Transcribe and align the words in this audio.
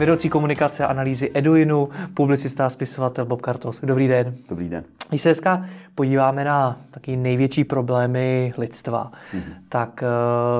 Vedoucí 0.00 0.28
komunikace 0.28 0.84
a 0.84 0.86
analýzy 0.86 1.30
Eduinu, 1.34 1.88
publicista 2.14 2.66
a 2.66 2.70
spisovatel 2.70 3.24
Bob 3.24 3.40
Kartos. 3.40 3.80
Dobrý 3.82 4.08
den. 4.08 4.34
Dobrý 4.48 4.68
den. 4.68 4.84
Když 5.08 5.22
se 5.22 5.28
dneska 5.28 5.66
podíváme 5.94 6.44
na 6.44 6.76
taky 6.90 7.16
největší 7.16 7.64
problémy 7.64 8.52
lidstva, 8.58 9.12
mm-hmm. 9.34 9.52
tak 9.68 10.04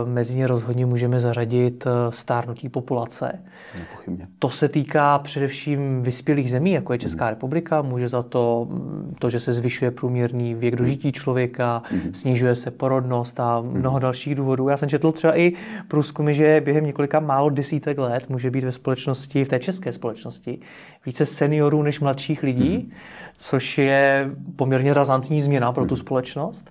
uh, 0.03 0.09
mezi 0.09 0.39
ně 0.39 0.47
rozhodně 0.47 0.87
můžeme 0.87 1.21
zařadit 1.21 1.87
uh, 1.87 1.93
stárnutí 2.11 2.69
populace. 2.69 3.39
Nepochybně. 3.79 4.27
To 4.39 4.49
se 4.51 4.69
týká 4.69 5.19
především 5.19 6.03
vyspělých 6.03 6.51
zemí, 6.51 6.73
jako 6.73 6.93
je 6.93 6.99
Česká 6.99 7.25
mm-hmm. 7.25 7.31
republika. 7.31 7.83
Může 7.83 8.09
za 8.09 8.23
to 8.23 8.67
mm, 8.71 9.15
to, 9.19 9.31
že 9.31 9.41
se 9.41 9.53
zvyšuje 9.53 9.91
průměrný 9.91 10.55
věk 10.55 10.77
dožití 10.77 11.13
člověka, 11.13 11.83
mm-hmm. 11.93 12.13
snižuje 12.13 12.55
se 12.57 12.71
porodnost 12.71 13.41
a 13.41 13.61
mnoho 13.61 13.97
mm-hmm. 13.97 14.01
dalších 14.01 14.35
důvodů. 14.35 14.69
Já 14.69 14.77
jsem 14.77 14.89
četl 14.89 15.13
třeba 15.13 15.39
i 15.39 15.53
průzkumy, 15.89 16.35
že 16.35 16.63
během 16.65 16.87
několika 16.87 17.21
málo 17.21 17.51
desítek 17.51 17.99
let 17.99 18.29
může 18.29 18.51
být 18.51 18.65
ve 18.65 18.73
společnosti, 18.73 19.30
v 19.35 19.49
té 19.49 19.59
české 19.59 19.93
společnosti, 19.93 20.61
více 21.07 21.27
seniorů 21.27 21.83
než 21.83 22.01
mladších 22.01 22.43
lidí. 22.43 22.79
Mm-hmm 22.79 23.21
což 23.41 23.79
je 23.79 24.31
poměrně 24.57 24.95
razantní 24.95 25.41
změna 25.41 25.73
pro 25.73 25.87
tu 25.87 25.95
mhm. 25.95 26.01
společnost. 26.01 26.71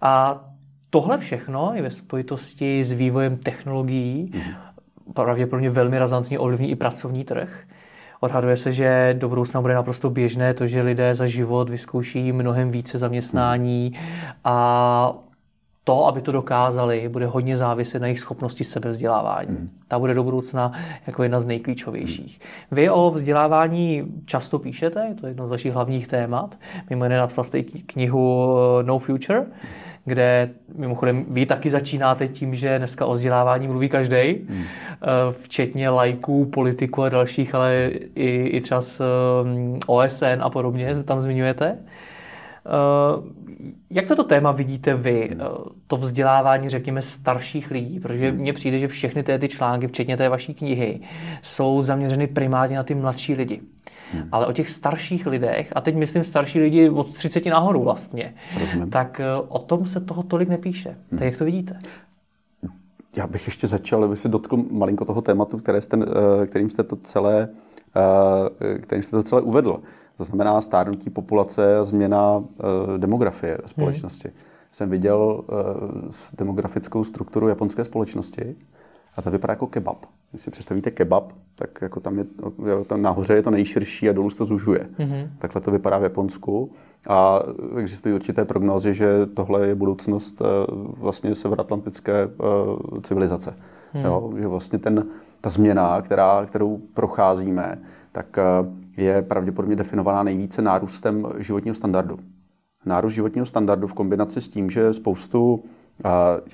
A 0.00 0.44
tohle 0.90 1.18
všechno 1.18 1.72
je 1.74 1.82
ve 1.82 1.90
spojitosti 1.90 2.84
s 2.84 2.92
vývojem 2.92 3.36
technologií 3.36 4.32
mhm. 4.34 4.54
pravděpodobně 5.14 5.70
velmi 5.70 5.98
razantně 5.98 6.38
ovlivní 6.38 6.70
i 6.70 6.76
pracovní 6.76 7.24
trh. 7.24 7.62
Odhaduje 8.20 8.56
se, 8.56 8.72
že 8.72 9.16
do 9.18 9.28
budoucna 9.28 9.60
bude 9.60 9.74
naprosto 9.74 10.10
běžné 10.10 10.54
to, 10.54 10.66
že 10.66 10.82
lidé 10.82 11.14
za 11.14 11.26
život 11.26 11.70
vyzkouší 11.70 12.32
mnohem 12.32 12.70
více 12.70 12.98
zaměstnání 12.98 13.92
a 14.44 15.14
to, 15.84 16.06
aby 16.06 16.20
to 16.20 16.32
dokázali, 16.32 17.08
bude 17.08 17.26
hodně 17.26 17.56
záviset 17.56 18.00
na 18.00 18.06
jejich 18.06 18.20
schopnosti 18.20 18.64
sebevzdělávání. 18.64 19.50
Mm. 19.50 19.70
Ta 19.88 19.98
bude 19.98 20.14
do 20.14 20.24
budoucna 20.24 20.72
jako 21.06 21.22
jedna 21.22 21.40
z 21.40 21.46
nejklíčovějších. 21.46 22.40
Mm. 22.40 22.76
Vy 22.76 22.90
o 22.90 23.10
vzdělávání 23.10 24.04
často 24.24 24.58
píšete, 24.58 25.06
je 25.08 25.14
to 25.14 25.26
jedno 25.26 25.46
z 25.46 25.50
vašich 25.50 25.72
hlavních 25.72 26.08
témat. 26.08 26.58
Mimo 26.90 27.04
jiné 27.04 27.18
napsal 27.18 27.44
jste 27.44 27.62
knihu 27.62 28.56
eh, 28.80 28.82
No 28.82 28.98
Future, 28.98 29.46
kde 30.04 30.50
mimochodem 30.76 31.24
vy 31.28 31.46
taky 31.46 31.70
začínáte 31.70 32.28
tím, 32.28 32.54
že 32.54 32.78
dneska 32.78 33.06
o 33.06 33.12
vzdělávání 33.12 33.68
mluví 33.68 33.88
každý, 33.88 34.34
mm. 34.48 34.64
včetně 35.42 35.88
lajků, 35.88 36.44
politiků 36.44 37.02
a 37.02 37.08
dalších, 37.08 37.54
ale 37.54 37.90
i, 38.14 38.46
i 38.46 38.60
třeba 38.60 38.82
z 38.82 39.00
eh, 39.00 39.04
OSN 39.86 40.40
a 40.40 40.50
podobně 40.50 40.94
tam 41.04 41.20
zmiňujete. 41.20 41.78
Eh, 42.66 43.22
jak 43.90 44.06
toto 44.06 44.24
téma 44.24 44.52
vidíte 44.52 44.94
vy, 44.94 45.30
eh, 45.32 45.36
to 45.86 45.96
vzdělávání, 45.96 46.68
řekněme, 46.68 47.02
starších 47.02 47.70
lidí? 47.70 48.00
Protože 48.00 48.32
mně 48.32 48.52
přijde, 48.52 48.78
že 48.78 48.88
všechny 48.88 49.22
ty, 49.22 49.38
ty 49.38 49.48
články, 49.48 49.88
včetně 49.88 50.16
té 50.16 50.28
vaší 50.28 50.54
knihy, 50.54 51.00
jsou 51.42 51.82
zaměřeny 51.82 52.26
primárně 52.26 52.76
na 52.76 52.82
ty 52.82 52.94
mladší 52.94 53.34
lidi. 53.34 53.60
Hmm. 54.12 54.28
Ale 54.32 54.46
o 54.46 54.52
těch 54.52 54.70
starších 54.70 55.26
lidech, 55.26 55.72
a 55.76 55.80
teď 55.80 55.94
myslím 55.94 56.24
starší 56.24 56.60
lidi 56.60 56.90
od 56.90 57.14
30 57.14 57.46
nahoru 57.46 57.82
vlastně, 57.82 58.34
Rozumím. 58.60 58.90
tak 58.90 59.20
eh, 59.20 59.34
o 59.48 59.58
tom 59.58 59.86
se 59.86 60.00
toho 60.00 60.22
tolik 60.22 60.48
nepíše. 60.48 60.88
Hmm. 60.88 61.18
Tak 61.18 61.26
jak 61.26 61.36
to 61.36 61.44
vidíte? 61.44 61.78
Já 63.16 63.26
bych 63.26 63.46
ještě 63.46 63.66
začal, 63.66 64.04
aby 64.04 64.16
se 64.16 64.28
dotkl 64.28 64.56
malinko 64.70 65.04
toho 65.04 65.22
tématu, 65.22 65.58
které 65.58 65.80
jste, 65.80 65.98
kterým 66.46 66.70
jste 66.70 66.82
to 66.82 66.96
celé, 66.96 67.48
kterým 68.80 69.02
jste 69.02 69.16
to 69.16 69.22
celé 69.22 69.42
uvedl. 69.42 69.80
To 70.16 70.24
znamená 70.24 70.60
stárnutí 70.60 71.10
populace 71.10 71.78
a 71.78 71.84
změna 71.84 72.44
e, 72.94 72.98
demografie 72.98 73.58
společnosti. 73.66 74.28
Hmm. 74.28 74.36
Jsem 74.70 74.90
viděl 74.90 75.44
e, 75.48 75.54
demografickou 76.36 77.04
strukturu 77.04 77.48
japonské 77.48 77.84
společnosti 77.84 78.56
a 79.16 79.22
ta 79.22 79.30
vypadá 79.30 79.52
jako 79.52 79.66
kebab. 79.66 80.06
Když 80.30 80.42
si 80.42 80.50
představíte 80.50 80.90
kebab, 80.90 81.32
tak 81.54 81.82
jako 81.82 82.00
tam, 82.00 82.18
je, 82.18 82.24
tam 82.86 83.02
nahoře 83.02 83.34
je 83.34 83.42
to 83.42 83.50
nejširší 83.50 84.08
a 84.08 84.12
dolů 84.12 84.30
se 84.30 84.36
to 84.36 84.46
zužuje. 84.46 84.88
Mm-hmm. 84.98 85.28
Takhle 85.38 85.60
to 85.60 85.70
vypadá 85.70 85.98
v 85.98 86.02
Japonsku. 86.02 86.70
A 87.08 87.42
existují 87.78 88.14
určité 88.14 88.44
prognózy, 88.44 88.94
že 88.94 89.26
tohle 89.26 89.66
je 89.66 89.74
budoucnost 89.74 90.40
e, 90.40 90.44
vlastně 90.98 91.34
severoatlantické 91.34 92.28
civilizace. 93.02 93.56
Mm. 93.94 94.04
Jo, 94.04 94.32
že 94.38 94.46
vlastně 94.46 94.78
ten, 94.78 95.06
ta 95.40 95.50
změna, 95.50 96.02
která, 96.02 96.46
kterou 96.46 96.80
procházíme, 96.94 97.78
tak 98.12 98.38
je 98.96 99.22
pravděpodobně 99.22 99.76
definovaná 99.76 100.22
nejvíce 100.22 100.62
nárůstem 100.62 101.26
životního 101.38 101.74
standardu. 101.74 102.18
Nárůst 102.86 103.14
životního 103.14 103.46
standardu 103.46 103.86
v 103.86 103.92
kombinaci 103.92 104.40
s 104.40 104.48
tím, 104.48 104.70
že 104.70 104.92
spoustu 104.92 105.64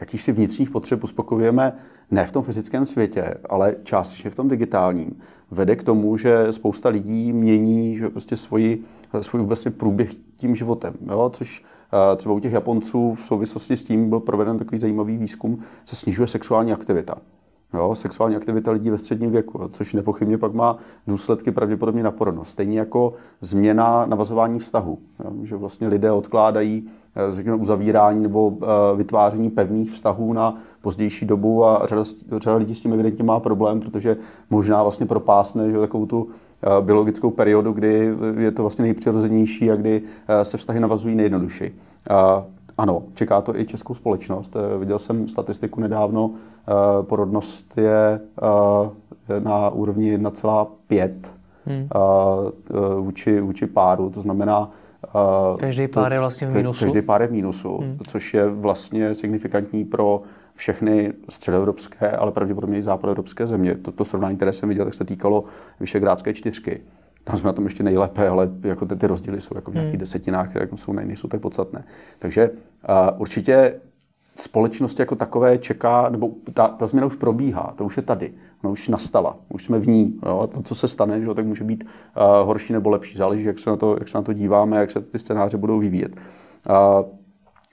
jakýchsi 0.00 0.32
vnitřních 0.32 0.70
potřeb 0.70 1.04
uspokojujeme 1.04 1.72
ne 2.10 2.26
v 2.26 2.32
tom 2.32 2.42
fyzickém 2.42 2.86
světě, 2.86 3.34
ale 3.48 3.76
částečně 3.82 4.30
v 4.30 4.34
tom 4.34 4.48
digitálním, 4.48 5.18
vede 5.50 5.76
k 5.76 5.82
tomu, 5.82 6.16
že 6.16 6.46
spousta 6.50 6.88
lidí 6.88 7.32
mění 7.32 7.98
že 7.98 8.08
prostě 8.08 8.36
svoji, 8.36 8.84
svůj 9.20 9.42
vlastně 9.42 9.70
průběh 9.70 10.14
tím 10.36 10.54
životem. 10.54 10.94
Jo? 11.10 11.30
Což 11.34 11.64
třeba 12.16 12.34
u 12.34 12.40
těch 12.40 12.52
Japonců 12.52 13.14
v 13.14 13.20
souvislosti 13.20 13.76
s 13.76 13.82
tím 13.82 14.08
byl 14.08 14.20
proveden 14.20 14.58
takový 14.58 14.80
zajímavý 14.80 15.16
výzkum, 15.16 15.62
se 15.84 15.96
snižuje 15.96 16.28
sexuální 16.28 16.72
aktivita. 16.72 17.14
Jo, 17.74 17.94
sexuální 17.94 18.36
aktivita 18.36 18.70
lidí 18.70 18.90
ve 18.90 18.98
středním 18.98 19.30
věku, 19.30 19.68
což 19.72 19.94
nepochybně 19.94 20.38
pak 20.38 20.54
má 20.54 20.78
důsledky 21.06 21.50
pravděpodobně 21.50 22.02
na 22.02 22.10
porodnost. 22.10 22.50
Stejně 22.50 22.78
jako 22.78 23.12
změna 23.40 24.06
navazování 24.06 24.58
vztahu, 24.58 24.98
jo, 25.24 25.32
že 25.42 25.56
vlastně 25.56 25.88
lidé 25.88 26.12
odkládají 26.12 26.88
eh, 27.16 27.32
řekněme, 27.32 27.56
uzavírání 27.56 28.22
nebo 28.22 28.52
eh, 28.62 28.66
vytváření 28.96 29.50
pevných 29.50 29.90
vztahů 29.90 30.32
na 30.32 30.54
pozdější 30.80 31.26
dobu 31.26 31.64
a 31.64 31.86
řada, 31.86 32.02
řada 32.36 32.56
lidí 32.56 32.74
s 32.74 32.80
tím 32.80 32.92
evidentně 32.92 33.24
má 33.24 33.40
problém, 33.40 33.80
protože 33.80 34.16
možná 34.50 34.82
vlastně 34.82 35.06
propásne 35.06 35.70
že, 35.70 35.78
takovou 35.78 36.06
tu 36.06 36.28
eh, 36.28 36.82
biologickou 36.82 37.30
periodu, 37.30 37.72
kdy 37.72 38.14
je 38.38 38.50
to 38.50 38.62
vlastně 38.62 38.82
nejpřirozenější 38.82 39.70
a 39.70 39.76
kdy 39.76 40.02
se 40.42 40.56
vztahy 40.56 40.80
navazují 40.80 41.16
nejjednodušeji. 41.16 41.74
Ano, 42.78 43.02
čeká 43.14 43.40
to 43.40 43.56
i 43.56 43.66
českou 43.66 43.94
společnost. 43.94 44.56
Viděl 44.78 44.98
jsem 44.98 45.28
statistiku 45.28 45.80
nedávno, 45.80 46.30
porodnost 47.02 47.78
je 47.78 48.20
eh, 49.30 49.40
na 49.40 49.70
úrovni 49.70 50.18
1,5 50.18 51.10
hmm. 51.66 51.88
vůči, 53.00 53.40
vůči 53.40 53.66
páru, 53.66 54.10
to 54.10 54.20
znamená, 54.20 54.70
Každý 55.58 55.88
pár 55.88 56.12
je 56.12 56.18
vlastně 56.18 56.46
v 56.46 56.54
mínusu. 56.54 56.84
Každý 56.84 57.02
pár 57.02 57.22
je 57.22 57.28
v 57.28 57.32
mínusu, 57.32 57.78
hmm. 57.78 57.98
což 58.08 58.34
je 58.34 58.48
vlastně 58.48 59.14
signifikantní 59.14 59.84
pro 59.84 60.22
všechny 60.54 61.12
středoevropské, 61.28 62.10
ale 62.10 62.32
pravděpodobně 62.32 62.78
i 62.78 62.82
západoevropské 62.82 63.46
země. 63.46 63.74
Toto 63.74 64.04
srovnání, 64.04 64.36
které 64.36 64.52
jsem 64.52 64.68
viděl, 64.68 64.84
tak 64.84 64.94
se 64.94 65.04
týkalo 65.04 65.44
Vyšegrádské 65.80 66.34
čtyřky. 66.34 66.80
Tam 67.24 67.36
jsme 67.36 67.46
na 67.46 67.52
tom 67.52 67.64
ještě 67.64 67.82
nejlépe, 67.82 68.28
ale 68.28 68.48
jako 68.62 68.86
ty, 68.86 68.96
ty 68.96 69.06
rozdíly 69.06 69.40
jsou 69.40 69.56
jako 69.56 69.70
v 69.70 69.74
nějakých 69.74 69.92
hmm. 69.92 70.00
desetinách, 70.00 70.54
jako 70.54 70.76
jsou, 70.76 70.92
nejsou 70.92 71.28
tak 71.28 71.40
podstatné. 71.40 71.84
Takže 72.18 72.50
uh, 72.50 73.20
určitě 73.20 73.74
společnost 74.40 75.00
jako 75.00 75.16
takové 75.16 75.58
čeká, 75.58 76.08
nebo 76.08 76.30
ta, 76.54 76.68
ta 76.68 76.86
změna 76.86 77.06
už 77.06 77.16
probíhá, 77.16 77.74
to 77.76 77.84
už 77.84 77.96
je 77.96 78.02
tady, 78.02 78.32
ona 78.62 78.70
už 78.70 78.88
nastala, 78.88 79.36
už 79.48 79.64
jsme 79.64 79.78
v 79.78 79.88
ní. 79.88 80.20
Jo? 80.26 80.40
A 80.40 80.46
to, 80.46 80.62
co 80.62 80.74
se 80.74 80.88
stane, 80.88 81.20
že, 81.20 81.34
tak 81.34 81.46
může 81.46 81.64
být 81.64 81.84
uh, 81.84 82.46
horší 82.46 82.72
nebo 82.72 82.90
lepší, 82.90 83.18
záleží, 83.18 83.44
jak 83.44 83.58
se, 83.58 83.70
na 83.70 83.76
to, 83.76 83.96
jak 83.98 84.08
se 84.08 84.18
na 84.18 84.22
to 84.22 84.32
díváme, 84.32 84.76
jak 84.76 84.90
se 84.90 85.00
ty 85.00 85.18
scénáře 85.18 85.56
budou 85.56 85.78
vyvíjet. 85.78 86.16
Uh, 86.16 87.08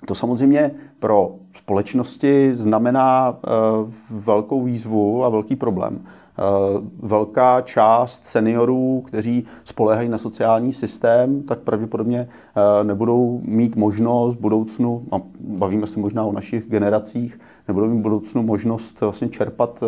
to 0.05 0.15
samozřejmě 0.15 0.71
pro 0.99 1.35
společnosti 1.53 2.55
znamená 2.55 3.29
uh, 3.29 3.91
velkou 4.09 4.63
výzvu 4.63 5.25
a 5.25 5.29
velký 5.29 5.55
problém. 5.55 6.05
Eh, 6.39 6.81
velká 6.99 7.61
část 7.61 8.25
seniorů, 8.25 9.03
kteří 9.05 9.45
spolehají 9.63 10.09
na 10.09 10.17
sociální 10.17 10.73
systém, 10.73 11.43
tak 11.43 11.59
pravděpodobně 11.59 12.27
eh, 12.29 12.83
nebudou 12.83 13.41
mít 13.43 13.75
možnost 13.75 14.35
v 14.35 14.39
budoucnu, 14.39 15.03
a 15.11 15.21
bavíme 15.39 15.87
se 15.87 15.99
možná 15.99 16.25
o 16.25 16.31
našich 16.31 16.69
generacích, 16.69 17.39
nebudou 17.67 17.87
mít 17.87 17.99
v 17.99 18.01
budoucnu 18.01 18.43
možnost 18.43 19.01
vlastně 19.01 19.29
čerpat 19.29 19.83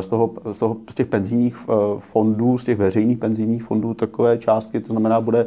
z, 0.00 0.06
toho, 0.06 0.30
z, 0.52 0.58
toho, 0.58 0.76
z 0.90 0.94
těch 0.94 1.06
penzijních 1.06 1.56
fondů, 1.98 2.58
z 2.58 2.64
těch 2.64 2.78
veřejných 2.78 3.18
penzijních 3.18 3.62
fondů 3.62 3.94
takové 3.94 4.38
částky, 4.38 4.80
to 4.80 4.92
znamená, 4.92 5.20
bude 5.20 5.46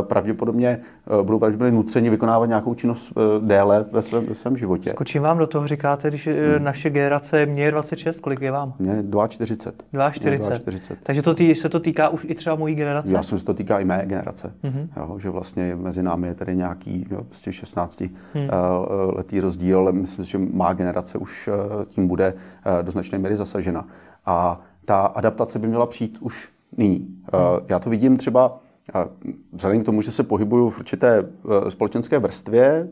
pravděpodobně, 0.00 0.80
budou 1.22 1.38
pravděpodobně 1.38 1.76
nuceni 1.76 2.10
vykonávat 2.10 2.46
nějakou 2.46 2.74
činnost 2.74 3.12
déle 3.40 3.84
ve 3.92 4.02
svém, 4.02 4.26
ve 4.26 4.34
svém 4.34 4.56
životě. 4.56 4.90
Skočím 4.90 5.22
vám 5.22 5.38
do 5.38 5.46
toho, 5.46 5.66
říkáte, 5.66 6.08
když 6.08 6.26
hmm. 6.26 6.64
naše 6.64 6.90
generace, 6.90 7.46
mě 7.46 7.64
je 7.64 7.70
26, 7.70 8.20
kolik 8.20 8.40
je 8.40 8.50
vám? 8.50 8.74
Mě 8.78 9.04
42. 9.28 10.10
42. 10.10 10.54
42. 10.56 10.96
Takže 11.02 11.22
to 11.22 11.34
tý, 11.34 11.54
se 11.54 11.68
to 11.68 11.80
týká 11.80 12.08
už 12.08 12.26
i 12.28 12.34
třeba 12.34 12.56
mojí 12.56 12.74
generace? 12.74 13.12
Já 13.12 13.22
jsem, 13.22 13.38
že 13.38 13.44
to 13.44 13.54
týká 13.54 13.78
i 13.78 13.84
mé 13.84 14.02
generace. 14.06 14.52
Mm-hmm. 14.64 14.88
Jo, 14.96 15.18
že 15.18 15.30
vlastně 15.30 15.76
mezi 15.76 16.02
námi 16.02 16.26
je 16.26 16.34
tady 16.34 16.56
nějaký 16.56 17.06
jo, 17.10 17.24
prostě 17.24 17.52
16 17.52 18.00
mm. 18.00 18.08
uh, 18.34 18.48
letý 19.16 19.40
rozdíl, 19.40 19.78
ale 19.78 19.92
myslím, 19.92 20.24
že 20.24 20.38
má 20.38 20.72
generace 20.72 21.13
už 21.18 21.48
uh, 21.48 21.84
tím 21.84 22.08
bude 22.08 22.32
uh, 22.32 22.82
do 22.82 22.90
značné 22.90 23.18
míry 23.18 23.36
zasažena. 23.36 23.86
A 24.26 24.60
ta 24.84 25.00
adaptace 25.00 25.58
by 25.58 25.66
měla 25.66 25.86
přijít 25.86 26.18
už 26.20 26.48
nyní. 26.76 26.98
Uh, 27.34 27.40
já 27.68 27.78
to 27.78 27.90
vidím 27.90 28.16
třeba 28.16 28.58
vzhledem 29.52 29.82
k 29.82 29.84
tomu, 29.84 30.02
že 30.02 30.10
se 30.10 30.22
pohybuju 30.22 30.70
v 30.70 30.78
určité 30.78 31.28
společenské 31.68 32.18
vrstvě, 32.18 32.88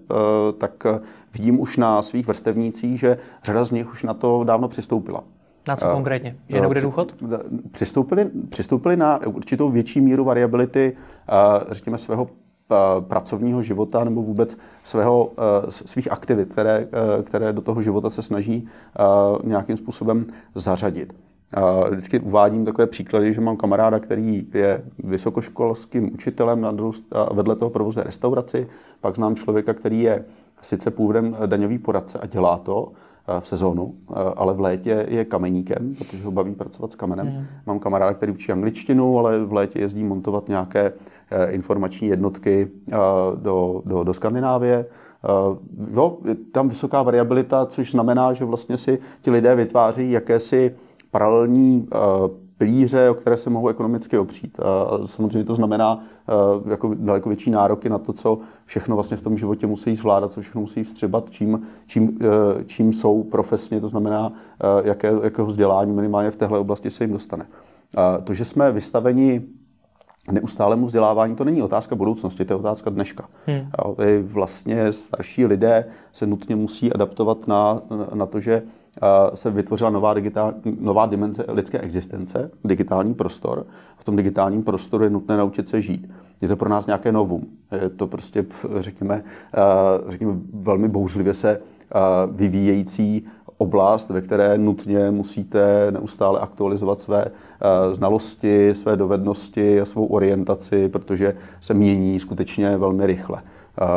tak 0.58 0.84
vidím 1.32 1.60
už 1.60 1.76
na 1.76 2.02
svých 2.02 2.26
vrstevnících, 2.26 3.00
že 3.00 3.19
řada 3.44 3.64
z 3.64 3.70
nich 3.70 3.92
už 3.92 4.02
na 4.02 4.14
to 4.14 4.44
dávno 4.44 4.68
přistoupila. 4.68 5.25
Na 5.68 5.76
co 5.76 5.86
konkrétně? 5.86 6.36
Že 6.48 6.60
nebude 6.60 6.80
důchod? 6.80 7.14
Přistoupili, 7.72 8.30
přistoupili 8.48 8.96
na 8.96 9.26
určitou 9.26 9.70
větší 9.70 10.00
míru 10.00 10.25
variability, 10.25 10.96
řekněme, 11.70 11.98
svého 11.98 12.28
pracovního 13.00 13.62
života 13.62 14.05
nebo 14.05 14.23
vůbec 14.23 14.59
svého, 14.85 15.31
svých 15.69 16.12
aktivit, 16.12 16.49
které, 16.49 16.88
které 17.23 17.53
do 17.53 17.62
toho 17.62 17.82
života 17.82 18.11
se 18.11 18.23
snaží 18.23 18.69
nějakým 19.44 19.76
způsobem 19.76 20.26
zařadit. 20.55 21.14
Vždycky 21.91 22.20
uvádím 22.20 22.64
takové 22.64 22.87
příklady, 22.87 23.35
že 23.35 23.41
mám 23.41 23.56
kamaráda, 23.56 23.99
který 23.99 24.47
je 24.55 24.85
vysokoškolským 25.05 26.14
učitelem 26.14 26.64
a 27.12 27.35
vedle 27.35 27.56
toho 27.56 27.70
provozuje 27.70 28.05
restauraci. 28.05 28.69
Pak 29.00 29.17
znám 29.17 29.37
člověka, 29.37 29.75
který 29.75 30.00
je 30.00 30.25
sice 30.62 30.91
původem 30.91 31.37
daňový 31.47 31.79
poradce 31.79 32.19
a 32.19 32.26
dělá 32.26 32.56
to, 32.56 32.93
Eh, 33.29 33.41
v 33.41 33.49
sezónu, 33.49 33.94
eh, 34.11 34.14
ale 34.37 34.55
v 34.55 34.61
létě 34.61 35.06
je 35.09 35.25
kameníkem, 35.25 35.94
protože 35.94 36.25
ho 36.25 36.31
baví 36.31 36.55
pracovat 36.55 36.93
s 36.93 36.94
kamenem. 36.94 37.26
Mm. 37.26 37.47
Mám 37.67 37.79
kamaráda, 37.79 38.14
který 38.14 38.32
učí 38.32 38.53
angličtinu, 38.53 39.19
ale 39.19 39.44
v 39.44 39.53
létě 39.53 39.79
jezdí 39.79 40.05
montovat 40.05 40.49
nějaké 40.49 40.87
eh, 40.87 40.93
informační 41.49 42.08
jednotky 42.08 42.69
do, 43.34 43.82
do, 43.84 44.05
do 44.05 44.14
Skandinávie. 44.14 44.87
Jo, 45.94 46.19
je 46.25 46.34
tam 46.34 46.69
vysoká 46.69 47.02
variabilita, 47.02 47.67
což 47.67 47.90
znamená, 47.90 48.32
že 48.32 48.44
vlastně 48.44 48.76
si 48.76 48.99
ti 49.20 49.31
lidé 49.31 49.55
vytváří 49.55 50.11
jakési 50.11 50.75
paralelní 51.11 51.88
pilíře, 52.58 53.11
o 53.11 53.14
které 53.14 53.37
se 53.37 53.50
mohou 53.50 53.69
ekonomicky 53.69 54.19
opřít. 54.19 54.61
A 54.61 55.06
samozřejmě 55.06 55.44
to 55.44 55.55
znamená 55.55 56.05
jako 56.70 56.94
daleko 56.94 57.29
větší 57.29 57.50
nároky 57.50 57.88
na 57.88 57.99
to, 57.99 58.12
co 58.12 58.38
všechno 58.64 58.96
vlastně 58.96 59.17
v 59.17 59.23
tom 59.23 59.37
životě 59.37 59.67
musí 59.67 59.96
zvládat, 59.96 60.32
co 60.32 60.40
všechno 60.40 60.61
musí 60.61 60.85
vstřebat, 60.85 61.31
čím, 61.31 61.62
čím, 61.87 62.19
čím 62.67 62.93
jsou 62.93 63.23
profesně, 63.23 63.81
to 63.81 63.88
znamená, 63.88 64.32
jaké, 64.85 65.12
jakého 65.23 65.46
vzdělání 65.46 65.93
minimálně 65.93 66.31
v 66.31 66.37
téhle 66.37 66.58
oblasti 66.58 66.90
se 66.90 67.05
jim 67.05 67.12
dostane. 67.12 67.46
To, 68.25 68.35
že 68.35 68.44
jsme 68.44 68.73
vystaveni 68.73 69.43
neustálému 70.30 70.86
vzdělávání, 70.86 71.36
to 71.36 71.44
není 71.44 71.62
otázka 71.62 71.96
budoucnosti, 71.96 72.44
to 72.44 72.52
je 72.52 72.58
otázka 72.58 72.90
dneška. 72.90 73.26
Hmm. 73.46 73.70
Vlastně 74.22 74.92
starší 74.92 75.46
lidé 75.46 75.84
se 76.12 76.26
nutně 76.26 76.56
musí 76.56 76.92
adaptovat 76.92 77.48
na, 77.48 77.82
na 78.14 78.26
to, 78.26 78.40
že 78.40 78.62
se 79.34 79.50
vytvořila 79.50 79.90
nová, 79.90 80.14
digitál, 80.14 80.54
nová 80.80 81.06
dimenze 81.06 81.44
lidské 81.48 81.78
existence, 81.78 82.50
digitální 82.64 83.14
prostor. 83.14 83.66
V 83.96 84.04
tom 84.04 84.16
digitálním 84.16 84.62
prostoru 84.62 85.04
je 85.04 85.10
nutné 85.10 85.36
naučit 85.36 85.69
se 85.69 85.82
žít. 85.82 86.10
Je 86.42 86.48
to 86.48 86.56
pro 86.56 86.68
nás 86.68 86.86
nějaké 86.86 87.12
novum. 87.12 87.46
Je 87.82 87.88
to 87.88 88.06
prostě, 88.06 88.46
řekněme, 88.80 89.25
řekněme 90.08 90.32
velmi 90.52 90.88
bouřlivě 90.88 91.34
se 91.34 91.60
vyvíjející 92.32 93.26
oblast, 93.62 94.11
ve 94.11 94.20
které 94.20 94.59
nutně 94.59 95.11
musíte 95.11 95.87
neustále 95.91 96.41
aktualizovat 96.41 97.00
své 97.00 97.25
znalosti, 97.93 98.75
své 98.75 98.97
dovednosti 98.97 99.81
a 99.81 99.85
svou 99.85 100.06
orientaci, 100.06 100.88
protože 100.88 101.37
se 101.61 101.75
mění 101.75 102.20
skutečně 102.20 102.76
velmi 102.76 103.06
rychle. 103.06 103.43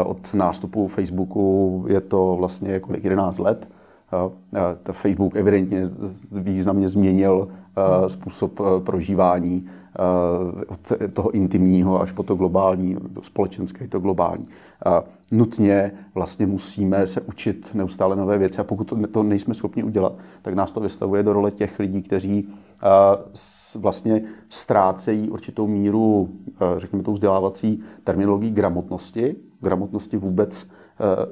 Od 0.06 0.34
nástupu 0.34 0.88
Facebooku 0.88 1.86
je 1.88 2.02
to 2.02 2.36
vlastně 2.40 2.80
kolik 2.80 3.04
11 3.04 3.40
let 3.40 3.68
Facebook 4.92 5.36
evidentně 5.36 5.90
významně 6.32 6.90
změnil 6.90 7.48
způsob 8.08 8.60
prožívání 8.84 9.66
od 10.68 10.92
toho 11.13 11.31
intimního 11.31 12.01
až 12.01 12.12
po 12.12 12.24
to 12.24 12.36
globální, 12.36 12.97
to 13.13 13.21
společenské, 13.21 13.88
to 13.88 14.00
globální. 14.00 14.47
Nutně 15.31 15.92
vlastně 16.15 16.47
musíme 16.47 17.07
se 17.07 17.21
učit 17.21 17.69
neustále 17.74 18.15
nové 18.15 18.38
věci 18.38 18.59
a 18.59 18.63
pokud 18.63 18.94
to 19.12 19.24
nejsme 19.24 19.53
schopni 19.53 19.83
udělat, 19.83 20.13
tak 20.42 20.53
nás 20.53 20.71
to 20.71 20.80
vystavuje 20.80 21.24
do 21.24 21.33
role 21.33 21.51
těch 21.51 21.80
lidí, 21.80 22.01
kteří 22.01 22.50
vlastně 23.80 24.21
ztrácejí 24.50 25.30
určitou 25.30 25.68
míru, 25.68 26.30
řekněme, 26.77 27.03
tou 27.03 27.13
vzdělávací 27.13 27.83
terminologií 28.03 28.51
gramotnosti, 28.51 29.36
gramotnosti 29.62 30.18
vůbec 30.18 30.68
Eh, 30.68 30.85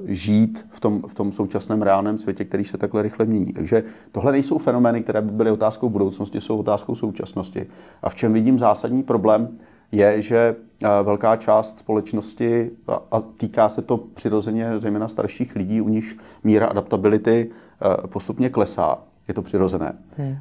žít 0.06 0.66
v 0.70 0.80
tom, 0.80 1.02
v 1.06 1.14
tom 1.14 1.32
současném 1.32 1.82
reálném 1.82 2.18
světě, 2.18 2.44
který 2.44 2.64
se 2.64 2.78
takhle 2.78 3.02
rychle 3.02 3.26
mění. 3.26 3.52
Takže 3.52 3.84
tohle 4.12 4.32
nejsou 4.32 4.58
fenomény, 4.58 5.02
které 5.02 5.22
by 5.22 5.30
byly 5.30 5.50
otázkou 5.50 5.88
budoucnosti, 5.88 6.40
jsou 6.40 6.58
otázkou 6.58 6.94
současnosti. 6.94 7.66
A 8.02 8.08
v 8.08 8.14
čem 8.14 8.32
vidím 8.32 8.58
zásadní 8.58 9.02
problém, 9.02 9.48
je, 9.92 10.22
že 10.22 10.56
eh, 10.82 10.88
velká 11.02 11.36
část 11.36 11.78
společnosti, 11.78 12.70
a 13.10 13.20
týká 13.20 13.68
se 13.68 13.82
to 13.82 13.96
přirozeně 13.96 14.78
zejména 14.78 15.08
starších 15.08 15.56
lidí, 15.56 15.80
u 15.80 15.88
nich 15.88 16.16
míra 16.44 16.66
adaptability 16.66 17.50
eh, 17.50 18.06
postupně 18.06 18.50
klesá. 18.50 18.98
Je 19.28 19.34
to 19.34 19.42
přirozené. 19.42 19.96
Hmm. 20.16 20.36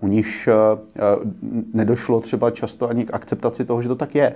U 0.00 0.06
nich 0.06 0.48
nedošlo 1.74 2.20
třeba 2.20 2.50
často 2.50 2.88
ani 2.88 3.04
k 3.04 3.14
akceptaci 3.14 3.64
toho, 3.64 3.82
že 3.82 3.88
to 3.88 3.94
tak 3.94 4.14
je. 4.14 4.34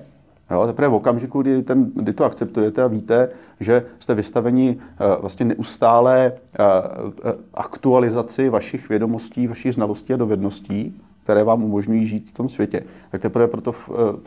Jo, 0.50 0.67
teprve 0.67 0.88
v 0.88 0.94
okamžiku, 0.94 1.43
kdy, 1.43 1.62
ten, 1.62 1.93
kdy 1.94 2.12
to 2.12 2.25
akceptujete 2.25 2.82
a 2.82 2.87
víte, 2.87 3.29
že 3.61 3.85
jste 3.99 4.14
vystaveni 4.14 4.76
uh, 4.76 5.20
vlastně 5.20 5.47
neustále 5.47 6.32
uh, 6.32 7.32
aktualizaci 7.55 8.49
vašich 8.49 8.88
vědomostí, 8.88 9.47
vašich 9.47 9.75
znalostí 9.75 10.12
a 10.12 10.17
dovedností, 10.17 11.00
které 11.23 11.44
vám 11.44 11.64
umožňují 11.64 12.06
žít 12.06 12.31
v 12.31 12.35
tom 12.35 12.49
světě, 12.49 12.82
tak 13.11 13.20
teprve, 13.20 13.49
proto, 13.49 13.75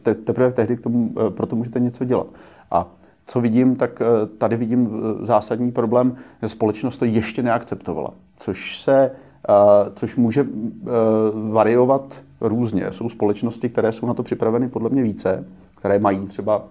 te, 0.04 0.16
teprve 0.16 0.52
tehdy 0.52 0.78
k 0.78 0.82
tomu, 0.82 1.14
proto 1.30 1.56
můžete 1.56 1.80
něco 1.80 2.06
dělat. 2.06 2.28
A 2.72 2.88
co 3.26 3.42
vidím, 3.42 3.76
tak 3.76 4.02
tady 4.38 4.58
vidím 4.58 4.90
zásadní 5.22 5.72
problém, 5.72 6.16
že 6.42 6.50
společnost 6.50 6.98
to 6.98 7.06
ještě 7.06 7.44
neakceptovala, 7.44 8.14
což 8.40 8.80
se 8.80 9.12
což 9.94 10.16
může 10.16 10.48
variovat 11.52 12.22
různě. 12.42 12.92
Jsou 12.92 13.10
společnosti, 13.10 13.70
které 13.70 13.92
jsou 13.92 14.06
na 14.06 14.14
to 14.14 14.24
připraveny 14.24 14.70
podle 14.70 14.90
mě 14.90 15.04
více, 15.04 15.46
které 15.84 16.00
mají 16.00 16.20
třeba 16.26 16.64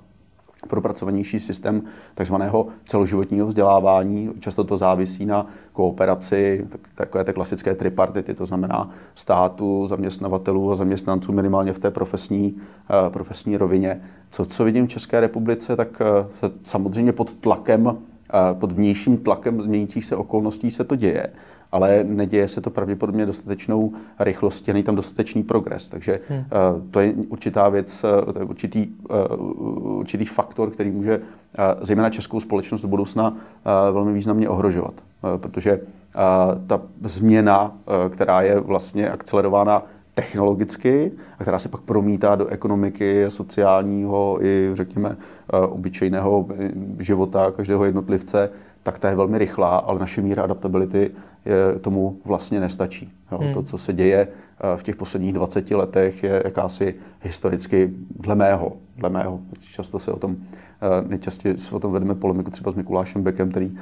propracovanější 0.69 1.41
systém 1.41 1.83
takzvaného 2.15 2.67
celoživotního 2.87 3.47
vzdělávání. 3.47 4.31
Často 4.41 4.65
to 4.65 4.77
závisí 4.77 5.27
na 5.27 5.47
kooperaci, 5.73 6.67
takové 6.95 7.25
té 7.25 7.33
klasické 7.33 7.75
tripartity, 7.75 8.35
to 8.35 8.47
znamená 8.47 8.91
státu, 9.15 9.87
zaměstnavatelů 9.87 10.73
a 10.73 10.75
zaměstnanců 10.75 11.33
minimálně 11.33 11.73
v 11.73 11.79
té 11.79 11.91
profesní, 11.91 12.57
eh, 12.57 13.11
profesní 13.11 13.57
rovině. 13.57 14.03
Co, 14.31 14.45
co 14.45 14.65
vidím 14.65 14.87
v 14.87 14.91
České 14.91 15.21
republice, 15.21 15.77
tak 15.77 15.89
eh, 16.01 16.27
se 16.41 16.55
samozřejmě 16.65 17.13
pod 17.13 17.35
tlakem, 17.35 17.89
eh, 17.89 18.55
pod 18.55 18.73
vnějším 18.73 19.17
tlakem 19.17 19.63
změnících 19.63 20.05
se 20.05 20.17
okolností 20.17 20.71
se 20.71 20.85
to 20.85 20.97
děje 20.97 21.27
ale 21.73 22.05
neděje 22.05 22.49
se 22.49 22.61
to 22.61 22.71
pravděpodobně 22.71 23.27
dostatečnou 23.27 23.93
rychlostí, 24.19 24.73
není 24.73 24.83
tam 24.83 24.97
dostatečný 24.97 25.43
progres. 25.43 25.89
Takže 25.89 26.21
hmm. 26.29 26.39
uh, 26.39 26.45
to 26.91 27.01
je 27.01 27.13
určitá 27.13 27.69
věc, 27.69 28.05
uh, 28.27 28.33
to 28.33 28.39
je 28.39 28.45
určitý, 28.45 28.89
uh, 29.39 29.99
určitý 29.99 30.25
faktor, 30.25 30.71
který 30.71 30.91
může 30.91 31.21
zejména 31.83 32.11
českou 32.11 32.41
společnost 32.41 32.83
do 32.83 32.89
budoucna 32.89 33.37
velmi 33.93 34.13
významně 34.13 34.49
ohrožovat. 34.49 34.95
Protože 35.37 35.81
ta 36.67 36.81
změna, 37.05 37.73
která 38.11 38.43
je 38.43 38.61
vlastně 38.61 39.11
akcelerována 39.11 39.83
technologicky 40.15 41.13
a 41.39 41.43
která 41.43 41.59
se 41.59 41.69
pak 41.69 41.81
promítá 41.81 42.35
do 42.35 42.47
ekonomiky, 42.47 43.25
sociálního 43.29 44.45
i 44.45 44.71
řekněme 44.73 45.17
obyčejného 45.69 46.47
života 46.99 47.51
každého 47.51 47.85
jednotlivce, 47.85 48.51
tak 48.83 48.99
ta 48.99 49.09
je 49.09 49.17
velmi 49.17 49.39
rychlá, 49.39 49.77
ale 49.77 50.01
naše 50.01 50.23
míra 50.23 50.43
adaptability 50.43 51.11
je, 51.45 51.79
tomu 51.79 52.19
vlastně 52.25 52.61
nestačí. 52.61 53.13
Jo. 53.33 53.39
Hmm. 53.39 53.55
To, 53.55 53.63
co 53.63 53.79
se 53.79 53.93
děje 53.93 54.29
v 54.77 54.83
těch 54.83 54.97
posledních 54.97 55.33
20 55.33 55.71
letech, 55.71 56.23
je 56.23 56.43
jakási 56.45 56.95
historicky 57.23 57.91
dle 58.21 58.35
mého, 58.35 58.73
dle 58.97 59.11
mého. 59.11 59.41
Často 59.61 59.99
se 59.99 60.13
o 60.13 60.19
tom, 60.19 60.37
nejčastěji 61.09 61.59
se 61.59 61.75
o 61.75 61.79
tom 61.79 61.93
vedeme 61.93 62.15
polemiku 62.15 62.51
třeba 62.51 62.73
s 62.73 62.75
Mikulášem 62.75 63.23
Bekem, 63.23 63.51
který 63.51 63.77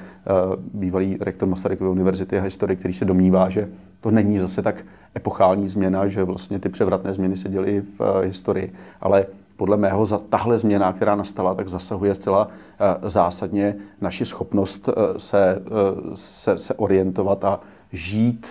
bývalý 0.74 1.16
rektor 1.20 1.48
Masarykovy 1.48 1.90
univerzity 1.90 2.38
a 2.38 2.42
historik, 2.42 2.78
který 2.78 2.94
se 2.94 3.04
domnívá, 3.04 3.48
že 3.48 3.68
to 4.00 4.10
není 4.10 4.38
zase 4.38 4.62
tak 4.62 4.84
epochální 5.16 5.68
změna, 5.68 6.08
že 6.08 6.24
vlastně 6.24 6.58
ty 6.58 6.68
převratné 6.68 7.14
změny 7.14 7.36
se 7.36 7.48
děly 7.48 7.82
v 7.98 8.22
historii, 8.24 8.72
ale 9.00 9.26
podle 9.60 9.76
mého 9.76 10.06
tahle 10.06 10.58
změna, 10.58 10.92
která 10.92 11.16
nastala, 11.16 11.54
tak 11.54 11.68
zasahuje 11.68 12.14
zcela 12.14 12.48
eh, 12.48 13.10
zásadně 13.10 13.76
naši 14.00 14.24
schopnost 14.24 14.88
eh, 14.88 14.92
se, 15.20 15.56
eh, 15.56 15.60
se, 16.14 16.58
se 16.58 16.74
orientovat 16.74 17.44
a 17.44 17.60
žít 17.92 18.46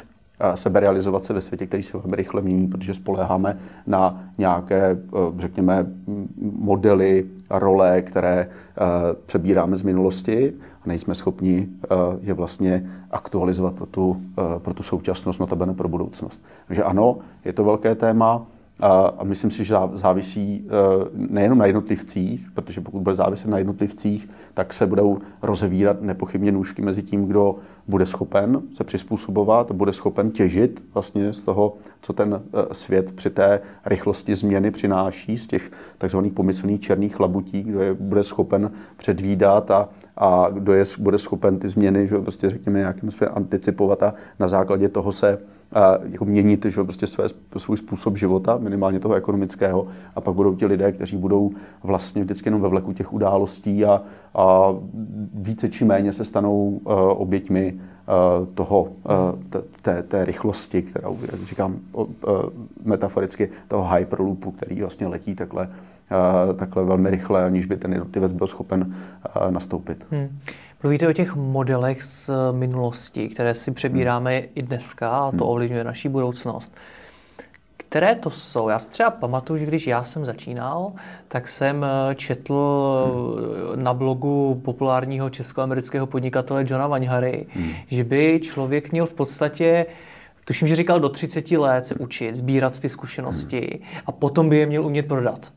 seberealizovat 0.56 1.24
se 1.24 1.34
ve 1.34 1.42
světě, 1.42 1.68
který 1.68 1.84
se 1.84 1.98
velmi 1.98 2.16
rychle 2.16 2.42
mění, 2.42 2.68
protože 2.68 2.94
spoléháme 2.94 3.60
na 3.88 4.24
nějaké, 4.38 4.98
řekněme, 5.38 5.86
modely, 6.38 7.26
role, 7.50 8.02
které 8.02 8.50
přebíráme 9.26 9.76
z 9.76 9.82
minulosti 9.82 10.54
a 10.86 10.88
nejsme 10.88 11.16
schopni 11.16 11.68
je 12.22 12.34
vlastně 12.34 12.90
aktualizovat 13.12 13.74
pro 13.74 13.86
tu, 13.86 14.22
pro 14.58 14.74
tu 14.74 14.84
současnost, 14.84 15.40
notabene 15.40 15.74
pro 15.74 15.88
budoucnost. 15.88 16.44
Takže 16.68 16.84
ano, 16.84 17.18
je 17.46 17.54
to 17.54 17.64
velké 17.64 17.96
téma, 17.96 18.46
a 18.80 19.24
myslím 19.24 19.52
si, 19.52 19.64
že 19.64 19.76
závisí 19.94 20.66
e, 20.66 20.70
nejenom 21.14 21.58
na 21.58 21.66
jednotlivcích, 21.66 22.48
protože 22.54 22.82
pokud 22.82 23.02
bude 23.02 23.16
záviset 23.16 23.48
na 23.48 23.58
jednotlivcích, 23.58 24.30
tak 24.54 24.74
se 24.74 24.88
budou 24.88 25.18
rozevírat 25.42 26.02
nepochybně 26.02 26.52
nůžky 26.52 26.82
mezi 26.82 27.04
tím, 27.04 27.26
kdo 27.26 27.56
bude 27.88 28.06
schopen 28.06 28.62
se 28.72 28.84
přizpůsobovat, 28.84 29.72
bude 29.72 29.94
schopen 29.94 30.32
těžit 30.32 30.84
vlastně 30.94 31.34
z 31.34 31.42
toho, 31.42 31.78
co 32.02 32.14
ten 32.14 32.42
e, 32.54 32.76
svět 32.76 33.12
při 33.12 33.30
té 33.30 33.62
rychlosti 33.86 34.36
změny 34.36 34.72
přináší, 34.72 35.38
z 35.38 35.48
těch 35.48 35.72
takzvaných 35.98 36.34
pomyslných 36.34 36.82
černých 36.82 37.20
labutí, 37.20 37.64
kdo 37.64 37.82
je 37.82 37.94
bude 37.94 38.24
schopen 38.24 38.72
předvídat 38.98 39.72
a, 39.72 39.90
a 40.18 40.48
kdo 40.50 40.74
je, 40.74 40.84
bude 41.00 41.18
schopen 41.18 41.60
ty 41.60 41.70
změny, 41.70 42.08
že 42.08 42.18
prostě 42.18 42.50
řekněme, 42.50 42.80
nějakým 42.80 43.12
způsobem 43.12 43.34
anticipovat 43.36 44.04
a 44.04 44.14
na 44.40 44.48
základě 44.48 44.90
toho 44.90 45.12
se 45.12 45.38
a 45.74 45.98
jako 46.10 46.26
měnit 46.26 46.66
že, 46.66 46.84
prostě 46.84 47.08
své, 47.08 47.26
svůj 47.58 47.78
způsob 47.78 48.18
života, 48.18 48.58
minimálně 48.58 49.00
toho 49.00 49.14
ekonomického, 49.14 49.88
a 50.16 50.22
pak 50.22 50.34
budou 50.34 50.56
ti 50.56 50.66
lidé, 50.66 50.92
kteří 50.92 51.18
budou 51.18 51.52
vlastně 51.84 52.24
vždycky 52.24 52.48
jenom 52.48 52.62
ve 52.62 52.70
vleku 52.70 52.94
těch 52.94 53.14
událostí 53.14 53.86
a, 53.86 54.02
a 54.36 54.76
více 55.34 55.70
či 55.70 55.86
méně 55.86 56.14
se 56.14 56.26
stanou 56.26 56.82
uh, 56.84 56.94
oběťmi 56.94 57.74
uh, 57.74 58.48
toho, 58.54 58.82
uh, 58.82 59.62
té, 59.82 60.04
té 60.04 60.26
rychlosti, 60.26 60.82
kterou, 60.82 61.18
jak 61.32 61.44
říkám 61.44 61.80
uh, 61.92 62.06
metaforicky, 62.84 63.50
toho 63.68 63.96
hyperloopu, 63.96 64.52
který 64.52 64.82
vlastně 64.82 65.08
letí 65.08 65.36
takhle, 65.36 65.70
takhle 66.58 66.84
velmi 66.84 67.10
rychle, 67.10 67.44
aniž 67.44 67.66
by 67.66 67.78
ten 67.78 67.94
jednotlivec 67.94 68.32
byl 68.32 68.48
schopen 68.48 68.96
uh, 69.36 69.52
nastoupit. 69.52 70.06
Hmm. 70.12 70.40
Mluvíte 70.84 71.08
o 71.08 71.14
těch 71.14 71.36
modelech 71.36 72.04
z 72.04 72.30
minulosti, 72.52 73.28
které 73.28 73.56
si 73.56 73.72
přebíráme 73.72 74.38
hmm. 74.38 74.48
i 74.56 74.62
dneska 74.62 75.10
a 75.10 75.32
to 75.32 75.38
hmm. 75.38 75.50
ovlivňuje 75.50 75.84
naší 75.84 76.10
budoucnost. 76.10 76.76
Které 77.78 78.16
to 78.16 78.30
jsou? 78.30 78.70
Já 78.70 78.80
si 78.80 78.90
třeba 78.90 79.10
pamatuju, 79.10 79.60
že 79.60 79.66
když 79.66 79.88
já 79.88 80.04
jsem 80.04 80.26
začínal, 80.26 80.92
tak 81.28 81.48
jsem 81.48 81.86
eh, 81.86 82.16
četl 82.16 82.56
hmm. 83.76 83.84
na 83.84 83.94
blogu 83.94 84.62
populárního 84.66 85.30
českoamerického 85.30 86.08
podnikatele 86.08 86.66
Johna 86.68 86.88
Vaňhary, 86.88 87.46
hmm. 87.50 87.72
že 87.88 88.04
by 88.04 88.40
člověk 88.44 88.92
měl 88.92 89.06
v 89.06 89.14
podstatě 89.14 89.86
tuším, 90.46 90.68
že 90.68 90.76
říkal 90.76 91.00
do 91.00 91.10
30 91.10 91.52
let 91.52 91.86
se 91.86 91.96
učit, 91.96 92.36
sbírat 92.36 92.80
ty 92.80 92.90
zkušenosti 92.90 93.80
hmm. 93.82 94.02
a 94.06 94.12
potom 94.12 94.50
by 94.50 94.58
je 94.58 94.66
měl 94.66 94.86
umět 94.86 95.08
prodat. 95.08 95.52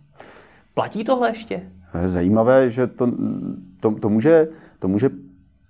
Platí 0.74 1.04
tohle 1.04 1.28
ještě? 1.28 1.70
Je 2.02 2.08
zajímavé, 2.08 2.70
že 2.70 2.86
to, 2.86 3.08
to, 3.80 3.90
to 3.90 4.08
může 4.08 4.48
to 4.78 4.88
může 4.88 5.10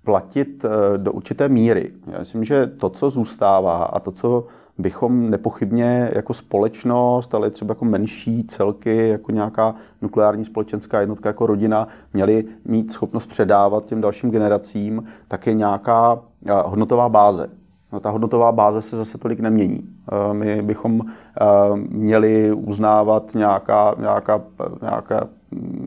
platit 0.03 0.65
eh, 0.65 0.97
do 0.97 1.11
určité 1.11 1.49
míry. 1.49 1.91
Já 2.07 2.19
myslím, 2.19 2.43
že 2.43 2.67
to, 2.67 2.89
co 2.89 3.09
zůstává 3.09 3.83
a 3.83 3.99
to, 3.99 4.11
co 4.11 4.47
bychom 4.77 5.29
nepochybně 5.29 6.11
jako 6.13 6.33
společnost, 6.33 7.35
ale 7.35 7.49
třeba 7.49 7.71
jako 7.71 7.85
menší 7.85 8.43
celky, 8.43 9.07
jako 9.07 9.31
nějaká 9.31 9.75
nukleární 10.01 10.45
společenská 10.45 11.01
jednotka, 11.01 11.29
jako 11.29 11.47
rodina, 11.47 11.87
měli 12.13 12.45
mít 12.65 12.93
schopnost 12.93 13.25
předávat 13.25 13.85
těm 13.85 14.01
dalším 14.01 14.31
generacím, 14.31 15.03
tak 15.27 15.47
je 15.47 15.53
nějaká 15.53 16.21
eh, 16.45 16.53
hodnotová 16.65 17.09
báze. 17.09 17.49
No, 17.93 17.99
ta 17.99 18.09
hodnotová 18.09 18.51
báze 18.51 18.81
se 18.81 18.97
zase 18.97 19.17
tolik 19.17 19.39
nemění. 19.39 19.79
Eh, 20.11 20.33
my 20.33 20.61
bychom 20.61 21.01
měli 21.89 22.53
uznávat 22.53 23.31
nějaká, 23.35 23.95
nějaká, 23.99 24.41
nějaká 24.81 25.27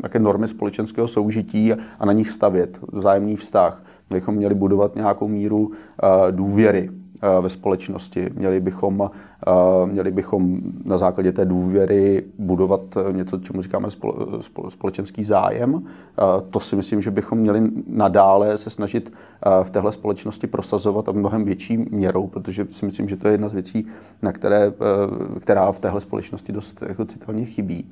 jaké 0.03 0.19
normy 0.19 0.49
společenského 0.49 1.09
soužití 1.09 1.73
a 1.73 2.07
na 2.07 2.13
nich 2.13 2.31
stavět 2.31 2.81
vzájemný 2.93 3.37
vztah. 3.37 3.83
Bychom 4.11 4.35
měli 4.35 4.55
budovat 4.55 4.95
nějakou 4.95 5.29
míru 5.29 5.71
eh, 5.73 6.33
důvěry 6.33 6.91
eh, 6.91 7.06
ve 7.41 7.49
společnosti. 7.49 8.31
Měli 8.35 8.61
bychom, 8.61 9.11
eh, 9.47 9.87
měli 9.87 10.11
bychom 10.11 10.61
na 10.85 10.99
základě 10.99 11.33
té 11.33 11.45
důvěry 11.45 12.25
budovat 12.39 12.81
něco, 13.13 13.39
čemu 13.39 13.63
říkáme 13.63 13.89
společenský 14.69 15.25
zájem. 15.25 15.83
To 16.51 16.61
si 16.61 16.77
myslím, 16.77 17.03
že 17.03 17.11
bychom 17.11 17.39
měli 17.39 17.63
nadále 17.87 18.59
se 18.59 18.71
snažit 18.71 19.13
v 19.63 19.71
téhle 19.71 19.93
společnosti 19.93 20.47
prosazovat 20.47 21.09
a 21.09 21.13
mnohem 21.13 21.45
větší 21.45 21.77
měrou, 21.91 22.27
protože 22.27 22.67
si 22.71 22.87
myslím, 22.87 23.09
že 23.09 23.17
to 23.17 23.29
je 23.29 23.35
jedna 23.35 23.49
z 23.49 23.53
věcí, 23.53 23.87
na 24.23 24.33
které, 24.33 24.73
která 25.41 25.73
v 25.73 25.81
téhle 25.81 26.01
společnosti 26.01 26.53
dost 26.53 26.83
jako 26.89 27.05
citelně 27.05 27.45
chybí. 27.45 27.91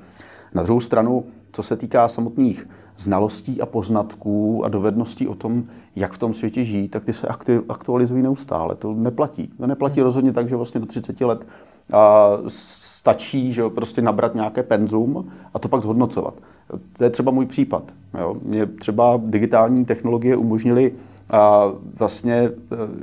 Na 0.54 0.62
druhou 0.62 0.80
stranu, 0.80 1.24
co 1.52 1.62
se 1.62 1.76
týká 1.76 2.08
samotných 2.08 2.68
znalostí 2.96 3.60
a 3.60 3.66
poznatků 3.66 4.64
a 4.64 4.68
dovedností 4.68 5.28
o 5.28 5.34
tom, 5.34 5.64
jak 5.96 6.12
v 6.12 6.18
tom 6.18 6.32
světě 6.32 6.64
žijí, 6.64 6.88
tak 6.88 7.04
ty 7.04 7.12
se 7.12 7.28
aktualizují 7.68 8.22
neustále. 8.22 8.74
To 8.74 8.94
neplatí. 8.94 9.50
To 9.58 9.66
neplatí 9.66 10.00
hmm. 10.00 10.04
rozhodně 10.04 10.32
tak, 10.32 10.48
že 10.48 10.56
vlastně 10.56 10.80
do 10.80 10.86
30 10.86 11.20
let 11.20 11.46
a 11.92 12.32
stačí 12.46 13.52
že 13.52 13.68
prostě 13.68 14.02
nabrat 14.02 14.34
nějaké 14.34 14.62
penzum 14.62 15.32
a 15.54 15.58
to 15.58 15.68
pak 15.68 15.82
zhodnocovat. 15.82 16.34
To 16.92 17.04
je 17.04 17.10
třeba 17.10 17.32
můj 17.32 17.46
případ. 17.46 17.82
Jo. 18.20 18.36
Mě 18.42 18.66
třeba 18.66 19.20
digitální 19.24 19.84
technologie 19.84 20.36
umožnily 20.36 20.92
a 21.30 21.72
vlastně 21.98 22.34
e, 22.34 22.50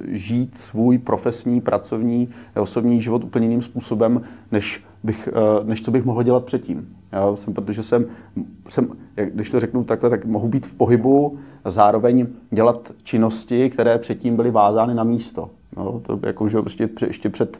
žít 0.07 0.57
svůj 0.57 0.97
profesní, 0.97 1.61
pracovní, 1.61 2.29
osobní 2.59 3.01
život 3.01 3.23
úplně 3.23 3.45
jiným 3.45 3.61
způsobem, 3.61 4.21
než, 4.51 4.83
bych, 5.03 5.27
e, 5.27 5.63
než 5.63 5.81
co 5.81 5.91
bych 5.91 6.05
mohl 6.05 6.23
dělat 6.23 6.45
předtím. 6.45 6.95
Já 7.11 7.35
jsem, 7.35 7.53
protože 7.53 7.83
jsem, 7.83 8.05
jsem, 8.69 8.87
když 9.15 9.49
to 9.49 9.59
řeknu 9.59 9.83
takhle, 9.83 10.09
tak 10.09 10.25
mohu 10.25 10.47
být 10.47 10.65
v 10.65 10.75
pohybu 10.75 11.37
a 11.63 11.71
zároveň 11.71 12.27
dělat 12.51 12.91
činnosti, 13.03 13.69
které 13.69 13.97
předtím 13.97 14.35
byly 14.35 14.51
vázány 14.51 14.93
na 14.93 15.03
místo. 15.03 15.49
No, 15.77 16.01
to 16.05 16.19
jako, 16.25 16.47
že 16.47 16.59
prostě 16.59 16.89
ještě 17.07 17.29
před 17.29 17.59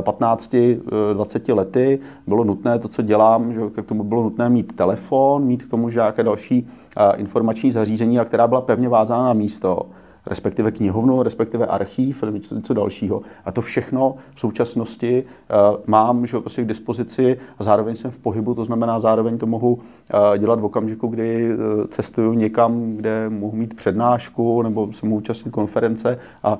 15-20 0.00 1.40
e, 1.48 1.52
lety 1.52 1.98
bylo 2.26 2.44
nutné 2.44 2.78
to, 2.78 2.88
co 2.88 3.02
dělám, 3.02 3.52
že 3.52 3.60
k 3.82 3.86
tomu 3.86 4.04
bylo 4.04 4.22
nutné 4.22 4.48
mít 4.48 4.76
telefon, 4.76 5.44
mít 5.44 5.62
k 5.62 5.70
tomu 5.70 5.88
nějaké 5.88 6.22
další 6.22 6.68
informační 7.16 7.72
zařízení, 7.72 8.18
a 8.18 8.24
která 8.24 8.48
byla 8.48 8.60
pevně 8.60 8.88
vázána 8.88 9.24
na 9.24 9.32
místo 9.32 9.86
respektive 10.30 10.70
knihovnu, 10.70 11.22
respektive 11.22 11.66
archív, 11.66 12.22
nebo 12.22 12.38
něco, 12.52 12.74
dalšího. 12.74 13.22
A 13.44 13.52
to 13.52 13.60
všechno 13.62 14.14
v 14.34 14.40
současnosti 14.40 15.24
uh, 15.24 15.80
mám 15.86 16.26
že 16.26 16.38
prostě 16.38 16.62
k 16.62 16.68
dispozici 16.68 17.38
a 17.58 17.64
zároveň 17.64 17.94
jsem 17.94 18.10
v 18.10 18.18
pohybu, 18.18 18.54
to 18.54 18.64
znamená 18.64 19.00
zároveň 19.00 19.38
to 19.38 19.46
mohu 19.46 19.74
uh, 19.74 20.38
dělat 20.38 20.60
v 20.60 20.64
okamžiku, 20.64 21.06
kdy 21.06 21.54
uh, 21.54 21.86
cestuju 21.86 22.32
někam, 22.32 22.96
kde 22.96 23.28
mohu 23.28 23.56
mít 23.56 23.74
přednášku 23.74 24.62
nebo 24.62 24.92
se 24.92 25.06
mohu 25.06 25.18
účastnit 25.18 25.50
konference 25.50 26.18
a 26.42 26.58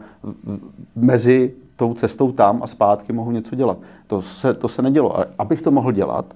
mezi 0.96 1.52
tou 1.76 1.94
cestou 1.94 2.32
tam 2.32 2.62
a 2.62 2.66
zpátky 2.66 3.12
mohu 3.12 3.30
něco 3.30 3.56
dělat. 3.56 3.78
To 4.06 4.22
se, 4.22 4.54
to 4.54 4.68
se 4.68 4.82
nedělo. 4.82 5.20
A 5.20 5.24
abych 5.38 5.62
to 5.62 5.70
mohl 5.70 5.92
dělat, 5.92 6.34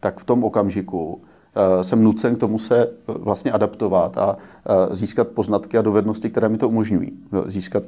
tak 0.00 0.20
v 0.20 0.24
tom 0.24 0.44
okamžiku 0.44 1.20
jsem 1.82 2.02
nucen 2.02 2.36
k 2.36 2.38
tomu 2.38 2.58
se 2.58 2.86
eh, 2.86 2.88
vlastně 3.06 3.52
adaptovat 3.52 4.18
a 4.18 4.36
eh, 4.36 4.94
získat 4.94 5.28
poznatky 5.28 5.78
a 5.78 5.82
dovednosti, 5.82 6.30
které 6.30 6.48
mi 6.48 6.58
to 6.58 6.68
umožňují. 6.68 7.12
Získat 7.46 7.84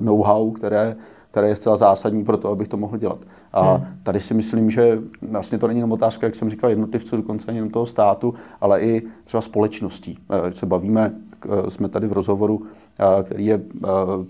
know-how, 0.00 0.50
které, 0.50 0.96
které 1.30 1.48
je 1.48 1.56
zcela 1.56 1.76
zásadní 1.76 2.24
pro 2.24 2.36
to, 2.36 2.50
abych 2.50 2.68
to 2.68 2.76
mohl 2.76 2.98
dělat. 2.98 3.18
A 3.52 3.74
hmm. 3.74 3.86
tady 4.02 4.20
si 4.20 4.34
myslím, 4.34 4.70
že 4.70 4.98
vlastně 5.30 5.58
to 5.58 5.66
není 5.66 5.78
jenom 5.78 5.92
otázka, 5.92 6.26
jak 6.26 6.34
jsem 6.34 6.50
říkal, 6.50 6.70
jednotlivců, 6.70 7.16
dokonce 7.16 7.46
ani 7.48 7.70
toho 7.70 7.86
státu, 7.86 8.34
ale 8.60 8.80
i 8.80 9.02
třeba 9.24 9.40
společností. 9.40 10.18
Když 10.46 10.58
se 10.58 10.66
bavíme, 10.66 11.12
jsme 11.68 11.88
tady 11.88 12.06
v 12.06 12.12
rozhovoru, 12.12 12.62
který 13.22 13.46
je 13.46 13.60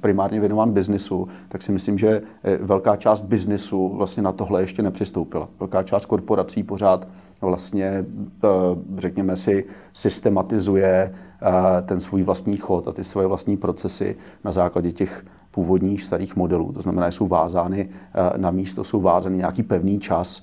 primárně 0.00 0.40
věnován 0.40 0.72
biznisu, 0.72 1.28
tak 1.48 1.62
si 1.62 1.72
myslím, 1.72 1.98
že 1.98 2.22
velká 2.60 2.96
část 2.96 3.22
biznisu 3.22 3.88
vlastně 3.88 4.22
na 4.22 4.32
tohle 4.32 4.60
ještě 4.60 4.82
nepřistoupila. 4.82 5.48
Velká 5.60 5.82
část 5.82 6.06
korporací 6.06 6.62
pořád 6.62 7.08
vlastně, 7.40 8.04
eh, 8.44 8.48
řekněme 8.96 9.36
si, 9.36 9.64
systematizuje 9.92 11.14
eh, 11.42 11.82
ten 11.82 12.00
svůj 12.00 12.22
vlastní 12.22 12.56
chod 12.56 12.88
a 12.88 12.92
ty 12.92 13.04
svoje 13.04 13.26
vlastní 13.26 13.56
procesy 13.56 14.16
na 14.44 14.52
základě 14.52 14.92
těch 14.92 15.24
původních 15.50 16.02
starých 16.02 16.36
modelů. 16.36 16.72
To 16.72 16.82
znamená, 16.82 17.10
že 17.10 17.16
jsou 17.16 17.26
vázány 17.26 17.88
na 18.36 18.50
místo, 18.50 18.84
jsou 18.84 19.00
vázány 19.00 19.36
nějaký 19.36 19.62
pevný 19.62 20.00
čas, 20.00 20.42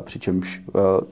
přičemž 0.00 0.62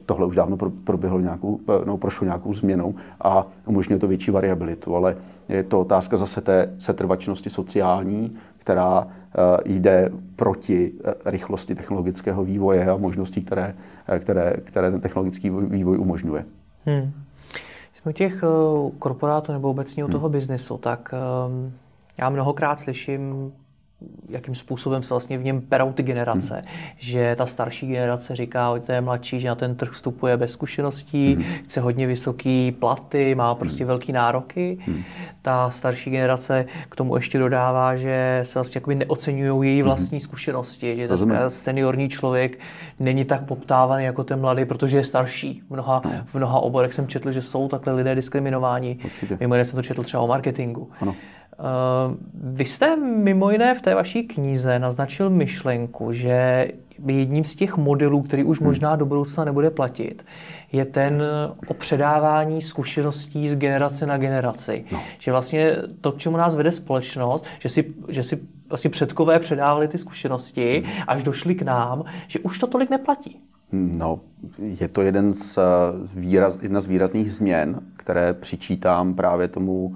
tohle 0.07 0.27
už 0.27 0.37
dávno 0.37 0.57
proběhlo 0.85 1.21
nějakou, 1.21 1.61
no, 1.85 1.97
prošlo 1.97 2.25
nějakou 2.25 2.55
změnou 2.55 2.95
a 3.21 3.47
umožňuje 3.67 3.99
to 3.99 4.09
větší 4.09 4.31
variabilitu. 4.31 4.97
Ale 4.97 5.17
je 5.49 5.63
to 5.63 5.81
otázka 5.81 6.17
zase 6.17 6.41
té 6.41 6.75
setrvačnosti 6.79 7.51
sociální, 7.51 8.37
která 8.59 9.09
jde 9.65 10.11
proti 10.37 10.93
rychlosti 11.25 11.75
technologického 11.75 12.45
vývoje 12.45 12.91
a 12.91 12.97
možností, 12.97 13.43
které, 13.43 13.75
které, 14.19 14.53
které 14.65 14.91
ten 14.91 15.01
technologický 15.01 15.51
vývoj 15.51 15.99
umožňuje. 15.99 16.45
Hmm. 16.87 17.13
Jsme 17.95 18.13
těch 18.13 18.45
korporátů 18.99 19.53
nebo 19.53 19.71
obecně 19.71 20.05
u 20.05 20.09
toho 20.09 20.29
hmm. 20.29 20.33
biznesu, 20.33 20.79
tak 20.79 21.15
um, 21.49 21.73
já 22.21 22.31
mnohokrát 22.31 22.81
slyším 22.81 23.53
jakým 24.29 24.55
způsobem 24.55 25.03
se 25.03 25.15
vlastně 25.15 25.39
v 25.39 25.45
něm 25.45 25.61
perou 25.61 25.93
ty 25.93 26.03
generace. 26.03 26.55
Hmm. 26.55 26.89
Že 26.99 27.37
ta 27.39 27.47
starší 27.47 27.87
generace 27.87 28.37
říká 28.37 28.71
o 28.71 28.79
té 28.79 29.01
mladší, 29.01 29.41
že 29.41 29.49
na 29.49 29.55
ten 29.55 29.75
trh 29.75 29.91
vstupuje 29.91 30.37
bez 30.37 30.53
zkušeností, 30.53 31.35
hmm. 31.35 31.45
chce 31.65 31.81
hodně 31.81 32.07
vysoký 32.07 32.73
platy, 32.73 33.35
má 33.35 33.55
prostě 33.55 33.85
hmm. 33.85 33.89
velký 33.89 34.13
nároky. 34.13 34.79
Hmm. 34.87 35.03
Ta 35.43 35.71
starší 35.71 36.11
generace 36.11 36.67
k 36.89 36.97
tomu 36.97 37.17
ještě 37.17 37.39
dodává, 37.39 37.97
že 37.97 38.41
se 38.43 38.59
vlastně 38.59 38.79
jakoby 38.79 38.95
neocenují 38.95 39.71
její 39.71 39.81
hmm. 39.81 39.89
vlastní 39.89 40.19
hmm. 40.19 40.25
zkušenosti, 40.25 40.97
že 40.97 41.09
dneska 41.09 41.51
seniorní 41.51 42.09
člověk 42.09 42.59
není 43.01 43.25
tak 43.25 43.45
poptávaný 43.45 44.05
jako 44.05 44.25
ten 44.25 44.41
mladý, 44.41 44.65
protože 44.65 44.97
je 44.97 45.05
starší. 45.05 45.63
V 45.67 45.71
mnoha, 45.71 46.03
no. 46.05 46.11
v 46.27 46.35
mnoha 46.35 46.61
oborech 46.61 46.95
jsem 46.95 47.09
četl, 47.09 47.33
že 47.33 47.43
jsou 47.43 47.69
takhle 47.69 47.93
lidé 47.93 48.15
diskriminováni. 48.15 48.99
Mimo 49.41 49.55
jiné 49.55 49.65
jsem 49.65 49.77
to 49.77 49.83
četl 49.83 50.03
třeba 50.03 50.23
o 50.23 50.27
marketingu. 50.27 50.91
Ano. 51.01 51.15
Eh, 51.59 52.17
vy 52.35 52.65
jste 52.65 52.97
mimo 52.97 53.51
jiné 53.51 53.75
v 53.75 53.83
té 53.83 53.95
vaší 53.95 54.23
knize 54.23 54.79
naznačil 54.79 55.31
myšlenku, 55.31 56.13
že 56.13 56.69
jedním 57.07 57.45
z 57.45 57.57
těch 57.57 57.77
modelů, 57.77 58.23
který 58.23 58.45
už 58.45 58.61
hmm. 58.61 58.69
možná 58.69 58.97
do 58.97 59.07
budoucna 59.07 59.45
nebude 59.45 59.71
platit, 59.71 60.27
je 60.73 60.85
ten 60.85 61.23
o 61.67 61.75
předávání 61.75 62.63
zkušeností 62.63 63.49
z 63.49 63.57
generace 63.57 64.07
na 64.07 64.19
generaci. 64.19 64.85
No. 64.93 65.03
Že 65.19 65.31
vlastně 65.31 65.77
to, 66.01 66.13
k 66.13 66.19
čemu 66.19 66.37
nás 66.37 66.55
vede 66.55 66.73
společnost, 66.73 67.45
že 67.59 67.69
si, 67.69 67.95
že 68.09 68.23
si 68.23 68.39
vlastně 68.69 68.91
předkové 68.91 69.39
předávali 69.39 69.89
ty 69.89 69.99
zkušenosti, 69.99 70.83
hmm. 70.87 71.03
až 71.07 71.23
došli 71.23 71.55
k 71.55 71.63
nám, 71.63 72.05
že 72.29 72.39
už 72.39 72.59
to 72.59 72.67
tolik 72.67 72.91
neplatí. 72.91 73.41
No, 73.73 74.21
je 74.59 74.89
to 74.89 75.03
jeden 75.03 75.33
z 75.33 75.59
výraz, 76.15 76.59
jedna 76.63 76.81
z 76.81 76.87
výrazných 76.87 77.33
změn, 77.33 77.81
které 77.97 78.35
přičítám 78.35 79.15
právě 79.15 79.49
tomu 79.49 79.93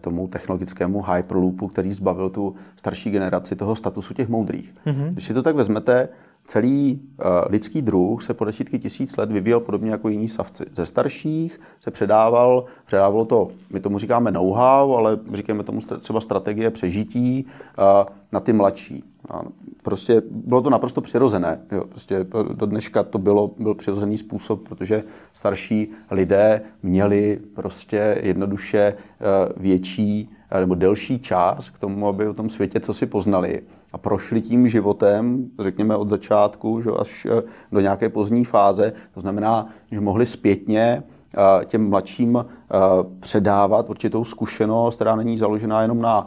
tomu 0.00 0.28
technologickému 0.28 1.02
hyperloopu, 1.02 1.68
který 1.68 1.92
zbavil 1.92 2.30
tu 2.30 2.54
starší 2.76 3.10
generaci 3.10 3.56
toho 3.56 3.76
statusu 3.76 4.14
těch 4.14 4.28
moudrých. 4.28 4.74
Mm-hmm. 4.86 5.12
Když 5.12 5.24
si 5.24 5.34
to 5.34 5.42
tak 5.42 5.56
vezmete, 5.56 6.08
celý 6.44 7.00
uh, 7.02 7.26
lidský 7.48 7.82
druh 7.82 8.22
se 8.22 8.34
po 8.34 8.44
desítky 8.44 8.78
tisíc 8.78 9.16
let 9.16 9.30
vyvíjel 9.30 9.60
podobně 9.60 9.90
jako 9.90 10.08
jiní 10.08 10.28
savci. 10.28 10.64
Ze 10.76 10.86
starších 10.86 11.60
se 11.80 11.90
předával, 11.90 12.64
předávalo 12.86 13.24
to, 13.24 13.48
my 13.72 13.80
tomu 13.80 13.98
říkáme 13.98 14.30
know-how, 14.30 14.96
ale 14.96 15.18
říkáme 15.32 15.62
tomu 15.62 15.80
třeba 15.98 16.20
strategie 16.20 16.70
přežití 16.70 17.46
uh, 17.78 17.84
na 18.32 18.40
ty 18.40 18.52
mladší. 18.52 19.04
A 19.30 19.42
prostě 19.82 20.22
bylo 20.30 20.62
to 20.62 20.70
naprosto 20.70 21.00
přirozené. 21.00 21.60
Jo. 21.72 21.84
Prostě 21.84 22.26
do 22.52 22.66
dneška 22.66 23.02
to 23.02 23.18
bylo, 23.18 23.50
byl 23.58 23.74
přirozený 23.74 24.18
způsob, 24.18 24.68
protože 24.68 25.04
starší 25.32 25.90
lidé 26.10 26.60
měli 26.82 27.40
prostě 27.54 28.18
jednoduše 28.22 28.78
eh, 28.80 28.94
větší 29.56 30.30
eh, 30.30 30.33
nebo 30.60 30.74
delší 30.74 31.18
čas 31.18 31.70
k 31.70 31.78
tomu, 31.78 32.08
aby 32.08 32.28
o 32.28 32.34
tom 32.34 32.50
světě 32.50 32.80
co 32.80 32.94
si 32.94 33.06
poznali 33.06 33.62
a 33.92 33.98
prošli 33.98 34.40
tím 34.40 34.68
životem, 34.68 35.46
řekněme 35.58 35.96
od 35.96 36.10
začátku 36.10 36.80
že 36.80 36.90
až 36.90 37.26
eh, 37.26 37.42
do 37.72 37.80
nějaké 37.80 38.08
pozdní 38.08 38.44
fáze. 38.44 38.92
To 39.14 39.20
znamená, 39.20 39.68
že 39.90 40.00
mohli 40.00 40.26
zpětně 40.26 41.02
těm 41.64 41.88
mladším 41.88 42.44
předávat 43.20 43.90
určitou 43.90 44.24
zkušenost, 44.24 44.94
která 44.94 45.16
není 45.16 45.38
založená 45.38 45.82
jenom 45.82 46.02
na 46.02 46.26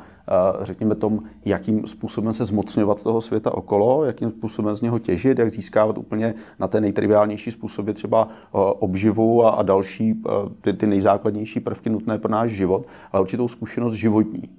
řekněme 0.62 0.96
tom, 0.96 1.20
jakým 1.46 1.88
způsobem 1.88 2.34
se 2.34 2.46
zmocňovat 2.46 3.04
toho 3.04 3.22
světa 3.22 3.54
okolo, 3.54 4.06
jakým 4.06 4.32
způsobem 4.32 4.76
z 4.76 4.82
něho 4.82 5.00
těžit, 5.00 5.40
jak 5.40 5.52
získávat 5.52 5.98
úplně 5.98 6.34
na 6.60 6.68
té 6.68 6.82
nejtriviálnější 6.82 7.52
způsoby 7.52 7.92
třeba 7.92 8.30
obživu 8.80 9.46
a, 9.46 9.50
a 9.50 9.64
další 9.64 10.24
ty, 10.62 10.74
ty 10.74 10.88
nejzákladnější 10.88 11.60
prvky 11.60 11.90
nutné 11.90 12.18
pro 12.18 12.32
náš 12.32 12.52
život, 12.52 12.86
ale 13.12 13.22
určitou 13.22 13.48
zkušenost 13.48 13.94
životní. 13.94 14.50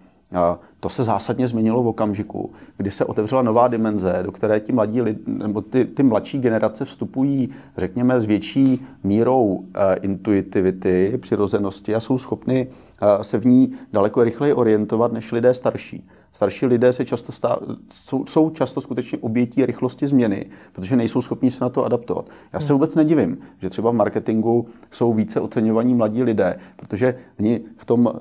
To 0.81 0.89
se 0.89 1.05
zásadně 1.05 1.49
změnilo 1.49 1.83
v 1.83 1.87
okamžiku, 1.87 2.53
kdy 2.77 2.91
se 2.91 3.05
otevřela 3.05 3.43
nová 3.43 3.69
dimenze, 3.69 4.21
do 4.23 4.33
které 4.33 4.61
ti 4.61 4.73
mladí 4.73 5.03
lid, 5.03 5.29
nebo 5.29 5.61
ty, 5.61 5.85
ty 5.85 6.03
mladší 6.03 6.39
generace 6.39 6.85
vstupují, 6.85 7.49
řekněme, 7.77 8.21
s 8.21 8.25
větší 8.25 8.87
mírou 9.05 9.45
uh, 9.45 9.65
intuitivity, 10.03 11.19
přirozenosti 11.21 11.95
a 11.95 12.01
jsou 12.01 12.19
schopny 12.19 12.67
uh, 12.67 13.23
se 13.23 13.39
v 13.39 13.47
ní 13.47 13.73
daleko 13.93 14.25
rychleji 14.25 14.55
orientovat 14.55 15.13
než 15.13 15.33
lidé 15.33 15.55
starší. 15.55 16.09
Starší 16.33 16.67
lidé 16.67 16.93
se 16.93 17.05
často 17.05 17.33
stá, 17.33 17.59
jsou, 17.93 18.27
jsou 18.27 18.51
často 18.51 18.81
skutečně 18.81 19.19
obětí 19.19 19.67
rychlosti 19.67 20.07
změny, 20.07 20.47
protože 20.73 20.97
nejsou 20.97 21.23
schopni 21.23 21.51
se 21.51 21.65
na 21.65 21.71
to 21.71 21.85
adaptovat. 21.85 22.31
Já 22.53 22.61
se 22.61 22.73
hmm. 22.73 22.75
vůbec 22.75 22.95
nedivím, 22.95 23.39
že 23.63 23.71
třeba 23.71 23.91
v 23.91 23.95
marketingu 23.95 24.67
jsou 24.91 25.15
více 25.15 25.41
oceňovaní 25.41 25.95
mladí 25.95 26.23
lidé, 26.23 26.59
protože 26.77 27.19
oni 27.39 27.61
v 27.77 27.85
tom 27.85 28.07
uh, 28.07 28.13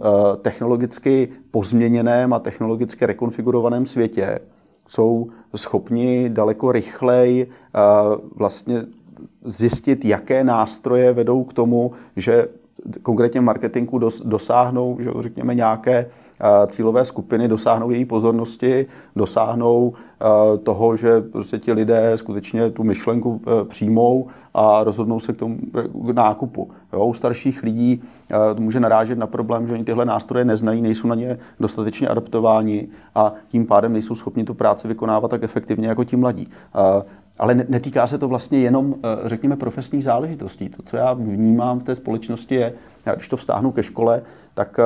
technologicky 0.41 1.29
pozměněném 1.51 2.33
a 2.33 2.39
technologicky 2.39 3.05
rekonfigurovaném 3.05 3.85
světě 3.85 4.39
jsou 4.87 5.27
schopni 5.55 6.29
daleko 6.29 6.71
rychleji 6.71 7.45
uh, 7.45 8.15
vlastně 8.35 8.85
zjistit, 9.45 10.05
jaké 10.05 10.43
nástroje 10.43 11.13
vedou 11.13 11.43
k 11.43 11.53
tomu, 11.53 11.91
že 12.15 12.47
konkrétně 13.01 13.41
marketingu 13.41 13.97
dos, 13.97 14.21
dosáhnou, 14.21 14.97
že 14.99 15.09
řekněme, 15.19 15.55
nějaké 15.55 16.09
cílové 16.67 17.05
skupiny 17.05 17.47
dosáhnou 17.47 17.89
její 17.89 18.05
pozornosti, 18.05 18.85
dosáhnou 19.15 19.93
toho, 20.63 20.97
že 20.97 21.21
prostě 21.21 21.59
ti 21.59 21.73
lidé 21.73 22.11
skutečně 22.15 22.69
tu 22.69 22.83
myšlenku 22.83 23.41
e, 23.41 23.65
přijmou 23.65 24.27
a 24.53 24.83
rozhodnou 24.83 25.19
se 25.19 25.33
k 25.33 25.37
tomu 25.37 25.57
k 25.93 26.09
nákupu. 26.15 26.71
Jo, 26.93 27.05
u 27.05 27.13
starších 27.13 27.63
lidí 27.63 28.01
to 28.55 28.61
může 28.61 28.79
narážet 28.79 29.17
na 29.17 29.27
problém, 29.27 29.67
že 29.67 29.73
oni 29.73 29.83
tyhle 29.83 30.05
nástroje 30.05 30.45
neznají, 30.45 30.81
nejsou 30.81 31.07
na 31.07 31.15
ně 31.15 31.37
dostatečně 31.59 32.07
adaptováni 32.07 32.87
a 33.15 33.33
tím 33.47 33.65
pádem 33.65 33.93
nejsou 33.93 34.15
schopni 34.15 34.43
tu 34.43 34.53
práci 34.53 34.87
vykonávat 34.87 35.31
tak 35.31 35.43
efektivně 35.43 35.87
jako 35.87 36.03
ti 36.03 36.15
mladí. 36.15 36.49
Ale 37.39 37.55
netýká 37.55 38.07
se 38.07 38.17
to 38.17 38.27
vlastně 38.27 38.59
jenom, 38.59 38.95
e, 39.03 39.29
řekněme, 39.29 39.55
profesních 39.55 40.03
záležitostí. 40.03 40.69
To, 40.69 40.83
co 40.83 40.97
já 40.97 41.13
vnímám 41.13 41.79
v 41.79 41.83
té 41.83 41.95
společnosti, 41.95 42.55
je, 42.55 42.73
když 43.15 43.27
to 43.27 43.37
vztáhnu 43.37 43.71
ke 43.71 43.83
škole, 43.83 44.21
tak 44.53 44.79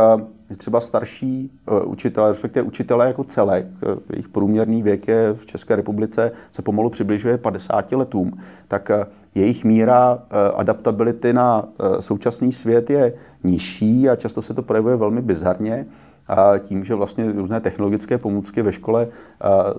e, 0.52 0.56
třeba 0.56 0.80
starší 0.80 1.52
e, 1.68 1.84
učitelé, 1.84 2.30
respektive 2.30 2.64
učitelé 2.64 3.08
jako 3.08 3.24
celek, 3.24 3.66
jejich 4.10 4.30
průměrný 4.30 4.84
věk 4.84 5.08
je 5.08 5.34
v 5.34 5.46
České 5.46 5.76
republice 5.76 6.32
se 6.52 6.62
pomalu 6.62 6.90
přibližuje 6.90 7.38
50 7.38 7.92
letům, 7.92 8.40
tak 8.68 8.92
jejich 9.36 9.64
míra 9.64 10.20
adaptability 10.56 11.34
na 11.34 11.70
současný 12.00 12.52
svět 12.52 12.90
je 12.90 13.14
nižší 13.44 14.10
a 14.10 14.16
často 14.16 14.42
se 14.42 14.54
to 14.54 14.62
projevuje 14.62 14.96
velmi 14.96 15.22
bizarně. 15.22 15.86
A 16.28 16.58
tím, 16.58 16.84
že 16.84 16.96
vlastně 16.96 17.32
různé 17.32 17.60
technologické 17.60 18.18
pomůcky 18.18 18.62
ve 18.62 18.72
škole 18.72 19.08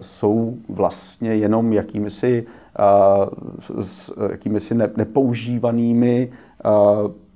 jsou 0.00 0.56
vlastně 0.68 1.36
jenom 1.36 1.72
jakými 1.72 2.10
si 2.10 2.46
s 3.80 4.12
jakými 4.30 4.60
si 4.60 4.74
nepoužívanými 4.74 6.32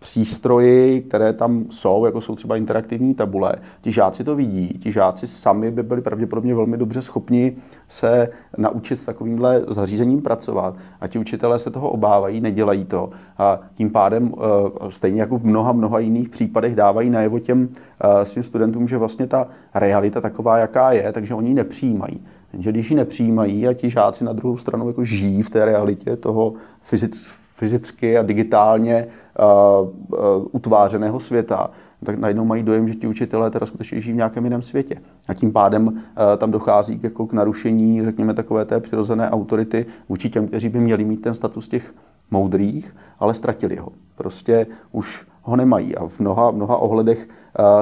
přístroji, 0.07 1.01
které 1.01 1.33
tam 1.33 1.65
jsou, 1.71 2.07
jako 2.07 2.21
jsou 2.21 2.35
třeba 2.35 2.57
interaktivní 2.57 3.15
tabule. 3.15 3.55
Ti 3.81 3.93
žáci 3.93 4.25
to 4.25 4.37
vidí, 4.37 4.69
ti 4.69 4.93
žáci 4.93 5.27
sami 5.27 5.71
by 5.71 5.83
byli 5.83 6.01
pravděpodobně 6.01 6.55
velmi 6.55 6.77
dobře 6.77 7.03
schopni 7.03 7.57
se 7.89 8.29
naučit 8.59 8.97
s 8.97 9.05
takovýmhle 9.05 9.65
zařízením 9.69 10.23
pracovat 10.23 10.75
a 11.01 11.09
ti 11.09 11.19
učitelé 11.19 11.59
se 11.59 11.71
toho 11.71 11.91
obávají, 11.91 12.41
nedělají 12.41 12.85
to 12.85 13.11
a 13.39 13.61
tím 13.75 13.91
pádem 13.91 14.35
e, 14.35 14.91
stejně 14.91 15.21
jako 15.21 15.39
v 15.39 15.45
mnoha, 15.45 15.73
mnoha 15.73 15.99
jiných 15.99 16.29
případech 16.29 16.75
dávají 16.75 17.11
najevo 17.11 17.39
těm 17.39 17.69
e, 18.01 18.25
svým 18.25 18.43
studentům, 18.43 18.89
že 18.89 18.97
vlastně 18.99 19.27
ta 19.27 19.49
realita 19.75 20.21
taková, 20.21 20.59
jaká 20.59 20.93
je, 20.93 21.13
takže 21.13 21.35
oni 21.35 21.49
ji 21.49 21.55
nepřijímají. 21.55 22.21
Jenže 22.53 22.73
když 22.73 22.91
ji 22.91 22.97
nepřijímají 22.97 23.69
a 23.69 23.73
ti 23.73 23.91
žáci 23.91 24.25
na 24.25 24.33
druhou 24.33 24.57
stranu 24.57 24.89
jako 24.89 25.05
žijí 25.05 25.43
v 25.43 25.51
té 25.51 25.65
realitě 25.65 26.17
toho 26.17 26.53
fyzic, 26.81 27.46
fyzicky 27.57 28.19
a 28.19 28.23
digitálně 28.23 29.07
uh, 29.39 29.89
uh, 29.89 30.47
utvářeného 30.53 31.21
světa, 31.21 31.71
tak 32.05 32.19
najednou 32.19 32.45
mají 32.45 32.63
dojem, 32.63 32.89
že 32.89 32.95
ti 32.95 33.07
učitelé 33.07 33.51
teda 33.51 33.67
skutečně 33.67 34.01
žijí 34.01 34.13
v 34.13 34.17
nějakém 34.17 34.45
jiném 34.45 34.63
světě. 34.63 34.97
A 35.29 35.35
tím 35.35 35.53
pádem 35.53 35.87
uh, 35.87 35.93
tam 36.39 36.51
dochází 36.51 37.01
jako 37.03 37.27
k 37.27 37.33
narušení, 37.33 38.05
řekněme, 38.05 38.35
takové 38.35 38.65
té 38.65 38.81
přirozené 38.81 39.31
autority 39.31 39.87
vůči 40.09 40.31
těm, 40.31 40.49
kteří 40.49 40.69
by 40.69 40.81
měli 40.81 41.05
mít 41.05 41.23
ten 41.23 41.35
status 41.35 41.69
těch 41.69 41.95
moudrých, 42.31 42.97
ale 43.19 43.35
ztratili 43.35 43.77
ho. 43.77 43.89
Prostě 44.17 44.67
už 44.93 45.27
ho 45.43 45.57
nemají. 45.57 45.97
A 45.97 46.09
v 46.09 46.21
mnoha, 46.21 46.51
mnoha 46.51 46.77
ohledech 46.77 47.29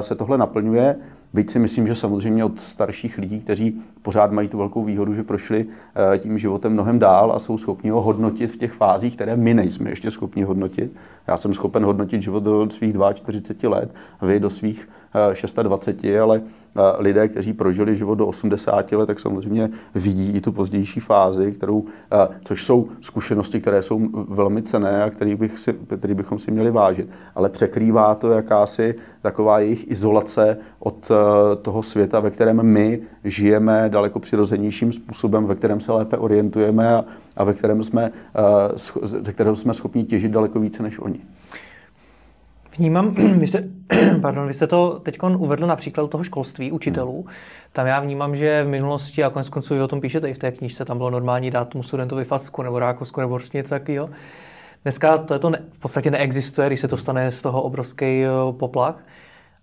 se 0.00 0.14
tohle 0.14 0.38
naplňuje 0.38 0.96
Byť 1.34 1.50
si 1.50 1.58
myslím, 1.58 1.86
že 1.86 1.94
samozřejmě 1.94 2.44
od 2.44 2.60
starších 2.60 3.18
lidí, 3.18 3.40
kteří 3.40 3.82
pořád 4.02 4.32
mají 4.32 4.48
tu 4.48 4.58
velkou 4.58 4.84
výhodu, 4.84 5.14
že 5.14 5.22
prošli 5.22 5.66
eh, 6.14 6.18
tím 6.18 6.38
životem 6.38 6.72
mnohem 6.72 6.98
dál 6.98 7.32
a 7.32 7.38
jsou 7.38 7.58
schopni 7.58 7.90
ho 7.90 8.02
hodnotit 8.02 8.50
v 8.50 8.56
těch 8.56 8.72
fázích, 8.72 9.14
které 9.14 9.36
my 9.36 9.54
nejsme 9.54 9.90
ještě 9.90 10.10
schopni 10.10 10.42
hodnotit. 10.42 10.92
Já 11.26 11.36
jsem 11.36 11.54
schopen 11.54 11.84
hodnotit 11.84 12.22
život 12.22 12.42
do 12.42 12.70
svých 12.70 12.94
42 13.14 13.70
let, 13.70 13.94
vy 14.22 14.40
do 14.40 14.50
svých 14.50 14.88
26, 15.62 16.04
eh, 16.04 16.20
ale 16.20 16.42
lidé, 16.98 17.28
kteří 17.28 17.52
prožili 17.52 17.96
život 17.96 18.14
do 18.14 18.26
80 18.26 18.92
let, 18.92 19.06
tak 19.06 19.20
samozřejmě 19.20 19.70
vidí 19.94 20.32
i 20.36 20.40
tu 20.40 20.52
pozdější 20.52 21.00
fázi, 21.00 21.52
kterou, 21.52 21.84
což 22.44 22.64
jsou 22.64 22.88
zkušenosti, 23.00 23.60
které 23.60 23.82
jsou 23.82 24.08
velmi 24.28 24.62
cené 24.62 25.02
a 25.02 25.10
který, 25.10 25.34
bych 25.34 25.58
si, 25.58 25.72
který 25.98 26.14
bychom 26.14 26.38
si 26.38 26.50
měli 26.50 26.70
vážit. 26.70 27.08
Ale 27.34 27.48
překrývá 27.48 28.14
to 28.14 28.30
jakási 28.30 28.94
taková 29.22 29.58
jejich 29.58 29.90
izolace 29.90 30.56
od 30.78 31.10
toho 31.62 31.82
světa, 31.82 32.20
ve 32.20 32.30
kterém 32.30 32.62
my 32.62 33.00
žijeme 33.24 33.88
daleko 33.88 34.18
přirozenějším 34.18 34.92
způsobem, 34.92 35.46
ve 35.46 35.54
kterém 35.54 35.80
se 35.80 35.92
lépe 35.92 36.16
orientujeme 36.16 36.94
a, 36.94 37.04
a 37.36 37.44
ve 37.44 37.54
kterém 37.54 37.84
jsme, 37.84 38.10
uh, 38.10 39.02
ze 39.02 39.32
kterého 39.32 39.56
jsme 39.56 39.74
schopni 39.74 40.04
těžit 40.04 40.32
daleko 40.32 40.60
více 40.60 40.82
než 40.82 40.98
oni. 40.98 41.20
Vnímám, 42.78 43.14
vy 43.38 43.46
jste, 43.46 43.68
pardon, 44.22 44.46
vy 44.46 44.54
jste 44.54 44.66
to 44.66 45.00
teď 45.00 45.18
uvedl 45.22 45.66
na 45.66 45.76
příkladu 45.76 46.08
toho 46.08 46.24
školství, 46.24 46.72
učitelů. 46.72 47.26
Tam 47.72 47.86
já 47.86 48.00
vnímám, 48.00 48.36
že 48.36 48.64
v 48.64 48.68
minulosti, 48.68 49.24
a 49.24 49.30
konec 49.30 49.48
konců 49.48 49.74
vy 49.74 49.82
o 49.82 49.88
tom 49.88 50.00
píšete 50.00 50.30
i 50.30 50.34
v 50.34 50.38
té 50.38 50.52
knižce, 50.52 50.84
tam 50.84 50.96
bylo 50.96 51.10
normální 51.10 51.50
dát 51.50 51.68
tomu 51.68 51.82
studentovi 51.82 52.24
facku 52.24 52.62
nebo 52.62 52.78
rákosku 52.78 53.20
nebo 53.20 53.34
prostě 53.34 53.58
něco 53.58 53.70
takového. 53.70 54.10
Dneska 54.82 55.18
to, 55.18 55.34
je 55.34 55.38
to 55.38 55.50
ne, 55.50 55.58
v 55.72 55.78
podstatě 55.78 56.10
neexistuje, 56.10 56.66
když 56.66 56.80
se 56.80 56.88
to 56.88 56.96
stane 56.96 57.32
z 57.32 57.42
toho 57.42 57.62
obrovský 57.62 58.24
poplach. 58.58 59.04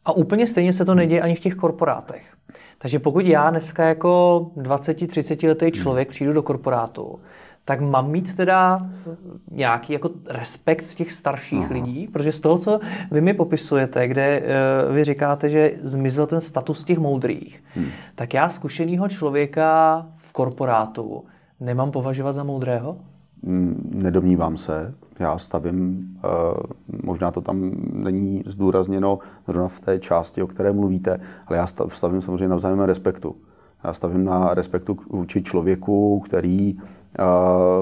A 0.06 0.12
úplně 0.12 0.48
stejně 0.48 0.74
se 0.74 0.86
to 0.86 0.96
neděje 0.96 1.22
ani 1.22 1.36
v 1.36 1.40
těch 1.40 1.56
korporátech. 1.56 2.34
Takže 2.78 3.00
pokud 3.00 3.26
já 3.26 3.50
dneska 3.50 3.84
jako 3.84 4.40
20-30 4.58 5.48
letý 5.48 5.72
člověk 5.72 6.10
přijdu 6.10 6.34
do 6.34 6.44
korporátu, 6.44 7.20
tak 7.66 7.82
mám 7.82 8.12
mít 8.12 8.36
teda 8.36 8.78
nějaký 9.52 9.94
jako 9.94 10.10
respekt 10.26 10.86
z 10.86 10.96
těch 10.96 11.12
starších 11.12 11.66
Aha. 11.66 11.74
lidí, 11.74 12.08
protože 12.08 12.32
z 12.32 12.40
toho, 12.40 12.58
co 12.58 12.80
vy 13.12 13.22
mi 13.22 13.34
popisujete, 13.34 14.08
kde 14.08 14.42
uh, 14.88 14.96
vy 14.96 15.04
říkáte, 15.04 15.50
že 15.50 15.72
zmizel 15.82 16.28
ten 16.28 16.42
status 16.42 16.84
těch 16.84 16.98
moudrých, 16.98 17.64
hmm. 17.76 17.88
tak 18.16 18.34
já 18.34 18.50
zkušenýho 18.50 19.08
člověka 19.08 20.06
v 20.18 20.32
korporátu 20.32 21.24
nemám 21.60 21.92
považovat 21.92 22.34
za 22.34 22.44
moudrého? 22.44 22.98
Mm, 23.42 23.92
nedomnívám 23.94 24.58
se. 24.58 24.94
Já 25.20 25.38
stavím, 25.38 26.08
eh, 26.18 26.28
možná 27.04 27.32
to 27.32 27.42
tam 27.42 27.72
není 27.94 28.44
zdůrazněno 28.46 29.20
zrovna 29.48 29.68
v 29.68 29.80
té 29.80 30.00
části, 30.00 30.42
o 30.42 30.48
které 30.48 30.72
mluvíte, 30.72 31.20
ale 31.48 31.58
já 31.58 31.68
stavím 31.68 32.22
samozřejmě 32.22 32.48
na 32.48 32.56
vzájemném 32.56 32.88
respektu. 32.88 33.36
Já 33.84 33.94
stavím 33.94 34.26
na 34.26 34.54
respektu 34.54 34.98
vůči 35.10 35.44
člověku, 35.44 36.20
který 36.20 36.78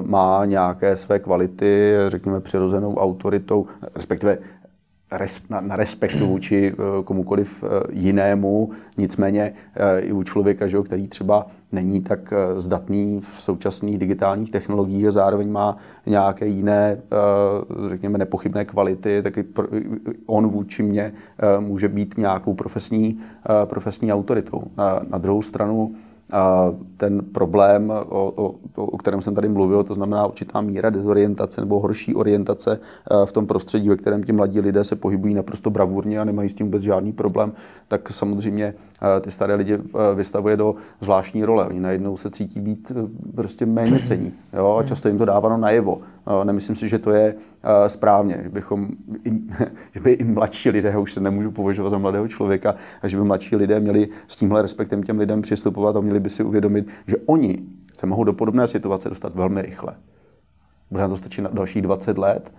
má 0.01 0.45
nějaké 0.45 0.95
své 0.95 1.19
kvality, 1.19 1.93
řekněme 2.07 2.39
přirozenou 2.39 2.95
autoritou, 2.95 3.65
respektive 3.95 4.37
na, 5.49 5.75
respektu 5.75 6.27
vůči 6.27 6.73
eh, 6.73 7.03
komukoliv 7.03 7.63
eh, 7.63 7.67
jinému, 7.91 8.69
nicméně 8.97 9.53
eh, 9.75 9.99
i 9.99 10.11
u 10.11 10.23
člověka, 10.23 10.67
že, 10.67 10.81
který 10.81 11.07
třeba 11.07 11.47
není 11.71 12.01
tak 12.01 12.33
zdatný 12.57 13.21
v 13.21 13.41
současných 13.41 13.97
digitálních 13.97 14.51
technologiích 14.51 15.07
a 15.07 15.11
zároveň 15.11 15.51
má 15.51 15.77
nějaké 16.05 16.47
jiné, 16.47 17.01
řekněme, 17.87 18.17
nepochybné 18.17 18.65
kvality, 18.65 19.21
tak 19.21 19.37
i 19.37 19.45
on 20.25 20.47
vůči 20.47 20.83
mě 20.83 21.13
může 21.59 21.87
být 21.87 22.17
nějakou 22.17 22.53
profesní, 22.53 23.19
profesní 23.65 24.13
autoritou. 24.13 24.63
Na 25.09 25.17
druhou 25.17 25.41
stranu 25.41 25.95
ten 26.97 27.21
problém, 27.23 27.93
o, 28.09 28.33
o, 28.35 28.55
o 28.75 28.97
kterém 28.97 29.21
jsem 29.21 29.35
tady 29.35 29.49
mluvil, 29.49 29.83
to 29.83 29.93
znamená 29.93 30.27
určitá 30.27 30.61
míra 30.61 30.89
dezorientace 30.89 31.61
nebo 31.61 31.79
horší 31.79 32.15
orientace 32.15 32.79
eh, 32.79 33.25
v 33.25 33.31
tom 33.31 33.47
prostředí, 33.47 33.89
ve 33.89 33.95
kterém 33.95 34.23
ti 34.23 34.31
mladí 34.31 34.59
lidé 34.59 34.83
se 34.83 34.95
pohybují 34.95 35.33
naprosto 35.33 35.69
bravurně 35.69 36.19
a 36.19 36.23
nemají 36.23 36.49
s 36.49 36.53
tím 36.53 36.65
vůbec 36.65 36.83
žádný 36.83 37.13
problém, 37.13 37.53
tak 37.87 38.11
samozřejmě 38.11 38.73
eh, 39.17 39.21
ty 39.21 39.31
staré 39.31 39.55
lidi 39.55 39.73
eh, 39.73 40.15
vystavuje 40.15 40.57
do 40.57 40.75
zvláštní 41.01 41.45
role. 41.45 41.65
Oni 41.65 41.79
najednou 41.79 42.17
se 42.17 42.29
cítí 42.29 42.59
být 42.59 42.91
prostě 43.35 43.65
méně 43.65 43.99
cení. 43.99 44.33
Jo? 44.53 44.77
A 44.79 44.83
často 44.83 45.07
jim 45.07 45.17
to 45.17 45.25
dáváno 45.25 45.57
najevo. 45.57 46.01
Nemyslím 46.43 46.75
si, 46.75 46.87
že 46.89 46.99
to 46.99 47.11
je 47.11 47.35
správně, 47.87 48.39
že, 48.43 48.49
bychom, 48.49 48.87
že 49.93 49.99
by 49.99 50.11
i 50.11 50.23
mladší 50.23 50.69
lidé, 50.69 50.97
už 50.97 51.13
se 51.13 51.19
nemůžu 51.19 51.51
považovat 51.51 51.89
za 51.89 51.97
mladého 51.97 52.27
člověka, 52.27 52.75
a 53.01 53.07
že 53.07 53.17
by 53.17 53.23
mladší 53.23 53.55
lidé 53.55 53.79
měli 53.79 54.07
s 54.27 54.35
tímhle 54.35 54.61
respektem 54.61 55.03
těm 55.03 55.19
lidem 55.19 55.41
přistupovat 55.41 55.95
a 55.95 56.01
měli 56.01 56.19
by 56.19 56.29
si 56.29 56.43
uvědomit, 56.43 56.87
že 57.07 57.15
oni 57.25 57.59
se 57.99 58.05
mohou 58.05 58.23
do 58.23 58.33
podobné 58.33 58.67
situace 58.67 59.09
dostat 59.09 59.35
velmi 59.35 59.61
rychle. 59.61 59.95
Bude 60.91 61.01
na 61.01 61.07
to 61.07 61.17
stačit 61.17 61.41
na 61.41 61.49
dalších 61.53 61.81
20 61.81 62.17
let, 62.17 62.51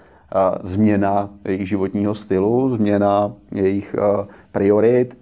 změna 0.63 1.31
jejich 1.45 1.69
životního 1.69 2.15
stylu, 2.15 2.77
změna 2.77 3.33
jejich 3.55 3.97
priorit, 4.53 5.19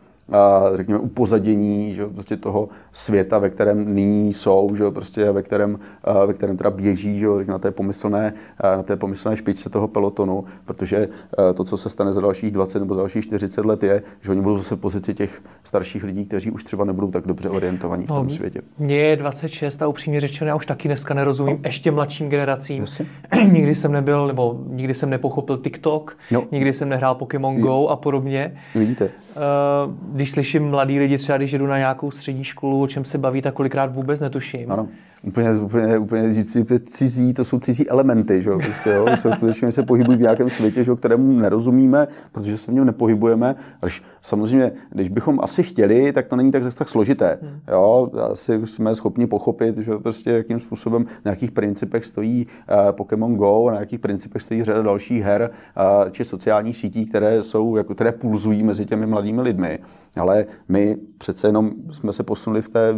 řekněme, 0.74 1.00
upozadění 1.00 1.94
že, 1.94 2.06
prostě 2.06 2.36
toho 2.36 2.68
světa, 2.92 3.38
ve 3.38 3.50
kterém 3.50 3.94
nyní 3.94 4.32
jsou, 4.32 4.74
že, 4.74 4.90
prostě, 4.90 5.32
ve, 5.32 5.42
kterém, 5.42 5.78
ve 6.26 6.34
kterém 6.34 6.56
teda 6.56 6.70
běží 6.70 7.18
že, 7.18 7.26
na, 7.46 7.58
té 7.58 7.70
pomyslné, 7.70 8.32
na 8.76 8.82
té 8.82 8.96
pomyslné 8.96 9.36
špičce 9.36 9.70
toho 9.70 9.88
pelotonu, 9.88 10.44
protože 10.64 11.08
to, 11.54 11.64
co 11.64 11.76
se 11.76 11.90
stane 11.90 12.12
za 12.12 12.20
dalších 12.20 12.50
20 12.50 12.78
nebo 12.78 12.94
za 12.94 13.00
dalších 13.00 13.24
40 13.24 13.64
let, 13.64 13.82
je, 13.82 14.02
že 14.20 14.30
oni 14.30 14.40
budou 14.40 14.56
zase 14.58 14.76
v 14.76 14.78
pozici 14.78 15.14
těch 15.14 15.42
starších 15.64 16.04
lidí, 16.04 16.24
kteří 16.24 16.50
už 16.50 16.64
třeba 16.64 16.84
nebudou 16.84 17.10
tak 17.10 17.26
dobře 17.26 17.48
orientovaní 17.48 18.04
v 18.04 18.08
tom 18.08 18.26
no, 18.26 18.30
světě. 18.30 18.60
Mně 18.78 18.96
je 18.96 19.16
26 19.16 19.82
a 19.82 19.86
upřímně 19.86 20.20
řečeno, 20.20 20.48
já 20.48 20.54
už 20.54 20.66
taky 20.66 20.88
dneska 20.88 21.14
nerozumím 21.14 21.56
no. 21.56 21.68
ještě 21.68 21.90
mladším 21.90 22.28
generacím. 22.28 22.80
Jasně. 22.80 23.06
nikdy 23.52 23.74
jsem 23.74 23.92
nebyl, 23.92 24.26
nebo 24.26 24.60
nikdy 24.66 24.94
jsem 24.94 25.10
nepochopil 25.10 25.58
TikTok, 25.58 26.16
no. 26.30 26.44
nikdy 26.52 26.72
jsem 26.72 26.88
nehrál 26.88 27.14
Pokémon 27.14 27.60
Go 27.60 27.88
a 27.88 27.96
podobně. 27.96 28.58
Vidíte. 28.74 29.10
Uh, 29.38 29.94
když 30.12 30.31
slyším 30.31 30.70
mladí 30.70 30.98
lidi, 30.98 31.18
třeba 31.18 31.38
když 31.38 31.53
jdu 31.53 31.66
na 31.66 31.79
nějakou 31.79 32.11
střední 32.11 32.44
školu, 32.44 32.83
o 32.83 32.87
čem 32.87 33.05
se 33.05 33.18
baví, 33.18 33.42
tak 33.42 33.55
kolikrát 33.55 33.94
vůbec 33.94 34.20
netuším. 34.20 34.72
Ano, 34.72 34.88
úplně, 35.22 35.51
úplně, 35.53 35.98
úplně 35.98 36.44
cizí, 36.85 37.35
to 37.35 37.44
jsou 37.44 37.61
cizí 37.61 37.88
elementy, 37.88 38.42
že 38.42 38.51
jo, 38.51 38.59
prostě, 38.59 38.90
jo, 38.90 39.07
jsou 39.14 39.33
skutečně 39.33 39.72
se 39.72 39.83
pohybují 39.83 40.18
v 40.18 40.20
nějakém 40.20 40.51
světě, 40.51 40.85
že 40.85 40.90
jo, 40.90 40.96
kterému 40.96 41.33
nerozumíme, 41.33 42.09
protože 42.33 42.57
se 42.57 42.70
v 42.70 42.74
něm 42.74 42.85
nepohybujeme. 42.85 43.55
Až 43.83 44.03
samozřejmě, 44.22 44.72
když 44.90 45.09
bychom 45.09 45.38
asi 45.42 45.62
chtěli, 45.62 46.12
tak 46.12 46.27
to 46.27 46.37
není 46.37 46.51
tak 46.51 46.74
tak 46.74 46.88
složité. 46.88 47.38
Hmm. 47.42 47.61
Jo, 47.68 48.11
asi 48.31 48.66
jsme 48.66 48.94
schopni 48.94 49.27
pochopit, 49.27 49.79
že 49.79 49.90
prostě 50.03 50.31
jakým 50.31 50.61
způsobem 50.61 51.07
na 51.24 51.31
jakých 51.31 51.51
principech 51.51 52.05
stojí 52.05 52.46
uh, 52.46 52.92
Pokémon 52.92 53.37
Go, 53.37 53.70
na 53.70 53.81
jakých 53.81 53.98
principech 53.98 54.42
stojí 54.42 54.64
řada 54.64 54.83
dalších 54.83 55.22
her 55.22 55.51
uh, 55.77 56.11
či 56.11 56.24
sociálních 56.24 56.77
sítí, 56.77 57.07
které 57.07 57.42
jsou, 57.42 57.77
jako, 57.77 57.94
které 57.94 58.12
pulzují 58.12 58.62
mezi 58.62 58.87
těmi 58.87 59.07
mladými 59.07 59.27
lidmi. 59.36 59.78
Ale 60.16 60.46
my 60.68 60.96
přece 61.18 61.48
jenom 61.48 61.72
jsme 61.92 62.12
se 62.12 62.22
posunuli 62.22 62.62
v 62.62 62.68
té 62.68 62.94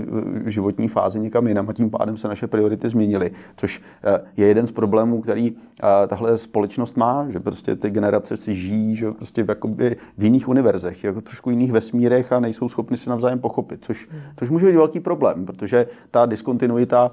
životní 0.47 0.89
fázi 0.89 1.21
někam 1.21 1.47
jinam 1.47 1.69
a 1.69 1.73
tím 1.73 1.91
pádem 1.91 2.17
se 2.17 2.29
naše 2.29 2.47
priority 2.47 2.89
změnily, 2.89 3.31
což 3.57 3.83
eh, 4.05 4.21
je 4.37 4.47
jeden 4.47 4.67
z 4.67 4.73
problémů, 4.73 5.21
který 5.21 5.53
eh, 5.53 6.07
tahle 6.07 6.39
společnost 6.39 6.97
má, 6.97 7.27
že 7.31 7.41
prostě 7.41 7.77
ty 7.77 7.91
generace 7.91 8.37
si 8.37 8.55
žijí 8.55 8.97
že 8.97 9.11
prostě 9.11 9.43
v, 9.43 9.49
jakoby 9.49 9.97
v 10.19 10.25
jiných 10.25 10.49
univerzech, 10.49 11.05
jako 11.05 11.21
trošku 11.21 11.51
jiných 11.51 11.73
vesmírech 11.73 12.33
a 12.33 12.41
nejsou 12.41 12.69
schopni 12.69 12.97
si 12.97 13.11
navzájem 13.11 13.39
pochopit, 13.39 13.85
což, 13.85 14.09
což 14.37 14.51
může 14.51 14.67
být 14.67 14.77
velký 14.77 15.01
problém, 15.01 15.47
protože 15.47 15.87
ta 16.11 16.27
diskontinuita 16.27 17.11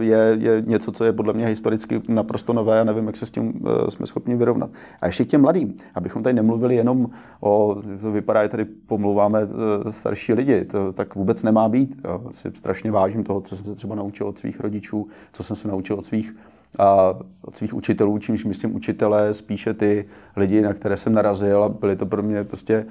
je, 0.00 0.36
je 0.40 0.62
něco, 0.66 0.92
co 0.92 1.04
je 1.04 1.12
podle 1.12 1.32
mě 1.32 1.46
historicky 1.46 2.02
naprosto 2.08 2.52
nové 2.52 2.80
a 2.80 2.84
nevím, 2.84 3.06
jak 3.06 3.16
se 3.16 3.26
s 3.26 3.30
tím 3.30 3.66
e, 3.86 3.90
jsme 3.90 4.06
schopni 4.06 4.36
vyrovnat. 4.36 4.70
A 5.00 5.06
ještě 5.06 5.24
k 5.24 5.28
těm 5.28 5.40
mladým, 5.40 5.74
abychom 5.94 6.22
tady 6.22 6.34
nemluvili 6.34 6.76
jenom 6.76 7.10
o, 7.40 7.76
to 8.00 8.12
vypadá, 8.12 8.42
že 8.42 8.48
tady 8.48 8.64
pomluváme 8.64 9.40
e, 9.42 9.92
starší 9.92 10.32
lidi, 10.32 10.64
to 10.64 10.92
tak 10.92 11.14
vůbec 11.14 11.42
nemá 11.42 11.68
být. 11.68 12.00
Já 12.04 12.20
si 12.30 12.50
strašně 12.54 12.90
vážím 12.90 13.24
toho, 13.24 13.40
co 13.40 13.56
jsem 13.56 13.64
se 13.66 13.74
třeba 13.74 13.94
naučil 13.94 14.26
od 14.28 14.38
svých 14.38 14.60
rodičů, 14.60 15.08
co 15.32 15.42
jsem 15.42 15.56
se 15.56 15.68
naučil 15.68 15.96
od 15.96 16.06
svých 16.06 16.34
a 16.78 17.14
od 17.42 17.56
svých 17.56 17.74
učitelů, 17.74 18.18
čímž 18.18 18.44
myslím 18.44 18.76
učitele, 18.76 19.34
spíše 19.34 19.74
ty 19.74 20.04
lidi, 20.36 20.60
na 20.60 20.74
které 20.74 20.96
jsem 20.96 21.12
narazil 21.12 21.76
byly 21.80 21.96
to 21.96 22.06
pro 22.06 22.22
mě 22.22 22.44
prostě 22.44 22.86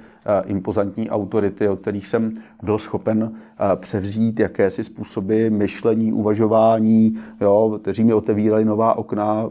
impozantní 0.46 1.10
autority, 1.10 1.68
od 1.68 1.80
kterých 1.80 2.08
jsem 2.08 2.34
byl 2.62 2.78
schopen 2.78 3.32
převzít 3.76 4.40
jakési 4.40 4.84
způsoby 4.84 5.48
myšlení, 5.48 6.12
uvažování, 6.12 7.18
jo, 7.40 7.78
kteří 7.82 8.04
mi 8.04 8.14
otevírali 8.14 8.64
nová 8.64 8.98
okna 8.98 9.50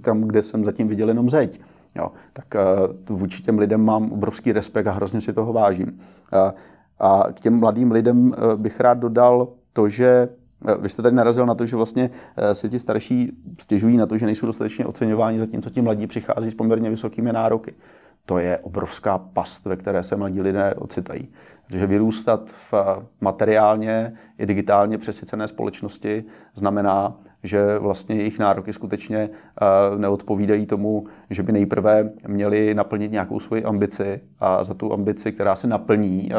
tam, 0.00 0.20
kde, 0.20 0.42
jsem 0.42 0.64
zatím 0.64 0.88
viděl 0.88 1.08
jenom 1.08 1.30
zeď. 1.30 1.60
Jo, 1.94 2.12
tak 2.32 2.46
vůči 3.08 3.42
těm 3.42 3.58
lidem 3.58 3.84
mám 3.84 4.12
obrovský 4.12 4.52
respekt 4.52 4.86
a 4.86 4.92
hrozně 4.92 5.20
si 5.20 5.32
toho 5.32 5.52
vážím. 5.52 5.98
A 7.00 7.24
k 7.34 7.40
těm 7.40 7.60
mladým 7.60 7.90
lidem 7.90 8.34
bych 8.56 8.80
rád 8.80 8.98
dodal 8.98 9.48
to, 9.72 9.88
že 9.88 10.28
Eh, 10.28 10.45
vy 10.80 10.88
jste 10.88 11.02
tady 11.02 11.16
narazil 11.16 11.46
na 11.46 11.54
to, 11.54 11.66
že 11.66 11.76
vlastně 11.76 12.10
eh, 12.36 12.54
se 12.54 12.68
ti 12.68 12.78
starší 12.78 13.32
stěžují 13.58 13.96
na 13.96 14.06
to, 14.06 14.18
že 14.18 14.26
nejsou 14.26 14.46
dostatečně 14.46 14.86
oceňováni, 14.86 15.38
zatímco 15.38 15.70
ti 15.70 15.82
mladí 15.82 16.06
přichází 16.06 16.50
s 16.50 16.54
poměrně 16.54 16.90
vysokými 16.90 17.32
nároky. 17.32 17.74
to 18.26 18.38
je 18.38 18.58
obrovská 18.58 19.18
past, 19.18 19.66
ve 19.66 19.76
které 19.76 20.02
se 20.02 20.16
mladí 20.16 20.40
lidé 20.40 20.74
ocitají. 20.74 21.28
Protože 21.66 21.86
vyrůstat 21.86 22.50
v 22.70 22.74
materiálně 23.20 24.12
i 24.38 24.46
digitálně 24.46 24.98
přesycené 24.98 25.48
společnosti 25.48 26.24
znamená, 26.54 27.16
že 27.46 27.78
vlastně 27.78 28.16
jejich 28.16 28.38
nároky 28.38 28.72
skutečně 28.72 29.18
eh, 29.18 29.98
neodpovídají 29.98 30.66
tomu, 30.66 31.06
že 31.30 31.42
by 31.42 31.52
nejprve 31.52 32.10
měli 32.28 32.74
naplnit 32.74 33.12
nějakou 33.12 33.40
svoji 33.40 33.64
ambici 33.64 34.20
a 34.40 34.64
za 34.64 34.74
tu 34.74 34.92
ambici, 34.92 35.32
která 35.32 35.56
se 35.56 35.66
naplní, 35.66 36.30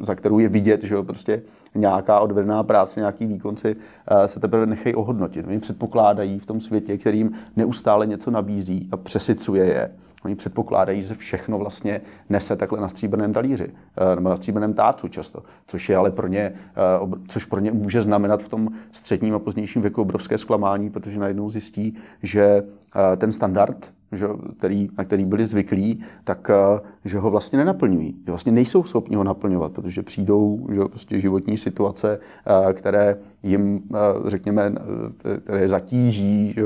za 0.00 0.14
kterou 0.14 0.38
je 0.38 0.48
vidět, 0.48 0.84
že 0.84 1.02
prostě 1.02 1.42
nějaká 1.74 2.20
odvedená 2.20 2.62
práce, 2.62 3.00
nějaký 3.00 3.26
výkonci 3.26 3.76
eh, 4.08 4.28
se 4.28 4.40
teprve 4.40 4.66
nechají 4.66 4.94
ohodnotit. 4.94 5.46
Oni 5.46 5.58
předpokládají 5.58 6.38
v 6.38 6.46
tom 6.46 6.60
světě, 6.60 6.98
kterým 6.98 7.32
neustále 7.56 8.06
něco 8.06 8.30
nabízí 8.30 8.88
a 8.92 8.96
přesycuje 8.96 9.64
je, 9.64 9.90
Oni 10.24 10.34
předpokládají, 10.34 11.02
že 11.02 11.14
všechno 11.14 11.58
vlastně 11.58 12.00
nese 12.28 12.56
takhle 12.56 12.80
na 12.80 12.88
stříbrném 12.88 13.32
talíři, 13.32 13.72
eh, 13.96 14.14
nebo 14.14 14.28
na 14.28 14.36
stříbrném 14.36 14.74
tácu 14.74 15.08
často, 15.08 15.42
což 15.66 15.88
je 15.88 15.96
ale 15.96 16.10
pro 16.10 16.26
ně, 16.26 16.40
eh, 16.40 17.18
což 17.28 17.44
pro 17.44 17.60
ně 17.60 17.72
může 17.72 18.02
znamenat 18.02 18.42
v 18.42 18.48
tom 18.48 18.68
středním 18.92 19.34
a 19.34 19.38
pozdějším 19.38 19.82
věku 19.82 20.02
obrovské 20.02 20.38
zklamání, 20.38 20.90
protože 20.90 21.18
najednou 21.18 21.50
zjistí, 21.50 21.98
že 22.22 22.62
eh, 23.12 23.16
ten 23.16 23.32
standard, 23.32 23.92
že, 24.12 24.26
který, 24.58 24.88
na 24.98 25.04
který 25.04 25.24
byli 25.24 25.46
zvyklí, 25.46 26.00
tak 26.24 26.50
že 27.04 27.18
ho 27.18 27.30
vlastně 27.30 27.58
nenaplňují. 27.58 28.16
Že 28.26 28.32
vlastně 28.32 28.52
nejsou 28.52 28.84
schopni 28.84 29.16
ho 29.16 29.24
naplňovat, 29.24 29.72
protože 29.72 30.02
přijdou 30.02 30.66
že, 30.72 30.80
prostě 30.80 31.20
životní 31.20 31.56
situace, 31.56 32.18
které 32.72 33.16
jim, 33.42 33.82
řekněme, 34.26 34.72
které 35.44 35.68
zatíží 35.68 36.54
že, 36.56 36.62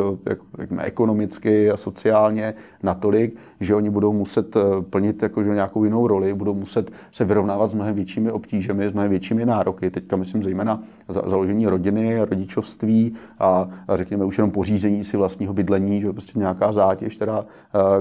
řekněme, 0.59 0.83
ekonomicky 0.83 1.71
a 1.71 1.77
sociálně 1.77 2.55
natolik, 2.83 3.37
že 3.61 3.75
oni 3.75 3.91
budou 3.91 4.13
muset 4.13 4.57
plnit 4.91 5.23
jako, 5.23 5.45
že 5.45 5.55
nějakou 5.55 5.85
jinou 5.85 6.07
roli, 6.07 6.35
budou 6.35 6.55
muset 6.55 6.91
se 7.13 7.25
vyrovnávat 7.25 7.71
s 7.71 7.75
mnohem 7.75 7.95
většími 7.95 8.31
obtížemi, 8.31 8.89
s 8.89 8.93
mnohem 8.93 9.11
většími 9.11 9.47
nároky. 9.47 9.91
Teďka 9.91 10.17
myslím 10.17 10.43
zejména 10.43 10.83
založení 11.09 11.67
rodiny, 11.67 12.21
rodičovství 12.21 13.15
a, 13.39 13.69
a 13.89 13.97
řekněme 13.97 14.25
už 14.25 14.39
jenom 14.39 14.51
pořízení 14.51 15.05
si 15.05 15.17
vlastního 15.17 15.55
bydlení, 15.55 16.01
že 16.01 16.13
prostě 16.13 16.39
nějaká 16.39 16.73
zátěž, 16.73 17.17
která, 17.17 17.45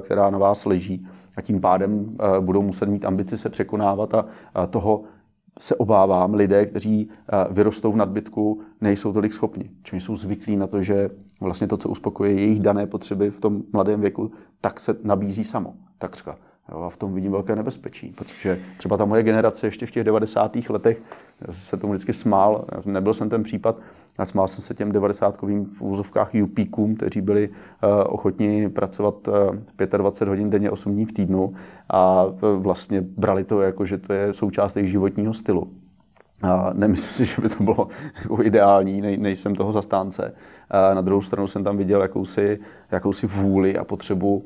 která 0.02 0.30
na 0.30 0.38
vás 0.38 0.66
leží 0.66 1.08
a 1.36 1.42
tím 1.42 1.62
pádem 1.62 2.18
eh, 2.20 2.42
budou 2.42 2.62
muset 2.62 2.90
mít 2.90 3.06
ambici 3.06 3.38
se 3.38 3.50
překonávat 3.50 4.14
a, 4.14 4.26
toho 4.68 5.04
se 5.60 5.76
obávám, 5.76 6.34
lidé, 6.34 6.66
kteří 6.66 7.10
eh, 7.10 7.48
vyrostou 7.52 7.92
v 7.92 7.96
nadbytku, 7.96 8.62
nejsou 8.82 9.14
tolik 9.14 9.34
schopni. 9.34 9.70
Čím 9.84 10.00
jsou 10.00 10.16
zvyklí 10.16 10.58
na 10.58 10.68
to, 10.68 10.82
že 10.82 11.10
vlastně 11.40 11.68
to, 11.68 11.78
co 11.78 11.90
uspokojí 11.90 12.38
jejich 12.38 12.60
dané 12.60 12.88
potřeby 12.88 13.32
v 13.32 13.40
tom 13.40 13.64
mladém 13.74 14.02
věku, 14.02 14.32
tak 14.62 14.80
se 14.80 14.96
nabízí 15.04 15.44
samo, 15.44 15.74
takřka. 15.98 16.38
Jo, 16.72 16.82
a 16.82 16.90
v 16.90 16.98
tom 16.98 17.14
vidím 17.14 17.32
velké 17.32 17.56
nebezpečí, 17.56 18.14
protože 18.18 18.60
třeba 18.78 18.98
ta 18.98 19.06
moje 19.06 19.24
generace 19.24 19.68
ještě 19.68 19.86
v 19.86 19.92
těch 19.92 20.04
90. 20.04 20.56
letech 20.70 21.02
se 21.50 21.78
tomu 21.78 21.94
vždycky 21.94 22.14
smál, 22.14 22.66
nebyl 22.86 23.14
jsem 23.14 23.30
ten 23.30 23.44
případ, 23.44 23.76
a 24.18 24.26
smál 24.26 24.48
jsem 24.48 24.64
se 24.64 24.74
těm 24.74 24.92
90-kovým 24.92 25.66
v 25.74 25.82
úzovkách 25.82 26.32
UPíkům, 26.44 26.96
kteří 26.96 27.22
byli 27.22 27.50
uh, 27.50 27.90
ochotní 28.06 28.70
pracovat 28.70 29.28
uh, 29.28 29.98
25 29.98 30.30
hodin 30.30 30.50
denně, 30.50 30.72
8 30.72 30.94
dní 30.94 31.06
v 31.06 31.14
týdnu 31.14 31.54
a 31.90 32.24
uh, 32.24 32.34
vlastně 32.42 33.02
brali 33.02 33.44
to 33.44 33.62
jako, 33.62 33.86
že 33.86 33.98
to 33.98 34.14
je 34.14 34.34
součást 34.34 34.76
jejich 34.76 34.92
životního 34.92 35.34
stylu. 35.34 35.72
A 36.42 36.72
nemyslím 36.74 37.14
si, 37.14 37.34
že 37.36 37.42
by 37.42 37.50
to 37.50 37.64
bylo 37.64 37.88
jako 38.22 38.44
ideální, 38.44 39.02
nej, 39.02 39.18
nejsem 39.18 39.56
toho 39.56 39.72
zastánce. 39.72 40.34
A 40.70 40.94
na 40.94 41.02
druhou 41.02 41.22
stranu 41.22 41.48
jsem 41.48 41.64
tam 41.64 41.78
viděl 41.78 42.02
jakousi, 42.02 42.60
jakousi 42.92 43.28
vůli 43.28 43.78
a 43.78 43.84
potřebu 43.84 44.46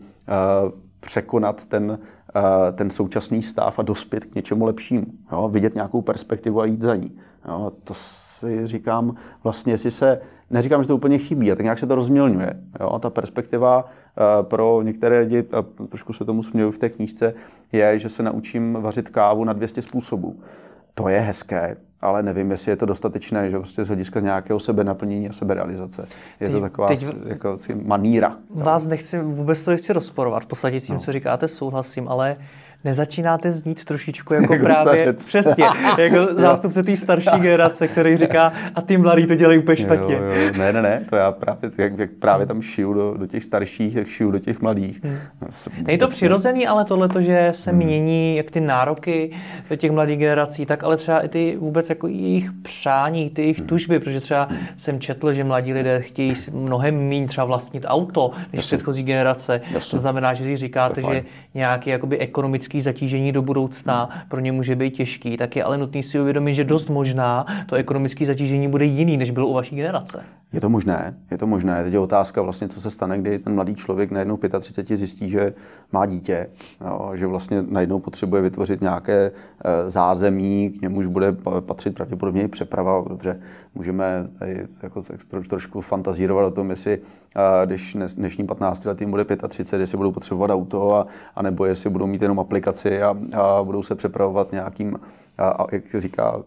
překonat 1.06 1.66
ten, 1.66 2.00
eh, 2.36 2.72
ten 2.72 2.90
současný 2.90 3.44
stav 3.44 3.80
a 3.80 3.82
dospět 3.82 4.26
k 4.26 4.36
něčemu 4.36 4.66
lepšímu. 4.66 5.06
Jo? 5.32 5.50
Vidět 5.50 5.76
nějakou 5.76 6.02
perspektivu 6.02 6.62
a 6.62 6.66
jít 6.66 6.82
za 6.82 6.96
ní. 6.96 7.12
Jo? 7.48 7.72
To 7.84 7.94
si 7.96 8.68
říkám, 8.68 9.16
vlastně, 9.44 9.74
jestli 9.74 9.92
se, 9.92 10.22
neříkám, 10.50 10.84
že 10.84 10.88
to 10.88 10.96
úplně 10.96 11.18
chybí, 11.18 11.52
a 11.52 11.56
tak 11.56 11.64
nějak 11.64 11.80
se 11.80 11.88
to 11.88 11.96
rozmělňuje. 11.96 12.60
Jo? 12.80 13.00
Ta 13.00 13.10
perspektiva 13.10 13.86
eh, 13.86 14.44
pro 14.44 14.82
některé 14.82 15.20
lidi, 15.20 15.46
a 15.52 15.62
trošku 15.88 16.14
se 16.14 16.26
tomu 16.26 16.44
směju 16.44 16.72
v 16.72 16.80
té 16.80 16.90
knížce, 16.90 17.34
je, 17.72 18.00
že 18.00 18.10
se 18.10 18.24
naučím 18.24 18.78
vařit 18.82 19.10
kávu 19.10 19.44
na 19.44 19.54
200 19.54 19.82
způsobů. 19.82 20.40
To 20.94 21.10
je 21.10 21.20
hezké, 21.20 21.78
ale 22.06 22.24
nevím, 22.24 22.52
jestli 22.52 22.72
je 22.72 22.76
to 22.76 22.86
dostatečné, 22.86 23.50
že 23.50 23.58
prostě 23.58 23.84
z 23.84 23.88
hlediska 23.88 24.20
nějakého 24.20 24.60
sebenaplnění 24.60 25.30
a 25.30 25.34
seberealizace. 25.34 26.08
Je 26.40 26.48
teď, 26.48 26.52
to 26.52 26.62
taková 26.62 26.88
teď, 26.88 27.06
jako, 27.28 27.58
maníra. 27.84 28.38
Vás 28.50 28.88
nechci, 28.88 29.20
vůbec 29.22 29.64
to 29.64 29.72
nechci 29.72 29.94
rozporovat. 29.94 30.44
V 30.44 30.46
podstatě 30.46 30.80
tím, 30.80 30.96
no. 30.96 31.02
co 31.02 31.12
říkáte, 31.12 31.48
souhlasím, 31.48 32.08
ale 32.08 32.38
nezačínáte 32.86 33.52
znít 33.52 33.86
trošičku 33.86 34.34
jako, 34.34 34.54
jako 34.54 34.66
právě 34.66 34.98
starec. 34.98 35.28
přesně, 35.28 35.66
jako 35.98 36.36
zástupce 36.36 36.84
té 36.84 36.98
starší 36.98 37.40
generace, 37.40 37.88
který 37.88 38.18
říká, 38.18 38.54
a 38.76 38.82
ty 38.82 38.98
mladí 38.98 39.28
to 39.28 39.36
dělají 39.36 39.60
úplně 39.60 39.78
špatně. 39.78 40.16
Jo, 40.16 40.24
jo. 40.24 40.52
Ne, 40.58 40.74
ne, 40.74 40.82
ne, 40.82 41.06
to 41.10 41.16
já 41.16 41.32
právě, 41.32 41.72
jak, 41.78 41.98
jak 41.98 42.10
právě 42.12 42.46
tam 42.46 42.62
šiju 42.62 42.94
do, 42.94 43.14
do 43.18 43.28
těch 43.28 43.44
starších, 43.44 43.96
jak 43.96 44.08
šiju 44.08 44.32
do 44.32 44.40
těch 44.40 44.62
mladých. 44.62 45.04
Hmm. 45.04 45.18
No, 45.42 45.48
Není 45.82 45.98
to 45.98 46.08
přirozený, 46.08 46.68
ale 46.68 46.86
tohle, 46.86 47.10
že 47.20 47.52
se 47.56 47.72
hmm. 47.72 47.80
mění 47.80 48.36
jak 48.36 48.52
ty 48.52 48.62
nároky 48.62 49.32
těch 49.78 49.92
mladých 49.92 50.20
generací, 50.20 50.66
tak 50.66 50.84
ale 50.84 50.98
třeba 50.98 51.20
i 51.20 51.28
ty 51.28 51.56
vůbec 51.60 51.90
jako 51.90 52.08
jejich 52.08 52.52
přání, 52.52 53.30
ty 53.30 53.42
jejich 53.42 53.58
hmm. 53.58 53.68
tužby, 53.68 54.00
protože 54.00 54.22
třeba 54.22 54.50
jsem 54.76 55.00
četl, 55.00 55.34
že 55.34 55.44
mladí 55.44 55.74
lidé 55.74 56.02
chtějí 56.02 56.36
mnohem 56.54 57.10
méně 57.10 57.28
třeba 57.28 57.46
vlastnit 57.46 57.86
auto, 57.88 58.32
než 58.38 58.48
Jasně. 58.54 58.78
předchozí 58.78 59.04
generace. 59.04 59.62
Jasně. 59.72 59.92
To 59.92 60.00
znamená, 60.00 60.34
že 60.34 60.44
si 60.44 60.58
říkáte, 60.58 61.02
že 61.02 61.24
nějaký 61.54 61.90
jakoby 61.90 62.18
ekonomický 62.18 62.75
ekonomické 62.76 62.82
zatížení 62.82 63.32
do 63.32 63.42
budoucna 63.42 64.10
pro 64.30 64.40
ně 64.40 64.52
může 64.52 64.76
být 64.76 64.96
těžký, 64.96 65.38
tak 65.38 65.56
je 65.56 65.64
ale 65.64 65.78
nutný 65.78 66.04
si 66.04 66.20
uvědomit, 66.20 66.56
že 66.56 66.64
dost 66.64 66.90
možná 66.90 67.46
to 67.66 67.76
ekonomické 67.76 68.26
zatížení 68.26 68.68
bude 68.68 68.86
jiný, 68.86 69.18
než 69.18 69.32
bylo 69.32 69.48
u 69.48 69.54
vaší 69.54 69.76
generace. 69.76 70.24
Je 70.54 70.62
to 70.62 70.70
možné, 70.70 71.16
je 71.32 71.38
to 71.38 71.48
možné. 71.48 71.84
Teď 71.84 71.94
je 71.94 72.00
otázka 72.00 72.42
vlastně, 72.42 72.68
co 72.68 72.82
se 72.82 72.90
stane, 72.90 73.18
kdy 73.18 73.40
ten 73.40 73.56
mladý 73.56 73.76
člověk 73.76 74.12
najednou 74.12 74.38
35 74.38 74.98
zjistí, 74.98 75.30
že 75.30 75.54
má 75.92 76.06
dítě, 76.06 76.48
jo, 76.82 77.12
že 77.16 77.28
vlastně 77.28 77.62
najednou 77.62 78.00
potřebuje 78.00 78.42
vytvořit 78.42 78.82
nějaké 78.82 79.32
e, 79.32 79.90
zázemí, 79.90 80.70
k 80.70 80.82
němuž 80.82 81.08
bude 81.08 81.36
patřit 81.60 81.96
pravděpodobně 81.96 82.44
i 82.44 82.48
přeprava. 82.48 83.04
Dobře, 83.10 83.40
můžeme 83.76 84.28
tady 84.40 84.68
jako 84.84 85.04
trošku 85.50 85.82
fantazírovat 85.82 86.46
o 86.46 86.52
tom, 86.52 86.70
jestli 86.70 86.94
e, 86.94 87.66
když 87.66 87.98
dnešním 88.16 88.48
15 88.48 88.86
letým 88.86 89.12
bude 89.12 89.26
35, 89.48 89.84
jestli 89.84 89.98
budou 89.98 90.12
potřebovat 90.12 90.54
auto, 90.54 90.96
a, 90.96 91.08
a 91.36 91.42
nebo 91.42 91.66
jestli 91.66 91.90
budou 91.90 92.08
mít 92.08 92.22
jenom 92.22 92.40
aplikaci 92.40 92.65
a, 93.02 93.16
a 93.34 93.64
budou 93.64 93.84
se 93.84 93.96
přepravovat 93.96 94.52
nějakým 94.52 95.00
a, 95.38 95.48
a 95.50 95.66
jak 95.72 95.84
říká 95.98 96.36
uh, 96.36 96.44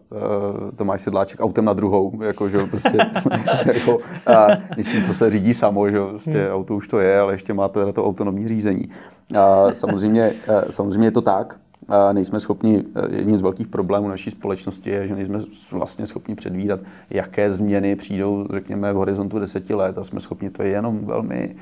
Tomáš 0.76 1.02
Sedláček, 1.02 1.40
autem 1.40 1.64
na 1.64 1.72
druhou, 1.72 2.22
jako, 2.22 2.48
že 2.48 2.58
prostě, 2.58 2.98
jako, 3.74 3.98
a, 4.26 4.46
něčím, 4.76 5.02
co 5.02 5.14
se 5.14 5.30
řídí 5.30 5.54
samo, 5.54 5.90
že 5.90 6.00
prostě 6.00 6.44
hmm. 6.44 6.52
auto 6.52 6.76
už 6.76 6.88
to 6.88 6.98
je, 6.98 7.20
ale 7.20 7.34
ještě 7.34 7.54
máte 7.54 7.92
to 7.92 8.06
autonomní 8.06 8.48
řízení. 8.48 8.88
A 9.34 9.74
samozřejmě, 9.74 10.34
samozřejmě 10.68 11.06
je 11.06 11.12
to 11.12 11.22
tak, 11.22 11.58
a 11.88 12.12
nejsme 12.12 12.40
schopni, 12.40 12.84
jedním 13.10 13.38
z 13.38 13.42
velkých 13.42 13.66
problémů 13.66 14.08
naší 14.08 14.30
společnosti 14.30 14.90
je, 14.90 15.08
že 15.08 15.14
nejsme 15.14 15.38
vlastně 15.72 16.06
schopni 16.06 16.34
předvídat, 16.34 16.80
jaké 17.10 17.52
změny 17.52 17.96
přijdou, 17.96 18.46
řekněme, 18.52 18.92
v 18.92 18.96
horizontu 18.96 19.38
deseti 19.38 19.74
let 19.74 19.98
a 19.98 20.04
jsme 20.04 20.20
schopni 20.20 20.50
to 20.50 20.62
jenom 20.62 21.04
velmi 21.04 21.56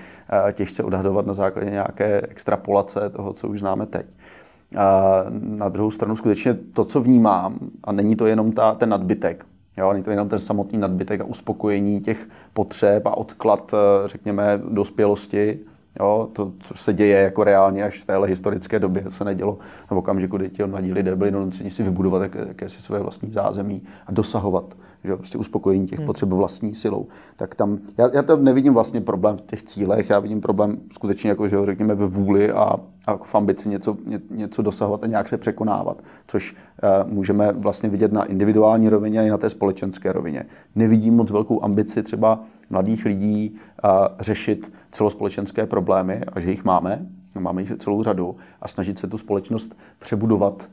těžce 0.52 0.82
odhadovat 0.82 1.26
na 1.26 1.32
základě 1.32 1.70
nějaké 1.70 2.20
extrapolace 2.20 3.10
toho, 3.10 3.32
co 3.32 3.48
už 3.48 3.60
známe 3.60 3.86
teď. 3.86 4.06
A 4.76 5.24
na 5.30 5.68
druhou 5.68 5.90
stranu 5.90 6.16
skutečně 6.16 6.54
to, 6.54 6.84
co 6.84 7.00
vnímám, 7.00 7.58
a 7.84 7.92
není 7.92 8.16
to 8.16 8.26
jenom 8.26 8.52
ta, 8.52 8.74
ten 8.74 8.88
nadbytek, 8.88 9.46
Jo, 9.78 9.92
není 9.92 10.04
to 10.04 10.10
jenom 10.10 10.28
ten 10.28 10.40
samotný 10.40 10.78
nadbytek 10.78 11.20
a 11.20 11.24
uspokojení 11.24 12.00
těch 12.00 12.28
potřeb 12.52 13.06
a 13.06 13.16
odklad, 13.16 13.74
eh, 13.74 14.08
řekněme, 14.08 14.60
dospělosti, 14.68 15.58
Jo, 16.00 16.28
to, 16.32 16.52
co 16.60 16.74
se 16.74 16.92
děje 16.92 17.20
jako 17.20 17.44
reálně 17.44 17.84
až 17.84 17.98
v 17.98 18.06
téhle 18.06 18.28
historické 18.28 18.78
době, 18.78 19.04
se 19.08 19.24
nedělo 19.24 19.58
v 19.90 19.96
okamžiku, 19.96 20.36
kdy 20.36 20.50
ti 20.50 20.66
mladí 20.66 20.92
lidé 20.92 21.16
byli 21.16 21.30
donuceni 21.30 21.70
si 21.70 21.82
vybudovat 21.82 22.22
jaké, 22.22 22.38
jakési 22.48 22.82
své 22.82 23.00
vlastní 23.00 23.32
zázemí 23.32 23.82
a 24.06 24.12
dosahovat 24.12 24.74
že 25.04 25.16
prostě 25.16 25.38
uspokojení 25.38 25.86
těch 25.86 25.98
hmm. 25.98 26.06
potřeb 26.06 26.28
vlastní 26.28 26.74
silou. 26.74 27.06
Tak 27.36 27.54
tam, 27.54 27.78
já, 27.98 28.10
já 28.14 28.22
to 28.22 28.36
nevidím 28.36 28.74
vlastně 28.74 29.00
problém 29.00 29.36
v 29.36 29.40
těch 29.40 29.62
cílech, 29.62 30.10
já 30.10 30.18
vidím 30.18 30.40
problém 30.40 30.78
skutečně 30.92 31.30
jako, 31.30 31.48
že 31.48 31.56
ho 31.56 31.66
řekněme 31.66 31.94
ve 31.94 32.06
vůli 32.06 32.52
a, 32.52 32.76
a 33.06 33.16
v 33.16 33.34
ambici 33.34 33.68
něco, 33.68 33.96
ně, 34.06 34.20
něco 34.30 34.62
dosahovat 34.62 35.04
a 35.04 35.06
nějak 35.06 35.28
se 35.28 35.38
překonávat, 35.38 36.02
což 36.26 36.52
uh, 37.04 37.12
můžeme 37.12 37.52
vlastně 37.52 37.88
vidět 37.88 38.12
na 38.12 38.24
individuální 38.24 38.88
rovině 38.88 39.26
i 39.26 39.30
na 39.30 39.38
té 39.38 39.50
společenské 39.50 40.12
rovině. 40.12 40.46
Nevidím 40.74 41.16
moc 41.16 41.30
velkou 41.30 41.64
ambici 41.64 42.02
třeba 42.02 42.40
mladých 42.70 43.04
lidí 43.04 43.56
uh, 43.84 43.90
řešit 44.20 44.72
celospolečenské 44.92 45.66
problémy 45.66 46.20
a 46.32 46.40
že 46.40 46.50
jich 46.50 46.64
máme, 46.64 47.06
máme 47.38 47.62
jich 47.62 47.72
celou 47.78 48.02
řadu 48.02 48.36
a 48.62 48.68
snažit 48.68 48.98
se 48.98 49.06
tu 49.06 49.18
společnost 49.18 49.76
přebudovat 49.98 50.68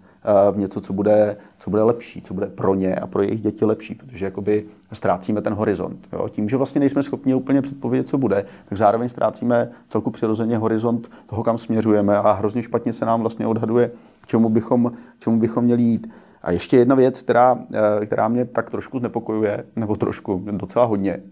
v 0.52 0.58
něco, 0.58 0.82
co 0.82 0.94
bude, 0.94 1.38
co 1.60 1.70
bude 1.70 1.84
lepší, 1.84 2.22
co 2.22 2.34
bude 2.34 2.48
pro 2.48 2.76
ně 2.76 2.96
a 2.96 3.08
pro 3.08 3.22
jejich 3.22 3.42
děti 3.42 3.66
lepší, 3.66 3.96
protože 3.96 4.26
jakoby 4.26 4.66
ztrácíme 4.94 5.42
ten 5.42 5.54
horizont. 5.54 6.08
Jo? 6.14 6.30
Tím, 6.30 6.50
že 6.50 6.58
vlastně 6.58 6.80
nejsme 6.80 7.04
schopni 7.04 7.36
úplně 7.36 7.62
předpovědět, 7.62 8.08
co 8.08 8.18
bude, 8.18 8.46
tak 8.70 8.78
zároveň 8.78 9.10
ztrácíme 9.10 9.72
celku 9.90 10.12
přirozeně 10.12 10.58
horizont 10.58 11.12
toho, 11.26 11.44
kam 11.44 11.58
směřujeme 11.58 12.18
a 12.18 12.32
hrozně 12.32 12.64
špatně 12.64 12.94
se 12.94 13.06
nám 13.06 13.22
vlastně 13.22 13.48
odhaduje, 13.48 13.92
k 14.22 14.28
čemu 14.28 14.50
bychom, 14.50 14.92
k 15.18 15.24
čemu 15.24 15.40
bychom 15.40 15.64
měli 15.64 15.82
jít. 15.82 16.08
A 16.42 16.52
ještě 16.52 16.78
jedna 16.78 16.96
věc, 16.96 17.22
která, 17.22 17.60
eh, 17.74 18.06
která 18.06 18.28
mě 18.28 18.46
tak 18.46 18.70
trošku 18.70 19.00
znepokojuje, 19.00 19.64
nebo 19.76 19.96
trošku, 19.96 20.44
docela 20.52 20.86
hodně, 20.86 21.24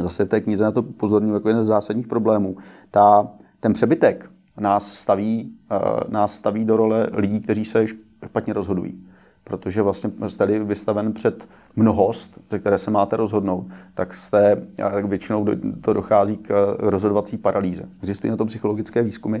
zase 0.00 0.26
té 0.26 0.40
knize 0.40 0.64
na 0.64 0.70
to 0.70 0.82
pozorňuji 0.82 1.34
jako 1.34 1.48
jeden 1.48 1.64
z 1.64 1.66
zásadních 1.66 2.06
problémů, 2.06 2.56
ta, 2.90 3.28
ten 3.60 3.72
přebytek 3.72 4.30
nás 4.60 4.92
staví, 4.92 5.52
eh, 5.70 5.76
nás 6.08 6.34
staví 6.34 6.64
do 6.64 6.76
role 6.76 7.08
lidí, 7.12 7.40
kteří 7.40 7.64
se 7.64 7.86
špatně 8.26 8.52
rozhodují. 8.52 9.06
Protože 9.44 9.82
vlastně 9.82 10.10
jste 10.26 10.46
vystaven 10.46 11.12
před 11.12 11.48
mnohost, 11.76 12.38
ze 12.50 12.58
které 12.58 12.78
se 12.78 12.90
máte 12.90 13.16
rozhodnout, 13.16 13.66
tak 13.94 14.14
jste, 14.14 14.66
tak 14.76 15.04
většinou 15.04 15.46
to 15.80 15.92
dochází 15.92 16.36
k 16.36 16.76
rozhodovací 16.78 17.36
paralýze. 17.36 17.88
Existují 18.02 18.30
na 18.30 18.36
to 18.36 18.44
psychologické 18.44 19.02
výzkumy. 19.02 19.38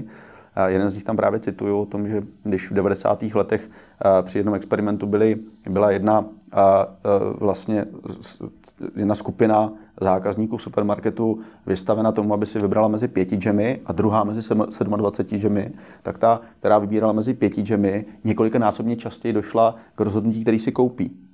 Jeden 0.66 0.88
z 0.88 0.94
nich 0.94 1.04
tam 1.04 1.16
právě 1.16 1.40
cituju 1.40 1.80
o 1.80 1.86
tom, 1.86 2.08
že 2.08 2.22
když 2.42 2.70
v 2.70 2.74
90. 2.74 3.22
letech 3.22 3.70
při 4.22 4.38
jednom 4.38 4.54
experimentu 4.54 5.06
byly, 5.06 5.36
byla 5.70 5.90
jedna, 5.90 6.24
vlastně 7.38 7.84
jedna 8.96 9.14
skupina 9.14 9.72
zákazníků 10.02 10.56
v 10.56 10.62
supermarketu 10.62 11.40
vystavena 11.66 12.12
tomu, 12.12 12.34
aby 12.34 12.46
si 12.46 12.58
vybrala 12.58 12.88
mezi 12.88 13.08
pěti 13.08 13.36
džemy 13.36 13.80
a 13.86 13.92
druhá 13.92 14.24
mezi 14.24 14.54
27 14.96 15.40
džemy, 15.40 15.72
tak 16.02 16.18
ta, 16.18 16.40
která 16.58 16.78
vybírala 16.78 17.12
mezi 17.12 17.34
pěti 17.34 17.62
džemy, 17.62 18.04
několikanásobně 18.24 18.96
častěji 18.96 19.32
došla 19.32 19.76
k 19.94 20.00
rozhodnutí, 20.00 20.42
který 20.42 20.58
si 20.58 20.72
koupí. 20.72 21.31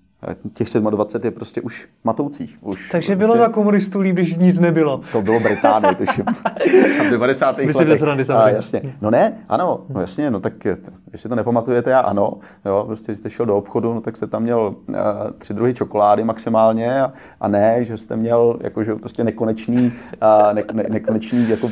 Těch 0.55 0.69
27 0.69 1.27
je 1.27 1.31
prostě 1.31 1.61
už 1.61 1.89
matoucích. 2.05 2.59
Už 2.61 2.91
Takže 2.91 3.17
prostě... 3.17 3.17
bylo 3.17 3.37
za 3.37 3.49
komunistů 3.49 4.01
líp, 4.01 4.15
když 4.15 4.37
nic 4.37 4.61
nebylo. 4.61 5.01
To 5.13 5.23
bylo 5.23 5.41
Británie, 5.41 5.95
tuším. 5.95 6.25
v 7.07 7.11
90. 7.11 7.59
Myslím, 7.59 7.89
letech. 7.89 8.31
A, 8.31 8.49
jasně. 8.49 8.97
No 9.01 9.11
ne, 9.11 9.39
ano, 9.49 9.81
no 9.89 10.01
jasně, 10.01 10.31
no 10.31 10.41
tak 10.41 10.65
jestli 11.13 11.29
to 11.29 11.35
nepamatujete, 11.35 11.91
já 11.91 12.01
ano. 12.01 12.39
Jo, 12.65 12.85
prostě 12.87 13.13
když 13.13 13.19
jste 13.19 13.31
šel 13.31 13.47
do 13.47 13.57
obchodu, 13.57 13.95
no 13.95 14.01
tak 14.01 14.17
jste 14.17 14.27
tam 14.27 14.43
měl 14.43 14.75
uh, 14.89 14.95
tři 15.39 15.55
druhy 15.55 15.75
čokolády 15.75 16.25
maximálně 16.25 17.03
a, 17.03 17.13
a 17.41 17.49
ne, 17.49 17.85
že 17.85 17.97
jste 17.97 18.17
měl 18.17 18.59
jakože 18.61 18.95
prostě 18.95 19.25
nekonečný, 19.25 19.87
uh, 19.87 20.55
ne, 20.55 20.65
ne, 20.73 20.85
nekonečný 20.89 21.49
jako, 21.49 21.71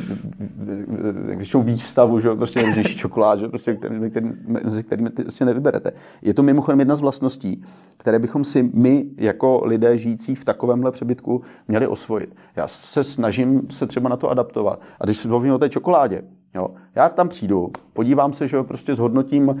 když 1.33 1.55
výstavu, 1.55 2.19
že 2.19 2.35
prostě 2.35 2.59
nejrůznější 2.59 2.95
čokolád, 2.95 3.39
že 3.39 3.47
prostě, 3.47 3.73
který, 3.73 4.09
který, 4.09 4.31
mezi 4.47 4.83
kterými 4.83 5.09
si 5.29 5.45
nevyberete. 5.45 5.91
Je 6.21 6.33
to 6.33 6.43
mimochodem 6.43 6.79
jedna 6.79 6.95
z 6.95 7.01
vlastností, 7.01 7.63
které 7.97 8.19
bychom 8.19 8.36
si 8.43 8.69
my 8.73 9.05
jako 9.17 9.61
lidé 9.65 9.97
žijící 9.97 10.35
v 10.35 10.45
takovémhle 10.45 10.91
přebytku 10.91 11.41
měli 11.67 11.87
osvojit. 11.87 12.35
Já 12.55 12.67
se 12.67 13.03
snažím 13.03 13.67
se 13.71 13.87
třeba 13.87 14.09
na 14.09 14.17
to 14.17 14.29
adaptovat. 14.29 14.81
A 14.99 15.05
když 15.05 15.17
se 15.17 15.27
bavím 15.27 15.53
o 15.53 15.57
té 15.57 15.69
čokoládě, 15.69 16.23
Jo. 16.55 16.67
Já 16.95 17.09
tam 17.09 17.29
přijdu, 17.29 17.71
podívám 17.93 18.33
se, 18.33 18.47
že 18.47 18.57
jo, 18.57 18.63
prostě 18.63 18.95
zhodnotím 18.95 19.47
uh, 19.47 19.55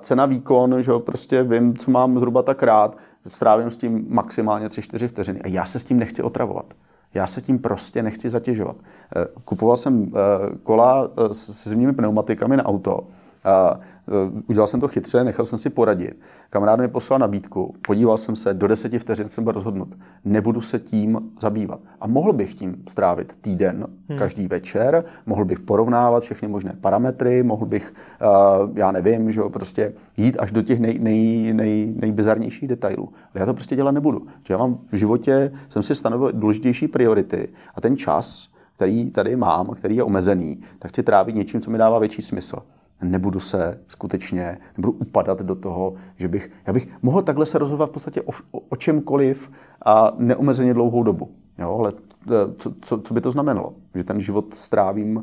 cena 0.00 0.26
výkon, 0.26 0.82
že 0.82 0.90
jo, 0.90 1.00
prostě 1.00 1.42
vím, 1.42 1.76
co 1.76 1.90
mám 1.90 2.18
zhruba 2.18 2.42
tak 2.42 2.62
rád, 2.62 2.96
strávím 3.26 3.70
s 3.70 3.76
tím 3.76 4.06
maximálně 4.08 4.66
3-4 4.66 5.08
vteřiny 5.08 5.40
a 5.42 5.48
já 5.48 5.66
se 5.66 5.78
s 5.78 5.84
tím 5.84 5.98
nechci 5.98 6.22
otravovat. 6.22 6.74
Já 7.14 7.26
se 7.26 7.40
tím 7.40 7.58
prostě 7.58 8.02
nechci 8.02 8.30
zatěžovat. 8.30 8.76
Eh, 9.16 9.26
kupoval 9.44 9.76
jsem 9.76 10.12
eh, 10.14 10.56
kola 10.62 11.10
s 11.32 11.68
zimními 11.68 11.92
pneumatikami 11.92 12.56
na 12.56 12.66
auto 12.66 13.06
Eh, 13.44 14.42
udělal 14.46 14.66
jsem 14.66 14.80
to 14.80 14.88
chytře, 14.88 15.24
nechal 15.24 15.44
jsem 15.44 15.58
si 15.58 15.70
poradit. 15.70 16.20
Kamarád 16.50 16.80
mi 16.80 16.88
poslal 16.88 17.18
nabídku, 17.18 17.74
podíval 17.86 18.18
jsem 18.18 18.36
se, 18.36 18.54
do 18.54 18.68
deseti 18.68 18.98
vteřin 18.98 19.28
jsem 19.28 19.44
byl 19.44 19.52
rozhodnut. 19.52 19.94
Nebudu 20.24 20.60
se 20.60 20.78
tím 20.78 21.32
zabývat. 21.40 21.80
A 22.00 22.06
mohl 22.06 22.32
bych 22.32 22.54
tím 22.54 22.82
strávit 22.88 23.36
týden, 23.40 23.86
hmm. 24.08 24.18
každý 24.18 24.46
večer, 24.46 25.04
mohl 25.26 25.44
bych 25.44 25.60
porovnávat 25.60 26.22
všechny 26.22 26.48
možné 26.48 26.76
parametry, 26.80 27.42
mohl 27.42 27.66
bych, 27.66 27.94
uh, 28.22 28.70
já 28.74 28.92
nevím, 28.92 29.32
že 29.32 29.40
prostě 29.48 29.92
jít 30.16 30.36
až 30.38 30.52
do 30.52 30.62
těch 30.62 30.80
nej, 30.80 30.98
nej, 30.98 31.52
nej, 31.52 31.94
nejbizarnějších 31.96 32.68
detailů. 32.68 33.08
Ale 33.34 33.40
já 33.40 33.46
to 33.46 33.54
prostě 33.54 33.76
dělat 33.76 33.90
nebudu. 33.90 34.26
Že 34.46 34.54
já 34.54 34.58
mám 34.58 34.78
v 34.92 34.96
životě, 34.96 35.52
jsem 35.68 35.82
si 35.82 35.94
stanovil 35.94 36.32
důležitější 36.32 36.88
priority 36.88 37.48
a 37.74 37.80
ten 37.80 37.96
čas, 37.96 38.48
který 38.76 39.10
tady 39.10 39.36
mám, 39.36 39.66
který 39.66 39.96
je 39.96 40.02
omezený, 40.02 40.60
tak 40.78 40.90
chci 40.90 41.02
trávit 41.02 41.34
něčím, 41.34 41.60
co 41.60 41.70
mi 41.70 41.78
dává 41.78 41.98
větší 41.98 42.22
smysl 42.22 42.56
nebudu 43.04 43.40
se 43.40 43.80
skutečně, 43.88 44.58
nebudu 44.76 44.92
upadat 44.92 45.42
do 45.42 45.54
toho, 45.54 45.94
že 46.16 46.28
bych, 46.28 46.50
já 46.66 46.72
bych 46.72 46.88
mohl 47.02 47.22
takhle 47.22 47.46
se 47.46 47.58
rozhodovat 47.58 47.90
v 47.90 47.92
podstatě 47.92 48.22
o, 48.22 48.30
o, 48.50 48.60
o 48.68 48.76
čemkoliv 48.76 49.50
a 49.84 50.12
neomezeně 50.18 50.74
dlouhou 50.74 51.02
dobu. 51.02 51.30
Jo, 51.58 51.76
ale 51.78 51.92
e, 52.30 52.54
co, 52.56 52.74
co, 52.80 52.98
co 52.98 53.14
by 53.14 53.20
to 53.20 53.30
znamenalo? 53.30 53.74
Že 53.94 54.04
ten 54.04 54.20
život 54.20 54.54
strávím 54.54 55.16
uh, 55.16 55.22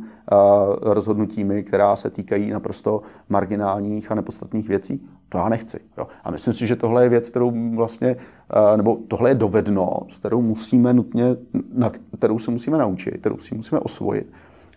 rozhodnutími, 0.82 1.63
která 1.63 1.96
se 1.96 2.10
týkají 2.10 2.52
naprosto 2.52 3.02
marginálních 3.30 4.12
a 4.12 4.15
nepodstatných 4.15 4.67
věcí? 4.67 5.08
To 5.30 5.38
já 5.38 5.50
nechci. 5.50 5.80
Jo. 5.98 6.08
A 6.24 6.32
myslím 6.32 6.54
si, 6.54 6.67
že 6.67 6.76
tohle 6.76 7.04
je 7.04 7.10
věc, 7.10 7.30
kterou 7.30 7.76
vlastně, 7.76 8.15
uh, 8.15 8.78
nebo 8.78 8.98
tohle 9.08 9.30
je 9.30 9.36
dovednost, 9.36 10.20
kterou 10.20 10.41
musíme 10.41 10.94
nutně, 10.94 11.36
na 11.74 11.91
kterou 12.17 12.39
se 12.39 12.52
musíme 12.52 12.78
naučit, 12.78 13.17
kterou 13.17 13.38
si 13.38 13.56
musíme 13.56 13.80
osvojit 13.80 14.32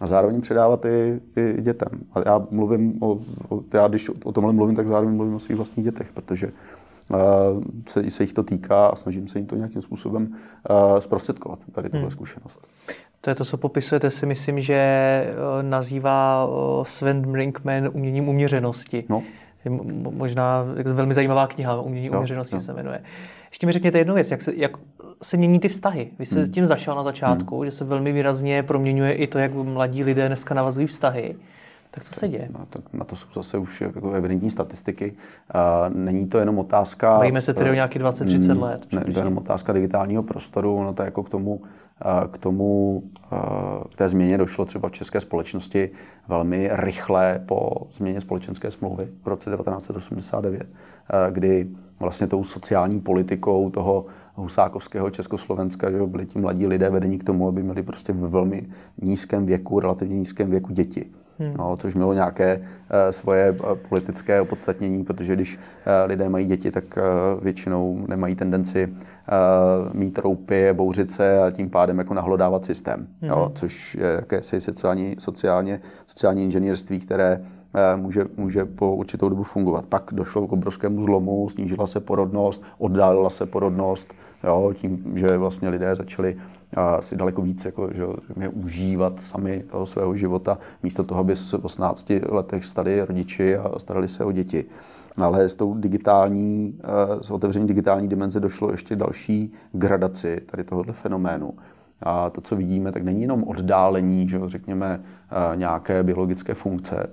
a 0.04 0.06
zároveň 0.06 0.40
předávat 0.40 0.84
i, 0.84 1.20
i 1.36 1.62
dětem. 1.62 1.88
A 2.14 2.20
já 2.26 2.46
mluvím 2.50 3.02
o, 3.02 3.18
o, 3.48 3.60
já 3.72 3.88
když 3.88 4.10
o 4.24 4.32
tomhle 4.32 4.52
mluvím, 4.52 4.76
tak 4.76 4.86
zároveň 4.86 5.16
mluvím 5.16 5.34
o 5.34 5.38
svých 5.38 5.56
vlastních 5.56 5.84
dětech, 5.84 6.12
protože 6.12 6.46
uh, 6.46 7.18
se, 7.88 8.10
se 8.10 8.22
jich 8.22 8.32
to 8.32 8.42
týká 8.42 8.86
a 8.86 8.96
snažím 8.96 9.28
se 9.28 9.38
jim 9.38 9.46
to 9.46 9.56
nějakým 9.56 9.82
způsobem 9.82 10.36
uh, 10.70 10.98
zprostředkovat, 10.98 11.58
tady 11.72 11.88
tuhle 11.88 12.02
hmm. 12.02 12.10
zkušenost. 12.10 12.60
To 13.20 13.30
je 13.30 13.34
to, 13.34 13.44
co 13.44 13.56
popisujete, 13.56 14.10
si 14.10 14.26
myslím, 14.26 14.60
že 14.60 15.34
nazývá 15.62 16.48
Sven 16.82 17.22
Brinkman 17.22 17.90
uměním 17.92 18.28
uměřenosti. 18.28 19.04
No. 19.08 19.22
Možná 20.10 20.64
velmi 20.84 21.14
zajímavá 21.14 21.46
kniha, 21.46 21.80
Umění 21.80 22.10
uměřenosti 22.10 22.60
se 22.60 22.72
jmenuje. 22.72 23.02
Ještě 23.50 23.66
mi 23.66 23.72
řekněte 23.72 23.98
jednu 23.98 24.14
věc, 24.14 24.30
jak 24.30 24.42
se, 24.42 24.52
jak 24.56 24.70
se 25.22 25.36
mění 25.36 25.60
ty 25.60 25.68
vztahy. 25.68 26.10
Vy 26.18 26.26
jste 26.26 26.40
hmm. 26.40 26.52
tím 26.52 26.66
začal 26.66 26.96
na 26.96 27.02
začátku, 27.02 27.56
hmm. 27.56 27.64
že 27.64 27.70
se 27.70 27.84
velmi 27.84 28.12
výrazně 28.12 28.62
proměňuje 28.62 29.12
i 29.12 29.26
to, 29.26 29.38
jak 29.38 29.54
mladí 29.54 30.04
lidé 30.04 30.26
dneska 30.26 30.54
navazují 30.54 30.86
vztahy. 30.86 31.36
Tak 31.94 32.04
co 32.04 32.14
se 32.14 32.28
děje? 32.28 32.48
No, 32.58 32.66
to, 32.70 32.78
na 32.92 33.04
to 33.04 33.16
jsou 33.16 33.26
zase 33.34 33.58
už 33.58 33.80
jako 33.80 34.12
evidentní 34.12 34.50
statistiky. 34.50 35.12
Uh, 35.54 35.94
není 35.94 36.26
to 36.26 36.38
jenom 36.38 36.58
otázka... 36.58 37.16
Bavíme 37.16 37.42
se 37.42 37.54
tedy 37.54 37.70
o 37.70 37.74
nějakých 37.74 38.02
20-30 38.02 38.52
hmm, 38.52 38.62
let. 38.62 38.86
Ne, 38.92 39.00
to 39.00 39.10
je 39.10 39.18
jenom 39.18 39.38
otázka 39.38 39.72
digitálního 39.72 40.22
prostoru. 40.22 40.82
No 40.82 40.94
to 40.94 41.02
je 41.02 41.04
jako 41.04 41.22
k 41.22 41.28
tomu, 41.30 41.60
k 42.32 42.38
tomu, 42.38 43.02
k 43.92 43.96
té 43.96 44.08
změně 44.08 44.38
došlo 44.38 44.64
třeba 44.64 44.88
v 44.88 44.92
české 44.92 45.20
společnosti 45.20 45.90
velmi 46.28 46.70
rychle 46.72 47.42
po 47.46 47.70
změně 47.92 48.20
společenské 48.20 48.70
smlouvy 48.70 49.08
v 49.22 49.26
roce 49.28 49.50
1989, 49.50 50.66
kdy 51.30 51.68
vlastně 52.00 52.26
tou 52.26 52.44
sociální 52.44 53.00
politikou 53.00 53.70
toho 53.70 54.06
husákovského 54.34 55.10
Československa, 55.10 55.90
že 55.90 56.06
byli 56.06 56.26
ti 56.26 56.38
mladí 56.38 56.66
lidé 56.66 56.90
vedení 56.90 57.18
k 57.18 57.24
tomu, 57.24 57.48
aby 57.48 57.62
měli 57.62 57.82
prostě 57.82 58.12
v 58.12 58.30
velmi 58.30 58.66
nízkém 59.02 59.46
věku, 59.46 59.80
relativně 59.80 60.18
nízkém 60.18 60.50
věku 60.50 60.72
děti. 60.72 61.06
Hmm. 61.38 61.54
No, 61.58 61.76
což 61.76 61.94
mělo 61.94 62.12
nějaké 62.12 62.56
uh, 62.58 62.64
svoje 63.10 63.50
uh, 63.50 63.74
politické 63.88 64.40
opodstatnění, 64.40 65.04
protože 65.04 65.36
když 65.36 65.56
uh, 65.56 65.60
lidé 66.06 66.28
mají 66.28 66.46
děti, 66.46 66.70
tak 66.70 66.84
uh, 66.96 67.44
většinou 67.44 68.06
nemají 68.08 68.34
tendenci 68.34 68.86
uh, 68.86 68.98
mít 69.92 70.18
roupy, 70.18 70.72
bouřit 70.72 71.10
se 71.10 71.42
a 71.42 71.50
tím 71.50 71.70
pádem 71.70 71.98
jako 71.98 72.14
nahlodávat 72.14 72.64
systém. 72.64 73.06
Hmm. 73.20 73.30
Jo, 73.30 73.52
což 73.54 73.94
je 73.94 74.06
jakési 74.06 74.60
sociální, 74.60 75.16
sociálně, 75.18 75.80
sociální 76.06 76.44
inženýrství, 76.44 76.98
které 76.98 77.40
Eh, 77.76 77.96
může, 77.96 78.26
může 78.36 78.64
po 78.64 78.96
určitou 78.96 79.28
dobu 79.28 79.42
fungovat. 79.42 79.86
Pak 79.86 80.10
došlo 80.12 80.46
k 80.46 80.52
obrovskému 80.52 81.04
zlomu, 81.04 81.48
snížila 81.48 81.86
se 81.86 82.00
porodnost, 82.00 82.62
oddálila 82.78 83.30
se 83.30 83.46
porodnost, 83.46 84.14
jo, 84.44 84.72
tím, 84.74 85.12
že 85.14 85.36
vlastně 85.36 85.68
lidé 85.68 85.96
začali 85.96 86.34
uh, 86.34 87.00
si 87.00 87.16
daleko 87.16 87.42
víc 87.42 87.64
jako, 87.64 87.88
že, 87.92 88.02
že, 88.40 88.48
užívat 88.48 89.20
sami 89.20 89.64
toho 89.70 89.86
svého 89.86 90.16
života, 90.16 90.58
místo 90.82 91.02
toho, 91.04 91.20
aby 91.20 91.34
v 91.34 91.54
18 91.62 92.12
letech 92.28 92.64
stali 92.64 93.00
rodiči 93.00 93.56
a 93.56 93.78
starali 93.78 94.08
se 94.08 94.24
o 94.24 94.32
děti. 94.32 94.64
Ale 95.16 95.48
s 95.48 95.54
tou 95.54 95.74
digitální, 95.74 96.78
uh, 97.14 97.20
s 97.20 97.30
otevřením 97.30 97.68
digitální 97.68 98.08
dimenze 98.08 98.40
došlo 98.40 98.70
ještě 98.70 98.96
další 98.96 99.52
gradaci 99.72 100.40
tady 100.46 100.64
tohohle 100.64 100.92
fenoménu. 100.92 101.54
A 102.06 102.30
to, 102.30 102.40
co 102.40 102.56
vidíme, 102.56 102.92
tak 102.92 103.02
není 103.02 103.22
jenom 103.22 103.44
oddálení, 103.44 104.28
že 104.28 104.40
řekněme, 104.46 105.00
eh, 105.02 105.56
nějaké 105.56 106.02
biologické 106.02 106.54
funkce, 106.54 107.10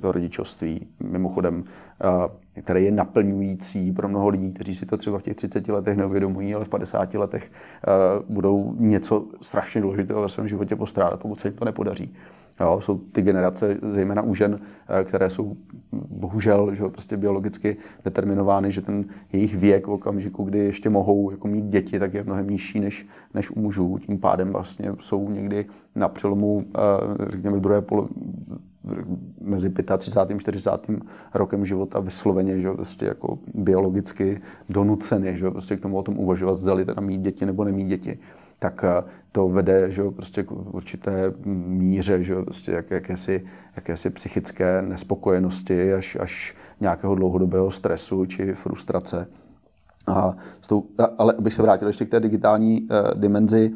to 0.00 0.12
rodičovství, 0.12 0.86
mimochodem, 1.00 1.64
eh, 1.64 2.60
které 2.62 2.80
je 2.80 2.90
naplňující 2.90 3.92
pro 3.92 4.08
mnoho 4.08 4.28
lidí, 4.28 4.52
kteří 4.52 4.74
si 4.74 4.86
to 4.86 4.96
třeba 4.96 5.18
v 5.18 5.22
těch 5.22 5.36
30 5.36 5.72
letech 5.72 5.96
neuvědomují, 5.96 6.54
ale 6.54 6.64
v 6.64 6.68
50 6.68 7.18
letech 7.18 7.52
eh, 7.52 7.90
budou 8.28 8.74
něco 8.78 9.24
strašně 9.42 9.80
důležitého 9.80 10.22
ve 10.22 10.28
svém 10.28 10.48
životě 10.48 10.76
postrádat, 10.76 11.20
pokud 11.20 11.40
se 11.40 11.48
jim 11.48 11.56
to 11.56 11.64
nepodaří. 11.64 12.14
Jo, 12.62 12.80
jsou 12.80 12.98
ty 12.98 13.22
generace, 13.22 13.78
zejména 13.92 14.22
u 14.22 14.34
žen, 14.34 14.60
eh, 15.00 15.04
které 15.04 15.28
jsou 15.28 15.56
bohužel 15.92 16.74
že 16.74 16.84
prostě 16.88 17.16
biologicky 17.16 17.76
determinovány, 18.04 18.72
že 18.72 18.80
ten 18.80 19.04
jejich 19.32 19.56
věk 19.56 19.86
v 19.86 19.90
okamžiku, 19.90 20.44
kdy 20.44 20.58
ještě 20.58 20.90
mohou 20.90 21.30
jako 21.30 21.48
mít 21.48 21.64
děti, 21.64 21.98
tak 21.98 22.14
je 22.14 22.24
mnohem 22.24 22.50
nižší 22.50 22.80
než, 22.80 23.06
než 23.34 23.50
u 23.50 23.60
mužů. 23.60 23.98
Tím 23.98 24.18
pádem 24.18 24.52
vlastně 24.52 24.92
jsou 25.00 25.30
někdy 25.30 25.66
na 25.94 26.08
přelomu, 26.08 26.64
eh, 26.74 26.80
řekněme, 27.30 27.60
druhé 27.60 27.80
polo, 27.80 28.08
mezi 29.40 29.70
35. 29.70 30.36
a 30.36 30.38
40. 30.38 31.02
rokem 31.34 31.64
života 31.64 32.00
vysloveně, 32.00 32.60
že 32.60 32.70
prostě 32.70 33.06
jako 33.06 33.38
biologicky 33.54 34.40
donuceny, 34.68 35.36
že 35.36 35.50
prostě 35.50 35.76
k 35.76 35.80
tomu 35.80 35.96
o 35.96 36.02
tom 36.02 36.18
uvažovat, 36.18 36.54
zdali 36.54 36.84
teda 36.84 37.00
mít 37.00 37.20
děti 37.20 37.46
nebo 37.46 37.64
nemít 37.64 37.86
děti 37.86 38.18
tak 38.62 38.84
eh, 38.84 39.04
to 39.32 39.48
vede 39.48 39.90
že 39.90 40.02
prostě 40.02 40.42
k 40.42 40.52
určité 40.52 41.32
míře 41.66 42.22
že 42.22 42.34
prostě 42.34 42.72
jak, 42.72 42.90
jakési, 42.90 43.44
jakési 43.76 44.10
psychické 44.10 44.82
nespokojenosti 44.82 45.92
až, 45.92 46.16
až 46.20 46.54
nějakého 46.80 47.14
dlouhodobého 47.14 47.70
stresu 47.70 48.26
či 48.26 48.54
frustrace. 48.54 49.26
A 50.06 50.36
tou, 50.68 50.84
ale 51.18 51.34
abych 51.38 51.54
se 51.54 51.62
vrátil 51.62 51.88
ještě 51.88 52.04
k 52.04 52.08
té 52.08 52.20
digitální 52.20 52.82
uh, 52.82 53.20
dimenzi, 53.20 53.70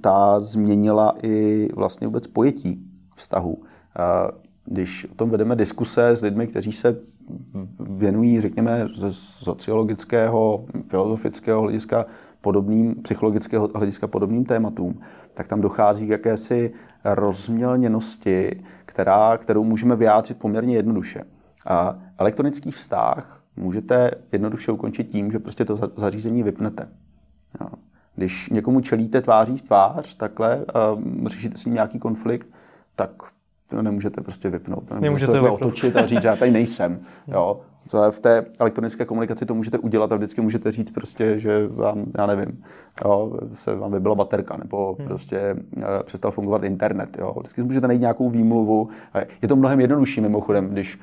ta 0.00 0.40
změnila 0.40 1.14
i 1.22 1.68
vlastně 1.74 2.06
vůbec 2.06 2.26
pojetí 2.26 2.86
vztahu. 3.16 3.52
Uh, 3.54 3.64
když 4.64 5.06
o 5.12 5.14
tom 5.14 5.30
vedeme 5.30 5.56
diskuse 5.56 6.08
s 6.08 6.22
lidmi, 6.22 6.46
kteří 6.46 6.72
se 6.72 6.96
věnují, 7.80 8.40
řekněme, 8.40 8.88
ze 8.94 9.12
sociologického, 9.12 10.66
filozofického 10.86 11.60
hlediska 11.60 12.06
podobným, 12.42 12.94
psychologického 13.02 13.70
hlediska 13.74 14.06
podobným 14.06 14.44
tématům, 14.44 15.00
tak 15.34 15.46
tam 15.46 15.60
dochází 15.60 16.06
k 16.06 16.10
jakési 16.10 16.72
rozmělněnosti, 17.04 18.64
která, 18.84 19.38
kterou 19.38 19.64
můžeme 19.64 19.96
vyjádřit 19.96 20.38
poměrně 20.38 20.76
jednoduše. 20.76 21.24
A 21.66 21.98
elektronický 22.18 22.70
vztah 22.70 23.42
můžete 23.56 24.10
jednoduše 24.32 24.72
ukončit 24.72 25.04
tím, 25.04 25.32
že 25.32 25.38
prostě 25.38 25.64
to 25.64 25.76
zařízení 25.96 26.42
vypnete. 26.42 26.88
Jo. 27.60 27.68
Když 28.14 28.50
někomu 28.50 28.80
čelíte 28.80 29.20
tváří 29.20 29.58
v 29.58 29.62
tvář, 29.62 30.14
takhle, 30.14 30.64
a 30.74 30.96
řešíte 31.26 31.56
si 31.56 31.70
nějaký 31.70 31.98
konflikt, 31.98 32.52
tak 32.96 33.10
to 33.68 33.82
nemůžete 33.82 34.20
prostě 34.20 34.50
vypnout. 34.50 34.90
Nemůžete, 34.90 35.04
nemůžete 35.04 35.32
vypnout. 35.32 35.62
otočit 35.62 35.96
a 35.96 36.06
říct, 36.06 36.22
že 36.22 36.28
já 36.28 36.36
tady 36.36 36.50
nejsem. 36.50 37.00
Jo. 37.26 37.60
V 38.10 38.20
té 38.20 38.46
elektronické 38.58 39.04
komunikaci 39.04 39.46
to 39.46 39.54
můžete 39.54 39.78
udělat 39.78 40.12
a 40.12 40.16
vždycky 40.16 40.40
můžete 40.40 40.70
říct 40.72 40.90
prostě, 40.90 41.38
že 41.38 41.66
vám, 41.66 42.04
já 42.18 42.26
nevím, 42.26 42.64
jo, 43.04 43.38
se 43.52 43.74
vám 43.74 43.92
vybila 43.92 44.14
baterka 44.14 44.56
nebo 44.56 44.96
hmm. 44.98 45.08
prostě 45.08 45.56
uh, 45.76 45.82
přestal 46.04 46.30
fungovat 46.30 46.64
internet. 46.64 47.18
Jo. 47.18 47.34
Vždycky 47.38 47.62
můžete 47.62 47.86
najít 47.86 48.00
nějakou 48.00 48.30
výmluvu. 48.30 48.88
Je 49.42 49.48
to 49.48 49.56
mnohem 49.56 49.80
jednodušší 49.80 50.20
mimochodem, 50.20 50.68
když 50.68 50.98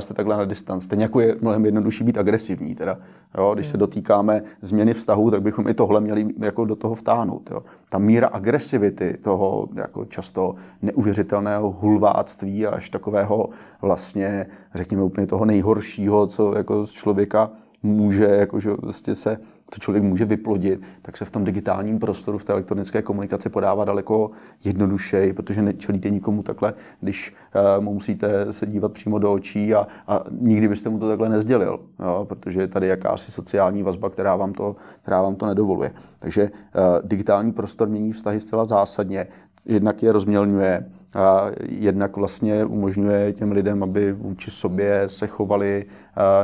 jste 0.00 0.14
takhle 0.14 0.36
na 0.36 0.44
distanc. 0.44 0.84
Stejně 0.84 1.04
jako 1.04 1.20
je 1.20 1.36
mnohem 1.40 1.64
jednodušší 1.64 2.04
být 2.04 2.18
agresivní. 2.18 2.74
Teda, 2.74 2.98
jo, 3.38 3.54
když 3.54 3.66
se 3.66 3.72
hmm. 3.72 3.80
dotýkáme 3.80 4.42
změny 4.62 4.94
vztahu, 4.94 5.30
tak 5.30 5.42
bychom 5.42 5.68
i 5.68 5.74
tohle 5.74 6.00
měli 6.00 6.26
jako 6.38 6.64
do 6.64 6.76
toho 6.76 6.94
vtáhnout. 6.94 7.50
Jo. 7.50 7.62
Ta 7.90 7.98
míra 7.98 8.28
agresivity 8.28 9.18
toho 9.22 9.68
jako 9.74 10.04
často 10.04 10.54
neuvěřitelného 10.82 11.70
hulváctví 11.70 12.66
až 12.66 12.90
takového 12.90 13.48
vlastně, 13.82 14.46
řekněme 14.74 15.02
úplně 15.02 15.26
toho 15.26 15.44
nejhoršího, 15.44 16.26
co 16.26 16.56
jako 16.56 16.86
z 16.86 16.90
člověka 16.90 17.50
může 17.82 18.24
jakože 18.24 18.70
vlastně 18.70 19.14
se 19.14 19.38
to 19.74 19.78
člověk 19.78 20.04
může 20.04 20.24
vyplodit, 20.24 20.80
tak 21.02 21.16
se 21.16 21.24
v 21.24 21.30
tom 21.30 21.44
digitálním 21.44 21.98
prostoru, 21.98 22.38
v 22.38 22.44
té 22.44 22.52
elektronické 22.52 23.02
komunikaci 23.02 23.48
podává 23.48 23.84
daleko 23.84 24.30
jednodušeji, 24.64 25.32
protože 25.32 25.62
nečelíte 25.62 26.10
nikomu 26.10 26.42
takhle, 26.42 26.74
když 27.00 27.34
uh, 27.76 27.84
mu 27.84 27.94
musíte 27.94 28.52
se 28.52 28.66
dívat 28.66 28.92
přímo 28.92 29.18
do 29.18 29.32
očí 29.32 29.74
a, 29.74 29.86
a 30.08 30.24
nikdy 30.40 30.68
byste 30.68 30.88
mu 30.88 30.98
to 30.98 31.08
takhle 31.08 31.28
nezdělil, 31.28 31.80
jo, 32.00 32.24
protože 32.28 32.60
je 32.60 32.68
tady 32.68 32.86
jakási 32.86 33.32
sociální 33.32 33.82
vazba, 33.82 34.10
která 34.10 34.36
vám 34.36 34.52
to, 34.52 34.76
která 35.02 35.22
vám 35.22 35.34
to 35.34 35.46
nedovoluje. 35.46 35.90
Takže 36.18 36.42
uh, 36.42 37.08
digitální 37.08 37.52
prostor 37.52 37.88
mění 37.88 38.12
vztahy 38.12 38.40
zcela 38.40 38.64
zásadně, 38.64 39.26
jednak 39.64 40.02
je 40.02 40.12
rozmělňuje, 40.12 40.90
a 41.14 41.50
jednak 41.68 42.16
vlastně 42.16 42.64
umožňuje 42.64 43.32
těm 43.32 43.52
lidem, 43.52 43.82
aby 43.82 44.12
vůči 44.12 44.50
sobě 44.50 45.02
se 45.06 45.26
chovali 45.26 45.84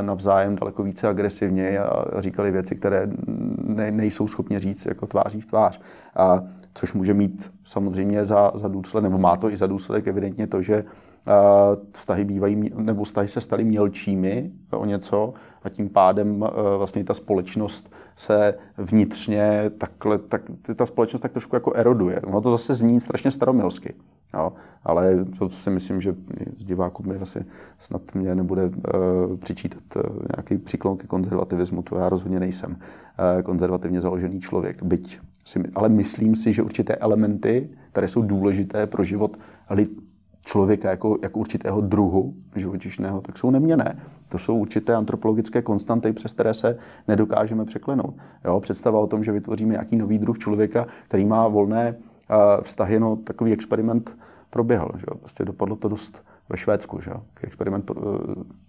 navzájem 0.01 0.55
daleko 0.55 0.83
více 0.83 1.07
agresivně 1.07 1.79
a 1.79 2.21
říkali 2.21 2.51
věci, 2.51 2.75
které 2.75 3.07
nejsou 3.91 4.27
schopni 4.27 4.59
říct 4.59 4.85
jako 4.85 5.07
tváří 5.07 5.41
v 5.41 5.45
tvář. 5.45 5.81
A 6.15 6.43
což 6.73 6.93
může 6.93 7.13
mít 7.13 7.51
samozřejmě 7.63 8.25
za, 8.25 8.51
za 8.55 8.67
důsledek, 8.67 9.03
nebo 9.03 9.17
má 9.17 9.35
to 9.35 9.51
i 9.51 9.57
za 9.57 9.67
důsledek 9.67 10.07
evidentně 10.07 10.47
to, 10.47 10.61
že 10.61 10.83
vztahy 11.91 12.25
bývají, 12.25 12.71
nebo 12.75 13.03
vztahy 13.03 13.27
se 13.27 13.41
staly 13.41 13.63
mělčími 13.63 14.51
o 14.71 14.85
něco 14.85 15.33
a 15.63 15.69
tím 15.69 15.89
pádem 15.89 16.45
vlastně 16.77 17.03
ta 17.03 17.13
společnost 17.13 17.91
se 18.15 18.53
vnitřně 18.77 19.71
takhle, 19.77 20.17
tak, 20.17 20.41
ta 20.75 20.85
společnost 20.85 21.21
tak 21.21 21.31
trošku 21.31 21.55
jako 21.55 21.73
eroduje. 21.73 22.21
Ono 22.21 22.41
to 22.41 22.51
zase 22.51 22.73
zní 22.73 22.99
strašně 22.99 23.31
staromilsky. 23.31 23.93
Jo? 24.33 24.53
Ale 24.83 25.25
to 25.39 25.49
si 25.49 25.69
myslím, 25.69 26.01
že 26.01 26.15
z 26.57 26.65
diváků 26.65 27.03
mi 27.03 27.15
asi 27.15 27.45
snad 27.79 28.01
mě 28.15 28.35
nebude 28.35 28.65
uh, 28.65 28.71
přičítat 29.37 29.83
uh, 29.95 30.01
nějaký 30.37 30.57
příklon 30.57 30.97
ke 30.97 31.07
konzervativismu, 31.07 31.81
to 31.81 31.97
já 31.97 32.09
rozhodně 32.09 32.39
nejsem 32.39 32.71
uh, 32.71 33.41
konzervativně 33.41 34.01
založený 34.01 34.39
člověk. 34.39 34.83
Byť 34.83 35.19
si, 35.45 35.63
ale 35.75 35.89
myslím 35.89 36.35
si, 36.35 36.53
že 36.53 36.63
určité 36.63 36.95
elementy, 36.95 37.69
které 37.91 38.07
jsou 38.07 38.21
důležité 38.21 38.87
pro 38.87 39.03
život 39.03 39.37
lid, 39.69 39.89
člověka 40.49 40.89
jako, 40.89 41.17
jako 41.21 41.39
určitého 41.39 41.81
druhu 41.81 42.33
živočišného, 42.55 43.21
tak 43.21 43.37
jsou 43.37 43.51
neměné. 43.51 43.99
To 44.29 44.37
jsou 44.37 44.57
určité 44.57 44.95
antropologické 44.95 45.61
konstanty, 45.61 46.13
přes 46.13 46.33
které 46.33 46.53
se 46.53 46.77
nedokážeme 47.07 47.65
překlenout. 47.65 48.15
Jo, 48.45 48.59
představa 48.59 48.99
o 48.99 49.07
tom, 49.07 49.23
že 49.23 49.31
vytvoříme 49.31 49.71
nějaký 49.71 49.95
nový 49.95 50.17
druh 50.17 50.39
člověka, 50.39 50.87
který 51.07 51.25
má 51.25 51.47
volné 51.47 51.95
vztahy, 52.61 52.99
no 52.99 53.15
takový 53.15 53.53
experiment 53.53 54.17
proběhl. 54.49 54.89
Že? 54.97 55.05
Prostě 55.19 55.45
dopadlo 55.45 55.75
to 55.75 55.89
dost 55.89 56.25
ve 56.49 56.57
Švédsku. 56.57 57.01
Že? 57.01 57.11
Experiment 57.41 57.91
eh, 57.91 58.03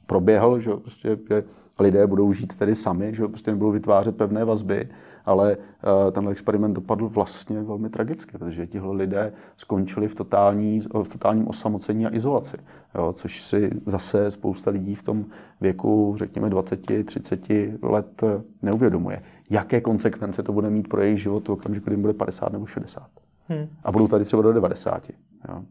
proběhl, 0.06 0.58
že? 0.58 0.70
Prostě, 0.70 1.18
že 1.28 1.44
lidé 1.78 2.06
budou 2.06 2.32
žít 2.32 2.56
tedy 2.56 2.74
sami, 2.74 3.14
že 3.14 3.28
prostě 3.28 3.50
nebudou 3.50 3.70
vytvářet 3.70 4.16
pevné 4.16 4.44
vazby, 4.44 4.88
ale 5.24 5.56
uh, 5.56 6.10
ten 6.12 6.28
experiment 6.28 6.74
dopadl 6.74 7.08
vlastně 7.08 7.62
velmi 7.62 7.90
tragicky, 7.90 8.38
protože 8.38 8.66
tihle 8.66 8.96
lidé 8.96 9.32
skončili 9.56 10.08
v, 10.08 10.14
totální, 10.14 10.80
v 11.02 11.08
totálním 11.08 11.48
osamocení 11.48 12.06
a 12.06 12.14
izolaci, 12.14 12.56
jo, 12.94 13.12
což 13.12 13.40
si 13.40 13.70
zase 13.86 14.30
spousta 14.30 14.70
lidí 14.70 14.94
v 14.94 15.02
tom 15.02 15.24
věku, 15.60 16.14
řekněme 16.18 16.48
20-30 16.48 17.78
let 17.82 18.22
neuvědomuje. 18.62 19.22
Jaké 19.50 19.80
konsekvence 19.80 20.42
to 20.42 20.52
bude 20.52 20.70
mít 20.70 20.88
pro 20.88 21.02
jejich 21.02 21.22
život 21.22 21.48
v 21.48 21.52
okamžiku, 21.52 21.84
kdy 21.84 21.92
jim 21.92 22.02
bude 22.02 22.14
50 22.14 22.52
nebo 22.52 22.66
60. 22.66 23.08
Hmm. 23.48 23.68
A 23.84 23.92
budou 23.92 24.08
tady 24.08 24.24
třeba 24.24 24.42
do 24.42 24.52
90. 24.52 25.10
Jo. 25.48 25.62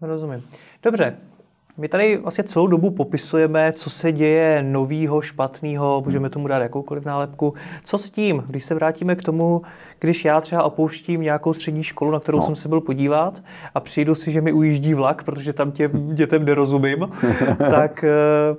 Rozumím. 0.00 0.42
Dobře, 0.82 1.16
my 1.78 1.88
tady 1.88 2.16
vlastně 2.16 2.44
celou 2.44 2.66
dobu 2.66 2.90
popisujeme, 2.90 3.72
co 3.72 3.90
se 3.90 4.12
děje 4.12 4.62
novýho, 4.62 5.20
špatného, 5.20 6.02
můžeme 6.04 6.30
tomu 6.30 6.48
dát 6.48 6.58
jakoukoliv 6.58 7.04
nálepku. 7.04 7.54
Co 7.84 7.98
s 7.98 8.10
tím, 8.10 8.44
když 8.46 8.64
se 8.64 8.74
vrátíme 8.74 9.16
k 9.16 9.22
tomu, 9.22 9.62
když 9.98 10.24
já 10.24 10.40
třeba 10.40 10.62
opouštím 10.62 11.20
nějakou 11.20 11.52
střední 11.52 11.84
školu, 11.84 12.10
na 12.10 12.20
kterou 12.20 12.38
no. 12.38 12.44
jsem 12.44 12.56
se 12.56 12.68
byl 12.68 12.80
podívat 12.80 13.42
a 13.74 13.80
přijdu 13.80 14.14
si, 14.14 14.32
že 14.32 14.40
mi 14.40 14.52
ujíždí 14.52 14.94
vlak, 14.94 15.24
protože 15.24 15.52
tam 15.52 15.72
těm 15.72 16.14
dětem 16.14 16.44
nerozumím, 16.44 17.08
tak 17.58 18.04
eh, 18.04 18.56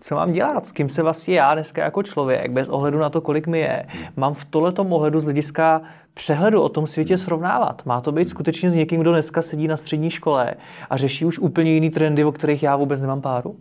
co 0.00 0.14
mám 0.14 0.32
dělat, 0.32 0.66
s 0.66 0.72
kým 0.72 0.88
se 0.88 1.02
vlastně 1.02 1.34
já 1.34 1.54
dneska 1.54 1.84
jako 1.84 2.02
člověk, 2.02 2.50
bez 2.50 2.68
ohledu 2.68 2.98
na 2.98 3.10
to, 3.10 3.20
kolik 3.20 3.46
mi 3.46 3.58
je, 3.58 3.86
mám 4.16 4.34
v 4.34 4.44
tohletom 4.44 4.92
ohledu 4.92 5.20
z 5.20 5.24
hlediska 5.24 5.82
přehledu 6.14 6.62
o 6.62 6.68
tom 6.68 6.86
světě 6.86 7.18
srovnávat. 7.18 7.86
Má 7.86 8.00
to 8.00 8.12
být 8.12 8.28
skutečně 8.28 8.70
s 8.70 8.74
někým, 8.74 9.00
kdo 9.00 9.12
dneska 9.12 9.42
sedí 9.42 9.68
na 9.68 9.76
střední 9.76 10.10
škole 10.10 10.54
a 10.90 10.96
řeší 10.96 11.24
už 11.24 11.38
úplně 11.38 11.72
jiný 11.72 11.90
trendy, 11.90 12.24
o 12.24 12.32
kterých 12.32 12.62
já 12.62 12.76
vůbec 12.76 13.00
nemám 13.00 13.20
páru? 13.20 13.56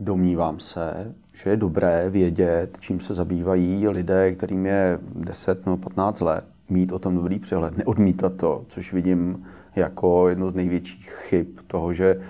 Domnívám 0.00 0.60
se, 0.60 1.14
že 1.32 1.50
je 1.50 1.56
dobré 1.56 2.10
vědět, 2.10 2.78
čím 2.80 3.00
se 3.00 3.14
zabývají 3.14 3.88
lidé, 3.88 4.32
kterým 4.32 4.66
je 4.66 4.98
10 5.14 5.66
nebo 5.66 5.76
15 5.76 6.20
let, 6.20 6.44
mít 6.68 6.92
o 6.92 6.98
tom 6.98 7.14
dobrý 7.14 7.38
přehled, 7.38 7.76
neodmítat 7.76 8.34
to, 8.36 8.64
což 8.68 8.92
vidím 8.92 9.46
jako 9.76 10.28
jedno 10.28 10.50
z 10.50 10.54
největších 10.54 11.10
chyb 11.10 11.46
toho, 11.66 11.92
že 11.92 12.20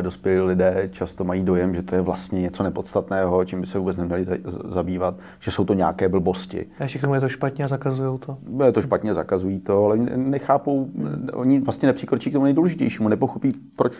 dospělí 0.00 0.40
lidé 0.40 0.88
často 0.92 1.24
mají 1.24 1.42
dojem, 1.42 1.74
že 1.74 1.82
to 1.82 1.94
je 1.94 2.00
vlastně 2.00 2.40
něco 2.40 2.62
nepodstatného, 2.62 3.44
čím 3.44 3.60
by 3.60 3.66
se 3.66 3.78
vůbec 3.78 3.96
neměli 3.96 4.24
zabývat, 4.68 5.14
že 5.40 5.50
jsou 5.50 5.64
to 5.64 5.74
nějaké 5.74 6.08
blbosti. 6.08 6.66
A 6.78 6.82
ještě 6.82 6.98
k 6.98 7.00
tomu 7.00 7.14
je 7.14 7.20
to 7.20 7.28
špatně 7.28 7.64
a 7.64 7.68
zakazují 7.68 8.18
to. 8.18 8.36
Je 8.64 8.72
to 8.72 8.82
špatně, 8.82 9.14
zakazují 9.14 9.60
to, 9.60 9.84
ale 9.84 9.96
nechápou, 10.16 10.88
oni 11.32 11.60
vlastně 11.60 11.86
nepřikročí 11.86 12.30
k 12.30 12.32
tomu 12.32 12.44
nejdůležitějšímu, 12.44 13.08
nepochopí, 13.08 13.52
proč 13.76 13.94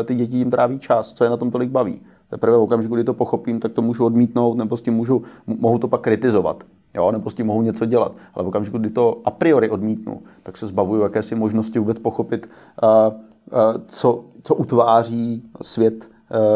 eh, 0.00 0.04
ty 0.04 0.14
děti 0.14 0.36
jim 0.36 0.50
tráví 0.50 0.78
čas, 0.78 1.12
co 1.12 1.24
je 1.24 1.30
na 1.30 1.36
tom 1.36 1.50
tolik 1.50 1.70
baví. 1.70 2.00
Teprve 2.30 2.56
v 2.56 2.60
okamžiku, 2.60 2.94
kdy 2.94 3.04
to 3.04 3.14
pochopím, 3.14 3.60
tak 3.60 3.72
to 3.72 3.82
můžu 3.82 4.04
odmítnout, 4.04 4.56
nebo 4.56 4.76
s 4.76 4.82
tím 4.82 4.94
můžu, 4.94 5.22
mohu 5.46 5.78
to 5.78 5.88
pak 5.88 6.00
kritizovat. 6.00 6.64
Jo, 6.94 7.12
nebo 7.12 7.30
s 7.30 7.34
tím 7.34 7.46
mohu 7.46 7.62
něco 7.62 7.84
dělat. 7.84 8.12
Ale 8.34 8.44
v 8.44 8.48
okamžiku, 8.48 8.78
kdy 8.78 8.90
to 8.90 9.20
a 9.24 9.30
priori 9.30 9.70
odmítnu, 9.70 10.22
tak 10.42 10.56
se 10.56 10.66
zbavuju 10.66 11.02
jakési 11.02 11.34
možnosti 11.34 11.78
vůbec 11.78 11.98
pochopit, 11.98 12.48
uh, 12.82 13.14
co, 13.86 14.24
co 14.42 14.54
utváří 14.54 15.42
svět 15.62 16.10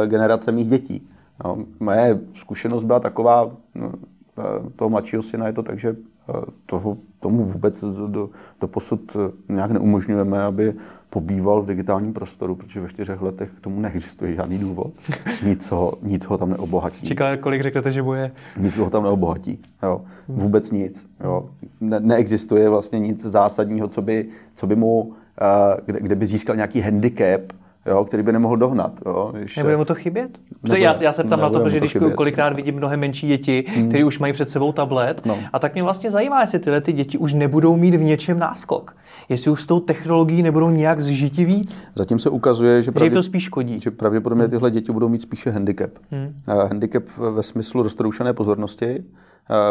generace 0.07 0.53
mých 0.53 0.69
dětí. 0.69 1.09
No, 1.45 1.59
moje 1.81 2.21
zkušenost 2.35 2.83
byla 2.83 3.01
taková, 3.01 3.51
no, 3.75 3.93
toho 4.77 4.91
mladšího 4.91 5.23
syna 5.23 5.47
je 5.47 5.53
to 5.53 5.63
tak, 5.63 5.79
že 5.79 5.97
toho, 6.67 6.97
tomu 7.21 7.45
vůbec 7.45 7.85
do, 7.85 8.07
do, 8.07 8.31
do 8.61 8.69
posud 8.69 9.17
nějak 9.49 9.71
neumožňujeme, 9.71 10.43
aby 10.43 10.75
pobýval 11.11 11.63
v 11.63 11.67
digitálním 11.67 12.13
prostoru, 12.13 12.55
protože 12.55 12.81
ve 12.81 12.89
čtyřech 12.89 13.23
letech 13.23 13.51
k 13.51 13.61
tomu 13.61 13.81
neexistuje 13.81 14.35
žádný 14.35 14.59
důvod. 14.59 14.93
Nic 15.47 15.71
ho, 15.71 15.93
nic 16.03 16.25
ho 16.25 16.39
tam 16.39 16.51
neobohatí. 16.51 17.07
Čeká, 17.07 17.37
kolik 17.37 17.63
řeknete, 17.63 17.91
že 17.91 18.03
bude? 18.03 18.33
Nic 18.57 18.79
ho 18.79 18.91
tam 18.91 19.03
neobohatí. 19.03 19.59
Jo. 19.83 20.01
Vůbec 20.29 20.71
nic. 20.71 21.07
Jo. 21.25 21.51
Ne, 21.81 22.01
neexistuje 22.01 22.69
vlastně 22.69 22.99
nic 22.99 23.23
zásadního, 23.23 23.89
co 23.89 24.03
by, 24.03 24.29
co 24.55 24.67
by 24.67 24.77
mu, 24.77 25.13
kde, 25.85 26.01
kde 26.01 26.15
by 26.15 26.27
získal 26.27 26.57
nějaký 26.57 26.81
handicap, 26.81 27.41
jo, 27.87 28.05
který 28.05 28.23
by 28.23 28.33
nemohl 28.33 28.57
dohnat. 28.57 29.01
Jo. 29.07 29.33
Když 29.39 29.57
nebude 29.57 29.77
mu 29.77 29.85
to 29.85 29.95
chybět? 29.95 30.31
Nebude, 30.63 30.81
já, 30.81 31.03
já 31.03 31.13
se 31.13 31.25
ptám 31.25 31.41
na 31.41 31.51
to, 31.51 31.61
protože 31.61 31.77
když 31.77 31.93
chybět. 31.93 32.15
kolikrát 32.15 32.53
vidím 32.53 32.75
mnohem 32.75 33.01
menší 33.01 33.29
děti, 33.29 33.65
hmm. 33.69 33.89
které 33.89 34.05
už 34.05 34.19
mají 34.19 34.33
před 34.33 34.51
sebou 34.51 34.73
tablet, 34.73 35.27
no. 35.27 35.39
a 35.53 35.59
tak 35.59 35.75
mě 35.75 35.83
vlastně 35.83 36.11
zajímá, 36.11 36.41
jestli 36.41 36.59
tyhle 36.59 36.81
ty 36.81 36.93
děti 36.93 37.19
už 37.19 37.35
nebudou 37.35 37.77
mít 37.77 37.95
v 37.95 38.03
něčem 38.03 38.39
náskok. 38.39 38.97
Jestli 39.29 39.51
už 39.51 39.63
s 39.63 39.67
tou 39.67 39.81
technologií 39.81 40.43
nebudou 40.43 40.71
nějak 40.71 41.01
zžiti 41.01 41.45
víc? 41.45 41.83
Zatím 41.95 42.19
se 42.19 42.31
ukazuje, 42.31 42.83
že, 42.83 42.93
pravdě, 42.93 43.11
že 43.11 43.15
to 43.15 43.23
spíš 43.23 43.45
škodí. 43.45 43.81
Že 43.81 43.91
pravděpodobně 43.91 44.45
hmm. 44.45 44.51
tyhle 44.51 44.71
děti 44.71 44.93
budou 44.93 45.09
mít 45.09 45.23
spíše 45.23 45.51
handicap. 45.51 45.91
Hmm. 46.11 46.35
Uh, 46.49 46.55
handicap 46.55 47.05
ve 47.17 47.43
smyslu 47.43 47.83
roztroušené 47.83 48.33
pozornosti, 48.33 49.05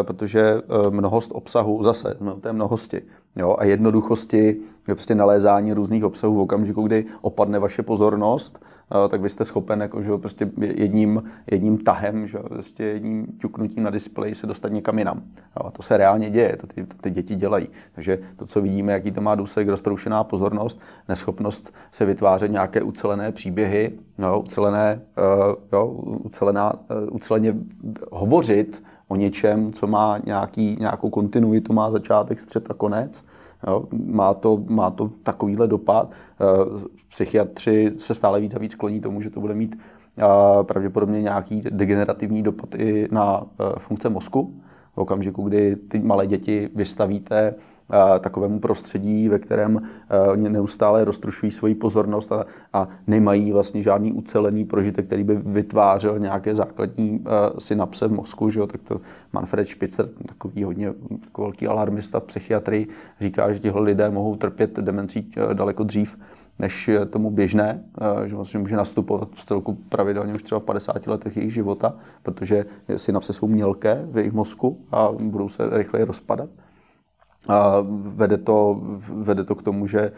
protože 0.01 0.55
uh, 0.55 0.93
mnohost 0.93 1.32
obsahu, 1.34 1.84
zase, 1.84 2.17
no, 2.21 2.38
je 2.45 2.53
mnohosti, 2.53 3.01
Jo, 3.36 3.55
a 3.59 3.65
jednoduchosti, 3.65 4.57
prostě 4.86 5.15
nalézání 5.15 5.73
různých 5.73 6.05
obsahů 6.05 6.36
v 6.36 6.39
okamžiku, 6.39 6.82
kdy 6.82 7.05
opadne 7.21 7.59
vaše 7.59 7.84
pozornost, 7.84 8.65
tak 9.09 9.21
vy 9.21 9.30
jste 9.30 9.45
schopen 9.45 9.82
jako, 9.82 10.03
že 10.03 10.17
prostě 10.17 10.51
jedním, 10.57 11.23
jedním 11.51 11.77
tahem, 11.77 12.27
že 12.27 12.38
prostě 12.38 12.84
jedním 12.84 13.27
ťuknutím 13.38 13.84
na 13.84 13.89
displeji 13.89 14.36
se 14.36 14.47
dostat 14.47 14.71
někam 14.71 14.99
jinam. 14.99 15.21
Jo, 15.38 15.67
a 15.67 15.71
to 15.71 15.82
se 15.82 15.97
reálně 15.97 16.30
děje, 16.30 16.57
to 16.57 16.67
ty, 16.67 16.86
to 16.86 16.97
ty 17.01 17.11
děti 17.11 17.36
dělají. 17.36 17.67
Takže 17.91 18.19
to, 18.36 18.45
co 18.45 18.61
vidíme, 18.61 18.93
jaký 18.93 19.11
to 19.11 19.21
má 19.21 19.36
důsledek, 19.36 19.69
roztroušená 19.69 20.23
pozornost, 20.23 20.80
neschopnost 21.09 21.73
se 21.91 22.05
vytvářet 22.05 22.51
nějaké 22.51 22.82
ucelené 22.82 23.32
příběhy, 23.32 23.91
jo, 24.19 24.39
ucelené, 24.39 25.01
jo, 25.73 25.86
ucelená, 26.23 26.73
uceleně 27.11 27.55
hovořit 28.11 28.84
o 29.10 29.16
něčem, 29.16 29.74
co 29.74 29.88
má 29.88 30.20
nějaký, 30.26 30.78
nějakou 30.80 31.10
kontinuitu, 31.10 31.74
má 31.74 31.91
začátek, 31.91 32.39
střed 32.39 32.72
a 32.72 32.74
konec. 32.74 33.24
Jo, 33.68 33.86
má, 33.91 34.34
to, 34.34 34.64
má 34.68 34.91
to 34.91 35.12
takovýhle 35.24 35.68
dopad. 35.68 36.12
Eh, 36.12 36.88
psychiatři 37.10 37.91
se 37.97 38.14
stále 38.14 38.41
víc 38.41 38.55
a 38.55 38.60
víc 38.60 38.76
kloní 38.76 39.01
tomu, 39.01 39.22
že 39.22 39.30
to 39.30 39.41
bude 39.41 39.53
mít 39.53 39.80
eh, 40.20 40.24
pravděpodobně 40.64 41.22
nějaký 41.22 41.62
degenerativní 41.70 42.43
dopad 42.43 42.76
i 42.76 43.07
na 43.12 43.43
eh, 43.43 43.80
funkce 43.80 44.10
mozku. 44.10 44.62
V 44.93 44.97
okamžiku, 44.97 45.43
kdy 45.43 45.76
ty 45.76 45.99
malé 45.99 46.28
děti 46.28 46.70
vystavíte 46.76 47.55
takovému 48.19 48.59
prostředí, 48.59 49.29
ve 49.29 49.39
kterém 49.39 49.81
oni 50.31 50.49
neustále 50.49 51.05
roztrušují 51.05 51.51
svoji 51.51 51.75
pozornost 51.75 52.31
a, 52.31 52.45
a 52.73 52.87
nemají 53.07 53.51
vlastně 53.51 53.83
žádný 53.83 54.11
ucelený 54.11 54.65
prožitek, 54.65 55.05
který 55.05 55.23
by 55.23 55.35
vytvářel 55.35 56.19
nějaké 56.19 56.55
základní 56.55 57.23
synapse 57.59 58.07
v 58.07 58.11
mozku, 58.11 58.49
že 58.49 58.59
jo? 58.59 58.67
tak 58.67 58.81
to 58.81 59.01
Manfred 59.33 59.67
Spitzer, 59.67 60.07
takový 60.25 60.63
hodně 60.63 60.93
takový 61.25 61.45
velký 61.45 61.67
alarmista 61.67 62.19
v 62.19 62.23
psychiatrii, 62.23 62.87
říká, 63.21 63.53
že 63.53 63.59
tihle 63.59 63.81
lidé 63.81 64.09
mohou 64.09 64.35
trpět 64.35 64.79
demencí 64.79 65.31
daleko 65.53 65.83
dřív, 65.83 66.17
než 66.59 66.89
tomu 67.09 67.31
běžné, 67.31 67.83
že 68.25 68.35
vlastně 68.35 68.59
může 68.59 68.75
nastupovat 68.75 69.29
v 69.33 69.45
celku 69.45 69.77
pravidelně 69.89 70.33
už 70.33 70.43
třeba 70.43 70.59
v 70.59 70.63
50 70.63 71.07
letech 71.07 71.37
jejich 71.37 71.53
života, 71.53 71.95
protože 72.23 72.65
synapse 72.95 73.33
jsou 73.33 73.47
mělké 73.47 74.07
v 74.11 74.17
jejich 74.17 74.33
mozku 74.33 74.77
a 74.91 75.09
budou 75.21 75.49
se 75.49 75.69
rychleji 75.69 76.05
rozpadat. 76.05 76.49
Vede 77.91 78.37
to, 78.37 78.81
vede 79.13 79.43
to 79.43 79.55
k 79.55 79.63
tomu, 79.63 79.87
že 79.87 80.11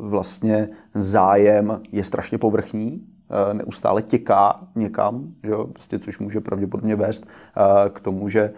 vlastně 0.00 0.68
zájem 0.94 1.80
je 1.92 2.04
strašně 2.04 2.38
povrchní, 2.38 3.06
neustále 3.52 4.02
těká 4.02 4.56
někam, 4.74 5.24
že 5.42 5.50
jo? 5.50 5.66
Prostě, 5.66 5.98
což 5.98 6.18
může 6.18 6.40
pravděpodobně 6.40 6.96
vést 6.96 7.26
k 7.92 8.00
tomu, 8.00 8.28
že 8.28 8.52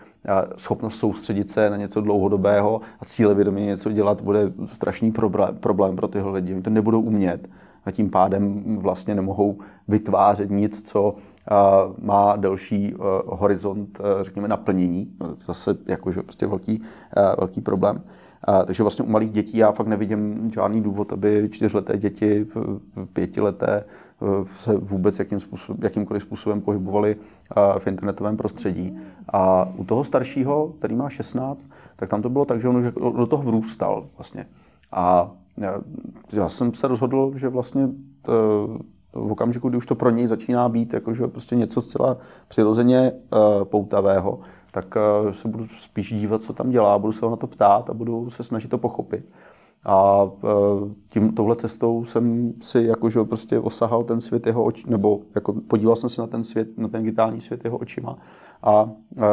schopnost 0.56 0.96
soustředit 0.96 1.50
se 1.50 1.70
na 1.70 1.76
něco 1.76 2.00
dlouhodobého 2.00 2.80
a 3.00 3.04
cílevědomě 3.04 3.66
něco 3.66 3.92
dělat 3.92 4.20
bude 4.20 4.52
strašný 4.66 5.12
problém 5.60 5.96
pro 5.96 6.08
tyhle 6.08 6.32
lidi. 6.32 6.54
Oni 6.54 6.62
to 6.62 6.70
nebudou 6.70 7.00
umět 7.00 7.48
a 7.88 7.90
tím 7.90 8.10
pádem 8.10 8.76
vlastně 8.76 9.14
nemohou 9.14 9.58
vytvářet 9.88 10.50
nic, 10.50 10.82
co 10.82 11.14
má 12.02 12.36
delší 12.36 12.94
uh, 12.94 13.04
horizont, 13.26 14.00
uh, 14.00 14.22
řekněme, 14.22 14.48
naplnění. 14.48 15.12
Zase 15.46 15.76
jakože 15.86 16.22
prostě 16.22 16.46
velký, 16.46 16.82
velký 17.38 17.60
problém. 17.60 18.02
Takže 18.66 18.82
vlastně 18.82 19.04
u 19.04 19.08
malých 19.08 19.30
dětí 19.30 19.58
já 19.58 19.72
fakt 19.72 19.86
nevidím 19.86 20.50
žádný 20.52 20.80
důvod, 20.80 21.12
aby 21.12 21.48
čtyřleté 21.50 21.98
děti, 21.98 22.46
pětileté 23.12 23.84
se 24.46 24.76
vůbec 24.76 25.18
jakým 25.18 25.40
způsob, 25.40 25.82
jakýmkoliv 25.84 26.22
způsobem 26.22 26.60
pohybovali 26.60 27.16
v 27.78 27.86
internetovém 27.86 28.36
prostředí. 28.36 28.98
A 29.32 29.68
u 29.76 29.84
toho 29.84 30.04
staršího, 30.04 30.72
který 30.78 30.94
má 30.94 31.10
16, 31.10 31.68
tak 31.96 32.08
tam 32.08 32.22
to 32.22 32.30
bylo 32.30 32.44
tak, 32.44 32.60
že 32.60 32.68
on 32.68 32.92
do 33.16 33.26
toho 33.26 33.42
vrůstal 33.42 34.06
vlastně. 34.16 34.46
A 34.92 35.30
já 36.32 36.48
jsem 36.48 36.74
se 36.74 36.88
rozhodl, 36.88 37.32
že 37.36 37.48
vlastně 37.48 37.88
v 39.12 39.32
okamžiku, 39.32 39.68
kdy 39.68 39.78
už 39.78 39.86
to 39.86 39.94
pro 39.94 40.10
něj 40.10 40.26
začíná 40.26 40.68
být 40.68 40.92
jakože 40.92 41.26
prostě 41.26 41.56
něco 41.56 41.80
zcela 41.80 42.16
přirozeně 42.48 43.12
uh, 43.12 43.64
poutavého, 43.64 44.40
tak 44.72 44.96
uh, 45.24 45.30
se 45.30 45.48
budu 45.48 45.66
spíš 45.68 46.14
dívat, 46.14 46.42
co 46.42 46.52
tam 46.52 46.70
dělá, 46.70 46.98
budu 46.98 47.12
se 47.12 47.24
ho 47.24 47.30
na 47.30 47.36
to 47.36 47.46
ptát 47.46 47.90
a 47.90 47.94
budu 47.94 48.30
se 48.30 48.42
snažit 48.42 48.68
to 48.68 48.78
pochopit. 48.78 49.28
A 49.84 50.24
tím 51.08 51.32
touhle 51.32 51.56
cestou 51.56 52.04
jsem 52.04 52.52
si 52.60 52.82
jakože 52.82 53.24
prostě 53.24 53.58
osahal 53.58 54.04
ten 54.04 54.20
svět 54.20 54.46
jeho 54.46 54.64
očí, 54.64 54.90
nebo 54.90 55.20
jako 55.34 55.52
podíval 55.52 55.96
jsem 55.96 56.08
se 56.08 56.20
na 56.20 56.26
ten 56.26 56.44
svět, 56.44 56.78
na 56.78 56.88
ten 56.88 57.02
digitální 57.02 57.40
svět 57.40 57.64
jeho 57.64 57.78
očima 57.78 58.18
a 58.62 58.82
uh, 58.82 58.90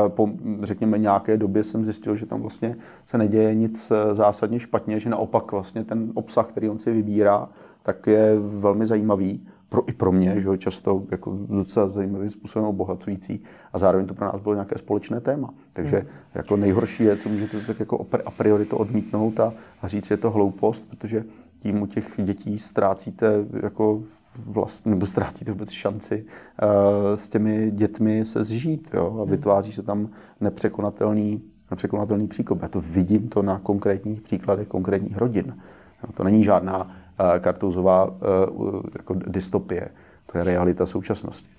po, 0.07 0.29
řekněme, 0.61 0.97
nějaké 0.97 1.37
době 1.37 1.63
jsem 1.63 1.85
zjistil, 1.85 2.15
že 2.15 2.25
tam 2.25 2.41
vlastně 2.41 2.75
se 3.05 3.17
neděje 3.17 3.55
nic 3.55 3.91
zásadně 4.11 4.59
špatně, 4.59 4.99
že 4.99 5.09
naopak 5.09 5.51
vlastně 5.51 5.83
ten 5.83 6.11
obsah, 6.13 6.47
který 6.47 6.69
on 6.69 6.79
si 6.79 6.91
vybírá, 6.91 7.49
tak 7.83 8.07
je 8.07 8.39
velmi 8.39 8.85
zajímavý 8.85 9.47
pro, 9.69 9.89
i 9.89 9.93
pro 9.93 10.11
mě, 10.11 10.39
že 10.39 10.57
často 10.57 11.03
jako 11.11 11.37
docela 11.49 11.87
zajímavým 11.87 12.29
způsobem 12.29 12.67
obohacující 12.67 13.43
a 13.73 13.79
zároveň 13.79 14.07
to 14.07 14.13
pro 14.13 14.25
nás 14.25 14.41
bylo 14.41 14.55
nějaké 14.55 14.77
společné 14.77 15.21
téma. 15.21 15.53
Takže 15.73 15.97
hmm. 15.97 16.07
jako 16.35 16.57
nejhorší 16.57 17.03
je, 17.03 17.17
co 17.17 17.29
můžete 17.29 17.59
tak 17.59 17.79
jako 17.79 18.07
a 18.25 18.31
priori 18.31 18.65
to 18.65 18.77
odmítnout 18.77 19.39
a, 19.39 19.53
a 19.81 19.87
říct, 19.87 20.11
je 20.11 20.17
to 20.17 20.31
hloupost, 20.31 20.85
protože 20.89 21.23
tím 21.59 21.81
u 21.81 21.85
těch 21.85 22.13
dětí 22.17 22.59
ztrácíte 22.59 23.45
jako 23.63 24.01
vlastně, 24.45 24.89
nebo 24.89 25.05
ztrácíte 25.05 25.51
vůbec 25.51 25.71
šanci 25.71 26.25
uh, 26.25 27.15
s 27.15 27.29
těmi 27.29 27.71
dětmi 27.71 28.25
se 28.25 28.43
zžít 28.43 28.89
jo? 28.93 29.15
a 29.19 29.21
hmm. 29.21 29.31
vytváří 29.31 29.71
se 29.71 29.83
tam 29.83 30.09
nepřekonatelný, 30.41 31.41
nepřekonatelný 31.71 32.27
příkop. 32.27 32.61
Já 32.61 32.67
to 32.67 32.81
vidím 32.81 33.29
to 33.29 33.41
na 33.41 33.59
konkrétních 33.59 34.21
příkladech 34.21 34.67
konkrétních 34.67 35.17
rodin. 35.17 35.57
Jo? 36.03 36.09
To 36.13 36.23
není 36.23 36.43
žádná 36.43 36.95
kartouzová 37.39 38.07
eh, 38.07 38.89
jako 38.97 39.13
dystopie. 39.13 39.89
To 40.31 40.37
je 40.37 40.43
realita 40.43 40.85
současnosti. 40.85 41.49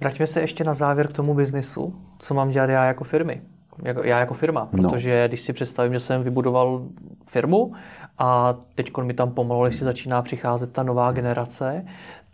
Vraťme 0.00 0.26
se 0.26 0.40
ještě 0.40 0.64
na 0.64 0.74
závěr 0.74 1.08
k 1.08 1.12
tomu 1.12 1.34
biznisu. 1.34 1.94
Co 2.18 2.34
mám 2.34 2.50
dělat 2.50 2.70
já 2.70 2.84
jako 2.84 3.04
firmy? 3.04 3.42
Jako, 3.82 4.04
já 4.04 4.18
jako 4.18 4.34
firma, 4.34 4.68
no. 4.72 4.90
protože 4.90 5.22
no. 5.22 5.28
když 5.28 5.40
si 5.40 5.52
představím, 5.52 5.92
že 5.92 6.00
jsem 6.00 6.22
vybudoval 6.22 6.86
firmu 7.26 7.72
a 8.18 8.54
teď 8.74 8.90
mi 9.02 9.14
tam 9.14 9.30
pomalu, 9.30 9.72
si 9.72 9.84
začíná 9.84 10.22
přicházet 10.22 10.72
ta 10.72 10.82
nová 10.82 11.12
generace, 11.12 11.84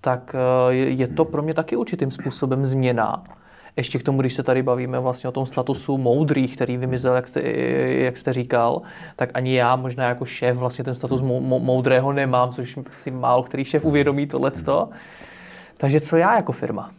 tak 0.00 0.34
eh, 0.34 0.74
je 0.74 1.08
to 1.08 1.24
pro 1.24 1.42
mě 1.42 1.54
taky 1.54 1.76
určitým 1.76 2.10
způsobem 2.10 2.66
změna 2.66 3.24
ještě 3.76 3.98
k 3.98 4.02
tomu, 4.02 4.20
když 4.20 4.34
se 4.34 4.42
tady 4.42 4.62
bavíme 4.62 4.98
vlastně 4.98 5.28
o 5.28 5.32
tom 5.32 5.46
statusu 5.46 5.98
moudrých, 5.98 6.56
který 6.56 6.76
vymizel, 6.76 7.14
jak 7.14 7.26
jste, 7.26 7.40
jak 8.02 8.16
jste 8.16 8.32
říkal, 8.32 8.82
tak 9.16 9.30
ani 9.34 9.54
já 9.54 9.76
možná 9.76 10.08
jako 10.08 10.24
šéf 10.24 10.56
vlastně 10.56 10.84
ten 10.84 10.94
status 10.94 11.20
moudrého 11.40 12.12
nemám, 12.12 12.50
což 12.50 12.78
si 12.98 13.10
málo 13.10 13.42
který 13.42 13.64
šéf 13.64 13.84
uvědomí 13.84 14.26
tohleto. 14.26 14.88
Takže 15.76 16.00
co 16.00 16.16
já 16.16 16.36
jako 16.36 16.52
firma? 16.52 16.90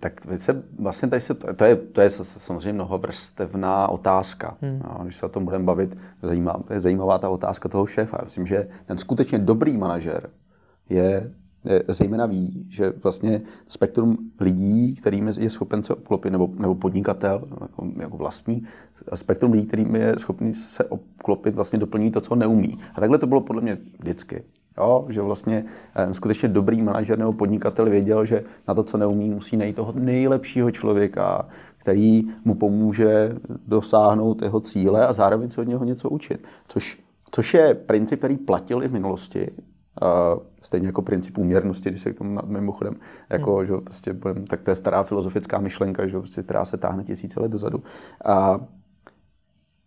Tak 0.00 0.20
se, 0.36 0.62
vlastně 0.78 1.08
tady 1.08 1.20
se, 1.20 1.34
to, 1.34 1.64
je, 1.64 1.76
to 1.76 2.00
je 2.00 2.08
samozřejmě 2.10 2.72
mnohovrstevná 2.72 3.88
otázka. 3.88 4.56
Hmm. 4.60 4.78
No, 4.78 5.04
když 5.04 5.16
se 5.16 5.26
o 5.26 5.28
tom 5.28 5.44
budeme 5.44 5.64
bavit, 5.64 5.98
zajímavá, 6.22 6.62
je 6.70 6.80
zajímavá 6.80 7.18
ta 7.18 7.28
otázka 7.28 7.68
toho 7.68 7.86
šéfa. 7.86 8.16
Já 8.20 8.24
myslím, 8.24 8.46
že 8.46 8.68
ten 8.84 8.98
skutečně 8.98 9.38
dobrý 9.38 9.76
manažer 9.76 10.30
je 10.88 11.32
zejména 11.88 12.26
ví, 12.26 12.66
že 12.70 12.92
vlastně 13.02 13.42
spektrum 13.68 14.18
lidí, 14.40 14.94
kterým 14.94 15.28
je 15.38 15.50
schopen 15.50 15.82
se 15.82 15.94
obklopit, 15.94 16.32
nebo, 16.32 16.50
nebo 16.58 16.74
podnikatel 16.74 17.42
jako, 17.60 17.86
jako 18.00 18.16
vlastní, 18.16 18.66
spektrum 19.14 19.52
lidí, 19.52 19.66
kterým 19.66 19.96
je 19.96 20.14
schopný 20.18 20.54
se 20.54 20.84
obklopit, 20.84 21.54
vlastně 21.54 21.78
doplní 21.78 22.10
to, 22.10 22.20
co 22.20 22.34
neumí. 22.34 22.78
A 22.94 23.00
takhle 23.00 23.18
to 23.18 23.26
bylo 23.26 23.40
podle 23.40 23.62
mě 23.62 23.78
vždycky. 23.98 24.44
Jo, 24.78 25.06
že 25.08 25.22
vlastně 25.22 25.64
eh, 25.94 26.14
skutečně 26.14 26.48
dobrý 26.48 26.82
manažer 26.82 27.18
nebo 27.18 27.32
podnikatel 27.32 27.90
věděl, 27.90 28.24
že 28.24 28.44
na 28.68 28.74
to, 28.74 28.82
co 28.82 28.98
neumí, 28.98 29.30
musí 29.30 29.56
najít 29.56 29.76
toho 29.76 29.92
nejlepšího 29.96 30.70
člověka, 30.70 31.48
který 31.78 32.22
mu 32.44 32.54
pomůže 32.54 33.36
dosáhnout 33.66 34.42
jeho 34.42 34.60
cíle 34.60 35.06
a 35.06 35.12
zároveň 35.12 35.50
se 35.50 35.60
od 35.60 35.68
něho 35.68 35.84
něco 35.84 36.10
učit. 36.10 36.44
Což, 36.68 36.98
což 37.30 37.54
je 37.54 37.74
princip, 37.74 38.18
který 38.18 38.36
platil 38.36 38.82
i 38.82 38.88
v 38.88 38.92
minulosti. 38.92 39.50
Uh, 40.02 40.42
stejně 40.62 40.86
jako 40.86 41.02
princip 41.02 41.38
úměrnosti, 41.38 41.90
když 41.90 42.02
se 42.02 42.12
k 42.12 42.18
tomu 42.18 42.40
mimochodem, 42.46 42.94
jako, 43.30 43.56
hmm. 43.56 43.66
že 43.66 43.72
prostě 43.76 44.12
budem, 44.12 44.46
tak 44.46 44.62
to 44.62 44.70
je 44.70 44.76
stará 44.76 45.02
filozofická 45.02 45.58
myšlenka, 45.58 46.06
že 46.06 46.18
prostě, 46.18 46.42
která 46.42 46.64
se 46.64 46.76
táhne 46.76 47.04
tisíce 47.04 47.40
let 47.40 47.50
dozadu. 47.50 47.82
A 48.24 48.58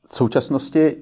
v 0.07 0.15
současnosti 0.15 0.95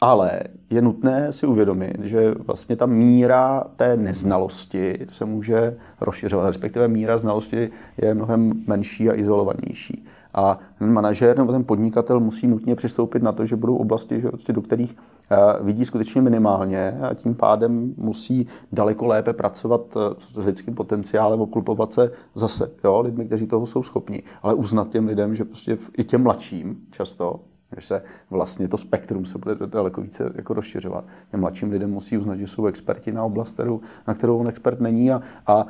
ale 0.00 0.40
je 0.70 0.82
nutné 0.82 1.32
si 1.32 1.46
uvědomit, 1.46 1.98
že 2.02 2.34
vlastně 2.46 2.76
ta 2.76 2.86
míra 2.86 3.64
té 3.76 3.96
neznalosti 3.96 5.06
se 5.08 5.24
může 5.24 5.76
rozšiřovat, 6.00 6.46
respektive 6.46 6.88
míra 6.88 7.18
znalosti 7.18 7.70
je 8.02 8.14
mnohem 8.14 8.52
menší 8.66 9.10
a 9.10 9.18
izolovanější. 9.18 10.06
A 10.34 10.58
ten 10.78 10.92
manažer 10.92 11.38
nebo 11.38 11.52
ten 11.52 11.64
podnikatel 11.64 12.20
musí 12.20 12.46
nutně 12.46 12.74
přistoupit 12.74 13.22
na 13.22 13.32
to, 13.32 13.46
že 13.46 13.56
budou 13.56 13.76
oblasti, 13.76 14.20
že, 14.20 14.28
vlastně 14.28 14.54
do 14.54 14.62
kterých 14.62 14.96
uh, 14.96 15.66
vidí 15.66 15.84
skutečně 15.84 16.22
minimálně 16.22 16.90
a 16.90 17.14
tím 17.14 17.34
pádem 17.34 17.94
musí 17.96 18.46
daleko 18.72 19.06
lépe 19.06 19.32
pracovat 19.32 19.96
uh, 19.96 20.02
s 20.18 20.36
lidským 20.36 20.74
potenciálem, 20.74 21.40
obklopovat 21.40 21.92
se 21.92 22.10
zase 22.34 22.70
jo, 22.84 23.00
lidmi, 23.00 23.26
kteří 23.26 23.46
toho 23.46 23.66
jsou 23.66 23.82
schopni, 23.82 24.22
ale 24.42 24.54
uznat 24.54 24.88
těm 24.88 25.06
lidem, 25.06 25.34
že 25.34 25.44
prostě 25.44 25.76
i 25.98 26.04
těm 26.04 26.22
mladším 26.22 26.76
často 26.90 27.40
když 27.74 27.86
se 27.86 28.02
vlastně 28.30 28.68
to 28.68 28.76
spektrum 28.76 29.24
se 29.24 29.38
bude 29.38 29.54
daleko 29.66 30.00
více 30.00 30.32
jako 30.34 30.54
rozšiřovat. 30.54 31.04
Těm 31.30 31.40
mladším 31.40 31.70
lidem 31.70 31.90
musí 31.90 32.18
uznat, 32.18 32.36
že 32.36 32.46
jsou 32.46 32.66
experti 32.66 33.12
na 33.12 33.24
oblast, 33.24 33.52
kterou, 33.52 33.80
na 34.08 34.14
kterou 34.14 34.38
on 34.38 34.48
expert 34.48 34.80
není 34.80 35.12
a, 35.12 35.22
a 35.46 35.66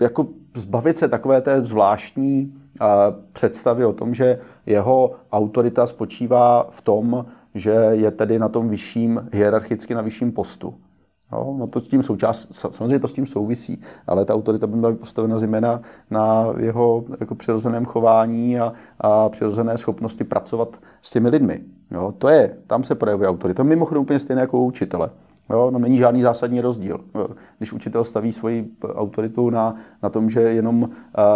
jako 0.00 0.26
zbavit 0.54 0.98
se 0.98 1.08
takové 1.08 1.40
té 1.40 1.64
zvláštní 1.64 2.54
a, 2.80 3.14
představy 3.32 3.84
o 3.84 3.92
tom, 3.92 4.14
že 4.14 4.38
jeho 4.66 5.14
autorita 5.32 5.86
spočívá 5.86 6.66
v 6.70 6.80
tom, 6.80 7.26
že 7.54 7.70
je 7.70 8.10
tedy 8.10 8.38
na 8.38 8.48
tom 8.48 8.68
vyšším, 8.68 9.28
hierarchicky 9.32 9.94
na 9.94 10.00
vyšším 10.02 10.32
postu. 10.32 10.74
Jo, 11.36 11.54
no 11.58 11.66
to 11.66 11.80
s 11.80 11.88
tím 11.88 12.02
součást, 12.02 12.48
samozřejmě 12.54 12.98
to 12.98 13.08
s 13.08 13.12
tím 13.12 13.26
souvisí, 13.26 13.82
ale 14.06 14.24
ta 14.24 14.34
autorita 14.34 14.66
by 14.66 14.88
být 14.88 15.00
postavena 15.00 15.38
zejména 15.38 15.80
na 16.10 16.46
jeho 16.56 17.04
jako 17.20 17.34
přirozeném 17.34 17.84
chování 17.84 18.60
a, 18.60 18.72
a 19.00 19.28
přirozené 19.28 19.78
schopnosti 19.78 20.24
pracovat 20.24 20.76
s 21.02 21.10
těmi 21.10 21.28
lidmi. 21.28 21.60
Jo, 21.90 22.14
to 22.18 22.28
je, 22.28 22.56
tam 22.66 22.84
se 22.84 22.94
projevuje 22.94 23.28
autorita. 23.28 23.62
Mimochodem 23.62 24.02
úplně 24.02 24.18
stejné 24.18 24.42
jako 24.42 24.58
u 24.58 24.64
učitele. 24.64 25.10
Jo, 25.50 25.70
no 25.70 25.78
není 25.78 25.96
žádný 25.96 26.22
zásadní 26.22 26.60
rozdíl. 26.60 27.00
Když 27.58 27.72
učitel 27.72 28.04
staví 28.04 28.32
svoji 28.32 28.70
autoritu 28.94 29.50
na, 29.50 29.74
na 30.02 30.08
tom, 30.08 30.30
že 30.30 30.40
jenom 30.40 30.82
uh, 30.82 30.88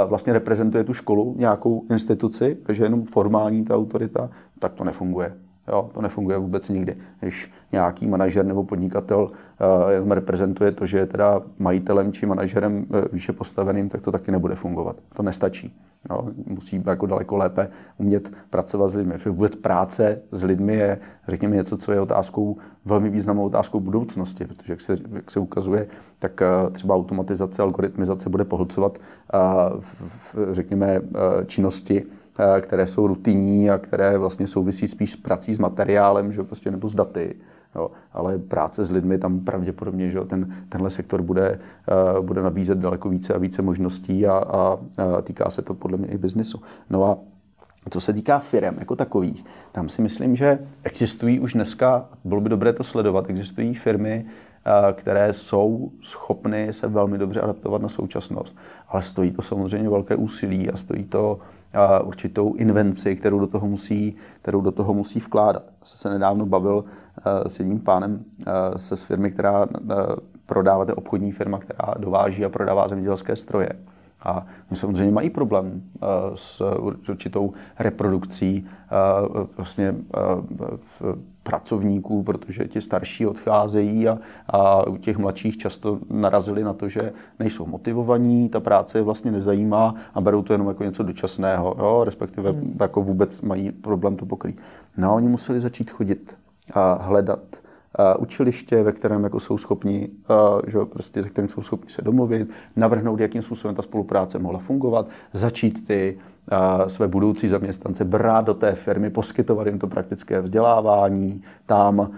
vlastně 0.07 0.32
reprezentuje 0.32 0.84
tu 0.84 0.92
školu, 0.92 1.34
nějakou 1.38 1.84
instituci, 1.90 2.59
takže 2.66 2.84
jenom 2.84 3.05
formální 3.05 3.64
ta 3.64 3.76
autorita, 3.76 4.30
tak 4.59 4.72
to 4.72 4.84
nefunguje. 4.84 5.36
Jo, 5.68 5.90
to 5.94 6.02
nefunguje 6.02 6.38
vůbec 6.38 6.68
nikdy. 6.68 6.96
Když 7.20 7.52
nějaký 7.72 8.06
manažer 8.06 8.46
nebo 8.46 8.64
podnikatel 8.64 9.20
uh, 9.20 9.90
jenom 9.90 10.11
reprezentuje 10.11 10.72
to, 10.72 10.86
že 10.86 10.98
je 10.98 11.06
teda 11.06 11.42
majitelem 11.58 12.12
či 12.12 12.26
manažerem 12.26 12.86
uh, 12.88 13.00
výše 13.12 13.32
postaveným, 13.32 13.88
tak 13.88 14.00
to 14.00 14.12
taky 14.12 14.32
nebude 14.32 14.54
fungovat. 14.54 14.96
To 15.14 15.22
nestačí. 15.22 15.76
Jo, 16.11 16.28
musí 16.46 16.82
jako 16.86 17.06
daleko 17.06 17.36
lépe 17.36 17.68
umět 17.98 18.32
pracovat 18.50 18.88
s 18.88 18.94
lidmi. 18.94 19.14
Vůbec 19.26 19.56
práce 19.56 20.22
s 20.32 20.44
lidmi 20.44 20.74
je, 20.74 20.98
řekněme, 21.28 21.56
něco, 21.56 21.76
co 21.76 21.92
je 21.92 22.00
otázkou, 22.00 22.56
velmi 22.84 23.11
významnou 23.11 23.44
otázkou 23.44 23.80
budoucnosti, 23.80 24.44
protože 24.44 24.72
jak 24.72 24.80
se, 24.80 24.96
jak 25.12 25.30
se 25.30 25.40
ukazuje, 25.40 25.86
tak 26.18 26.40
uh, 26.64 26.70
třeba 26.70 26.94
automatizace, 26.94 27.62
algoritmizace 27.62 28.30
bude 28.30 28.44
pohlcovat, 28.44 28.98
uh, 28.98 29.80
v, 29.80 30.34
v, 30.34 30.54
řekněme, 30.54 31.00
uh, 31.00 31.06
činnosti, 31.46 32.06
které 32.61 32.86
jsou 32.86 33.07
rutinní 33.07 33.70
a 33.70 33.78
které 33.78 34.18
vlastně 34.18 34.47
souvisí 34.47 34.88
spíš 34.88 35.12
s 35.12 35.16
prací 35.16 35.53
s 35.53 35.59
materiálem, 35.59 36.32
že 36.32 36.43
prostě, 36.43 36.70
nebo 36.70 36.88
s 36.88 36.95
daty. 36.95 37.34
Jo, 37.74 37.91
ale 38.12 38.38
práce 38.38 38.84
s 38.84 38.91
lidmi 38.91 39.18
tam 39.18 39.41
pravděpodobně, 39.41 40.11
že 40.11 40.20
ten, 40.20 40.55
tenhle 40.68 40.91
sektor 40.91 41.22
bude, 41.22 41.59
uh, 42.18 42.26
bude 42.26 42.43
nabízet 42.43 42.78
daleko 42.78 43.09
více 43.09 43.34
a 43.34 43.38
více 43.38 43.62
možností 43.62 44.26
a, 44.26 44.32
a, 44.32 44.78
a 45.16 45.22
týká 45.22 45.51
se 45.51 45.62
to 45.62 45.74
podle 45.74 45.99
mě 45.99 46.09
i 46.09 46.18
biznisu. 46.18 46.62
No 46.91 47.05
a 47.05 47.18
co 47.91 48.01
se 48.01 48.12
týká 48.12 48.38
firm 48.38 48.76
jako 48.78 48.97
takových, 48.97 49.45
tam 49.72 49.88
si 49.88 50.03
myslím, 50.03 50.36
že 50.36 50.59
existují 50.82 51.41
už 51.41 51.53
dneska, 51.53 52.09
bylo 52.24 52.41
by 52.41 52.49
dobré 52.49 52.72
to 52.72 52.84
sledovat, 52.84 53.30
existují 53.30 53.74
firmy, 53.74 54.26
eh, 54.26 54.93
které 54.93 55.32
jsou 55.32 55.91
schopny 56.01 56.72
se 56.72 56.88
velmi 56.88 57.18
dobře 57.18 57.41
adaptovat 57.41 57.82
na 57.82 57.88
současnost. 57.88 58.57
Ale 58.88 59.03
stojí 59.03 59.30
to 59.30 59.43
samozřejmě 59.43 59.88
velké 59.88 60.16
úsilí 60.16 60.70
a 60.70 60.76
stojí 60.76 61.05
to 61.05 61.38
určitou 62.03 62.55
invenci, 62.55 63.16
kterou 63.16 63.39
do 63.39 63.47
toho 63.47 63.68
musí, 63.68 64.16
kterou 64.43 64.61
do 64.61 64.73
toho 64.73 64.95
musí 64.95 65.18
vkládat. 65.18 65.62
Jsem 65.85 65.99
se 65.99 66.11
nedávno 66.11 66.47
bavil 66.47 66.85
eh, 67.18 67.49
s 67.49 67.59
jedním 67.59 67.81
pánem 67.81 68.25
se 68.77 68.97
z 68.97 69.03
firmy, 69.03 69.31
která 69.31 69.66
eh, 69.66 69.95
prodává, 70.47 70.85
to 70.85 70.95
obchodní 70.95 71.33
firma, 71.33 71.59
která 71.59 71.95
dováží 71.99 72.45
a 72.45 72.49
prodává 72.49 72.89
zemědělské 72.89 73.37
stroje. 73.37 73.68
A 74.23 74.47
oni 74.71 74.77
samozřejmě 74.77 75.12
mají 75.12 75.31
problém 75.31 75.83
eh, 75.83 76.07
s 76.35 76.62
určitou 77.09 77.53
reprodukcí 77.79 78.66
vlastně 79.57 79.95
pracovníků, 81.51 82.22
protože 82.22 82.68
ti 82.68 82.80
starší 82.80 83.26
odcházejí 83.26 84.09
a, 84.09 84.18
a 84.48 84.86
u 84.86 84.96
těch 84.96 85.18
mladších 85.18 85.57
často 85.57 85.98
narazili 86.11 86.64
na 86.64 86.72
to, 86.72 86.88
že 86.88 87.12
nejsou 87.38 87.66
motivovaní, 87.66 88.48
ta 88.48 88.61
práce 88.61 88.98
je 88.98 89.03
vlastně 89.03 89.30
nezajímá 89.30 89.94
a 90.14 90.20
berou 90.20 90.42
to 90.42 90.53
jenom 90.53 90.68
jako 90.68 90.84
něco 90.84 91.03
dočasného, 91.03 91.76
jo? 91.78 92.03
respektive 92.05 92.51
hmm. 92.51 92.76
jako 92.80 93.03
vůbec 93.03 93.40
mají 93.40 93.72
problém 93.72 94.16
to 94.16 94.26
pokrýt. 94.26 94.61
No 94.96 95.11
a 95.11 95.14
oni 95.14 95.28
museli 95.28 95.61
začít 95.61 95.90
chodit 95.90 96.36
a 96.74 96.94
hledat 97.03 97.40
učiliště, 98.18 98.82
ve 98.82 98.92
kterém 98.92 99.24
jako 99.24 99.40
jsou 99.40 99.59
schopni, 99.59 100.09
že 100.66 100.78
prostě, 100.84 101.22
kterým 101.22 101.48
jsou 101.48 101.62
schopni 101.62 101.90
se 101.90 102.03
domluvit, 102.03 102.51
navrhnout, 102.76 103.20
jakým 103.20 103.42
způsobem 103.42 103.76
ta 103.76 103.82
spolupráce 103.82 104.38
mohla 104.38 104.59
fungovat, 104.59 105.07
začít 105.32 105.86
ty 105.86 106.18
své 106.86 107.09
budoucí 107.09 107.49
zaměstnance 107.49 108.05
brát 108.05 108.45
do 108.45 108.55
té 108.55 108.72
firmy, 108.72 109.11
poskytovat 109.11 109.66
jim 109.66 109.78
to 109.78 109.86
praktické 109.86 110.41
vzdělávání, 110.41 111.43
tam 111.66 112.11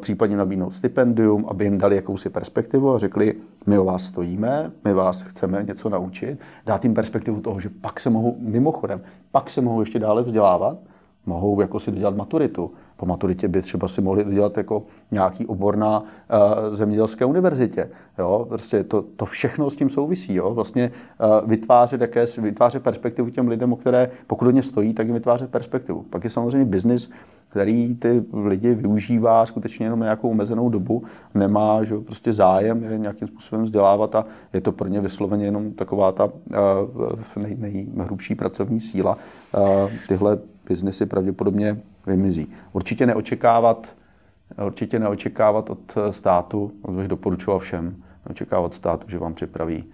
případně 0.00 0.36
nabídnout 0.36 0.70
stipendium, 0.70 1.44
aby 1.48 1.64
jim 1.64 1.78
dali 1.78 1.96
jakousi 1.96 2.28
perspektivu 2.28 2.94
a 2.94 2.98
řekli, 2.98 3.34
my 3.66 3.78
o 3.78 3.84
vás 3.84 4.04
stojíme, 4.04 4.70
my 4.84 4.94
vás 4.94 5.22
chceme 5.22 5.62
něco 5.62 5.88
naučit, 5.88 6.38
dát 6.66 6.84
jim 6.84 6.94
perspektivu 6.94 7.40
toho, 7.40 7.60
že 7.60 7.68
pak 7.80 8.00
se 8.00 8.10
mohou, 8.10 8.36
mimochodem, 8.38 9.00
pak 9.30 9.50
se 9.50 9.60
mohou 9.60 9.80
ještě 9.80 9.98
dále 9.98 10.22
vzdělávat, 10.22 10.78
mohou 11.26 11.60
jako 11.60 11.80
si 11.80 11.90
dodělat 11.90 12.16
maturitu. 12.16 12.70
Po 12.96 13.06
maturitě 13.06 13.48
by 13.48 13.62
třeba 13.62 13.88
si 13.88 14.00
mohli 14.00 14.24
dodělat 14.24 14.56
jako 14.56 14.82
nějaký 15.10 15.46
obor 15.46 15.76
na 15.76 16.00
uh, 16.00 16.06
zemědělské 16.74 17.24
univerzitě. 17.24 17.90
Jo? 18.18 18.46
Prostě 18.48 18.84
to, 18.84 19.02
to 19.02 19.26
všechno 19.26 19.70
s 19.70 19.76
tím 19.76 19.90
souvisí. 19.90 20.34
Jo? 20.34 20.54
Vlastně 20.54 20.92
uh, 21.42 21.48
vytvářet, 21.48 22.00
jaké, 22.00 22.26
vytvářet 22.38 22.82
perspektivu 22.82 23.30
těm 23.30 23.48
lidem, 23.48 23.72
o 23.72 23.76
které 23.76 24.10
pokud 24.26 24.50
ně 24.50 24.62
stojí, 24.62 24.94
tak 24.94 25.06
jim 25.06 25.14
vytvářet 25.14 25.50
perspektivu. 25.50 26.04
Pak 26.10 26.24
je 26.24 26.30
samozřejmě 26.30 26.64
biznis, 26.64 27.10
který 27.52 27.94
ty 27.94 28.24
lidi 28.32 28.74
využívá 28.74 29.46
skutečně 29.46 29.86
jenom 29.86 30.00
nějakou 30.00 30.30
omezenou 30.30 30.68
dobu, 30.68 31.04
nemá 31.34 31.84
že 31.84 31.98
prostě 31.98 32.32
zájem 32.32 32.84
je 32.84 32.98
nějakým 32.98 33.28
způsobem 33.28 33.64
vzdělávat 33.64 34.14
a 34.14 34.24
je 34.52 34.60
to 34.60 34.72
pro 34.72 34.88
ně 34.88 35.00
vysloveně 35.00 35.44
jenom 35.44 35.72
taková 35.72 36.12
ta 36.12 36.24
uh, 36.24 36.32
nej, 37.36 37.86
nejhrubší 37.94 38.34
pracovní 38.34 38.80
síla. 38.80 39.18
Uh, 39.56 39.90
tyhle 40.08 40.38
biznesy 40.68 41.06
pravděpodobně 41.06 41.80
vymizí. 42.06 42.46
Určitě 42.72 43.06
neočekávat, 43.06 43.86
určitě 44.66 44.98
neočekávat 44.98 45.70
od 45.70 45.94
státu, 46.10 46.72
bych 46.90 47.08
doporučoval 47.08 47.58
všem, 47.58 47.96
neočekávat 48.28 48.66
od 48.66 48.74
státu, 48.74 49.10
že 49.10 49.18
vám 49.18 49.34
připraví 49.34 49.84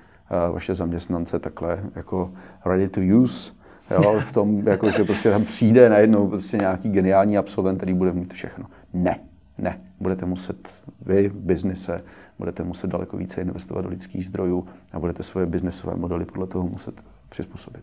vaše 0.52 0.74
zaměstnance 0.74 1.38
takhle 1.38 1.82
jako 1.96 2.32
ready 2.64 2.88
to 2.88 3.00
use, 3.00 3.52
jo, 3.90 4.20
v 4.20 4.32
tom, 4.32 4.68
jako, 4.68 4.90
že 4.90 5.04
prostě 5.04 5.30
tam 5.30 5.44
přijde 5.44 5.88
najednou 5.88 6.28
prostě 6.28 6.56
nějaký 6.56 6.88
geniální 6.88 7.38
absolvent, 7.38 7.76
který 7.78 7.94
bude 7.94 8.12
mít 8.12 8.32
všechno. 8.34 8.64
Ne, 8.92 9.20
ne. 9.58 9.80
Budete 10.00 10.26
muset 10.26 10.80
vy 11.02 11.28
v 11.28 11.34
biznise, 11.34 12.04
budete 12.38 12.64
muset 12.64 12.90
daleko 12.90 13.16
více 13.16 13.40
investovat 13.40 13.82
do 13.82 13.88
lidských 13.88 14.26
zdrojů 14.26 14.66
a 14.92 14.98
budete 14.98 15.22
svoje 15.22 15.46
biznesové 15.46 15.96
modely 15.96 16.24
podle 16.24 16.46
toho 16.46 16.68
muset 16.68 16.94
přizpůsobit. 17.28 17.82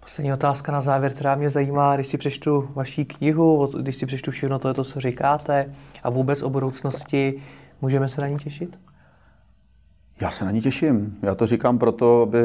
Poslední 0.00 0.32
otázka 0.32 0.72
na 0.72 0.82
závěr, 0.82 1.12
která 1.12 1.34
mě 1.34 1.50
zajímá, 1.50 1.94
když 1.94 2.06
si 2.06 2.18
přečtu 2.18 2.68
vaší 2.74 3.04
knihu, 3.04 3.70
když 3.80 3.96
si 3.96 4.06
přečtu 4.06 4.30
všechno 4.30 4.58
to, 4.58 4.84
co 4.84 5.00
říkáte 5.00 5.74
a 6.02 6.10
vůbec 6.10 6.42
o 6.42 6.50
budoucnosti, 6.50 7.42
můžeme 7.82 8.08
se 8.08 8.20
na 8.20 8.28
ní 8.28 8.36
těšit? 8.36 8.78
Já 10.20 10.30
se 10.30 10.44
na 10.44 10.50
ní 10.50 10.60
těším. 10.60 11.18
Já 11.22 11.34
to 11.34 11.46
říkám 11.46 11.78
proto, 11.78 12.22
aby 12.22 12.38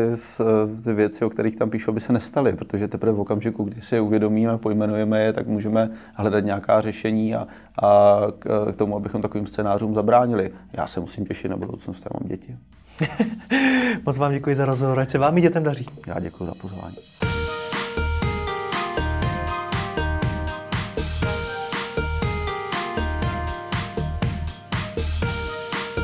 ty 0.83 0.93
věci, 0.93 1.25
o 1.25 1.29
kterých 1.29 1.55
tam 1.55 1.69
píšu, 1.69 1.91
aby 1.91 2.01
se 2.01 2.13
nestaly, 2.13 2.53
protože 2.53 2.87
teprve 2.87 3.11
v 3.11 3.19
okamžiku, 3.19 3.63
kdy 3.63 3.81
si 3.81 3.95
je 3.95 4.01
uvědomíme, 4.01 4.57
pojmenujeme 4.57 5.23
je, 5.23 5.33
tak 5.33 5.47
můžeme 5.47 5.89
hledat 6.13 6.39
nějaká 6.39 6.81
řešení 6.81 7.35
a, 7.35 7.47
a 7.83 8.21
k 8.39 8.73
tomu, 8.75 8.95
abychom 8.95 9.21
takovým 9.21 9.47
scénářům 9.47 9.93
zabránili. 9.93 10.51
Já 10.73 10.87
se 10.87 10.99
musím 10.99 11.25
těšit 11.25 11.51
na 11.51 11.57
budoucnost, 11.57 12.05
já 12.05 12.19
mám 12.19 12.29
děti. 12.29 12.57
Moc 14.05 14.17
vám 14.17 14.31
děkuji 14.31 14.55
za 14.55 14.65
rozhovor, 14.65 14.99
ať 14.99 15.09
se 15.09 15.17
vám 15.17 15.37
i 15.37 15.41
dětem 15.41 15.63
daří. 15.63 15.85
Já 16.07 16.19
děkuji 16.19 16.45
za 16.45 16.53
pozvání. 16.61 16.95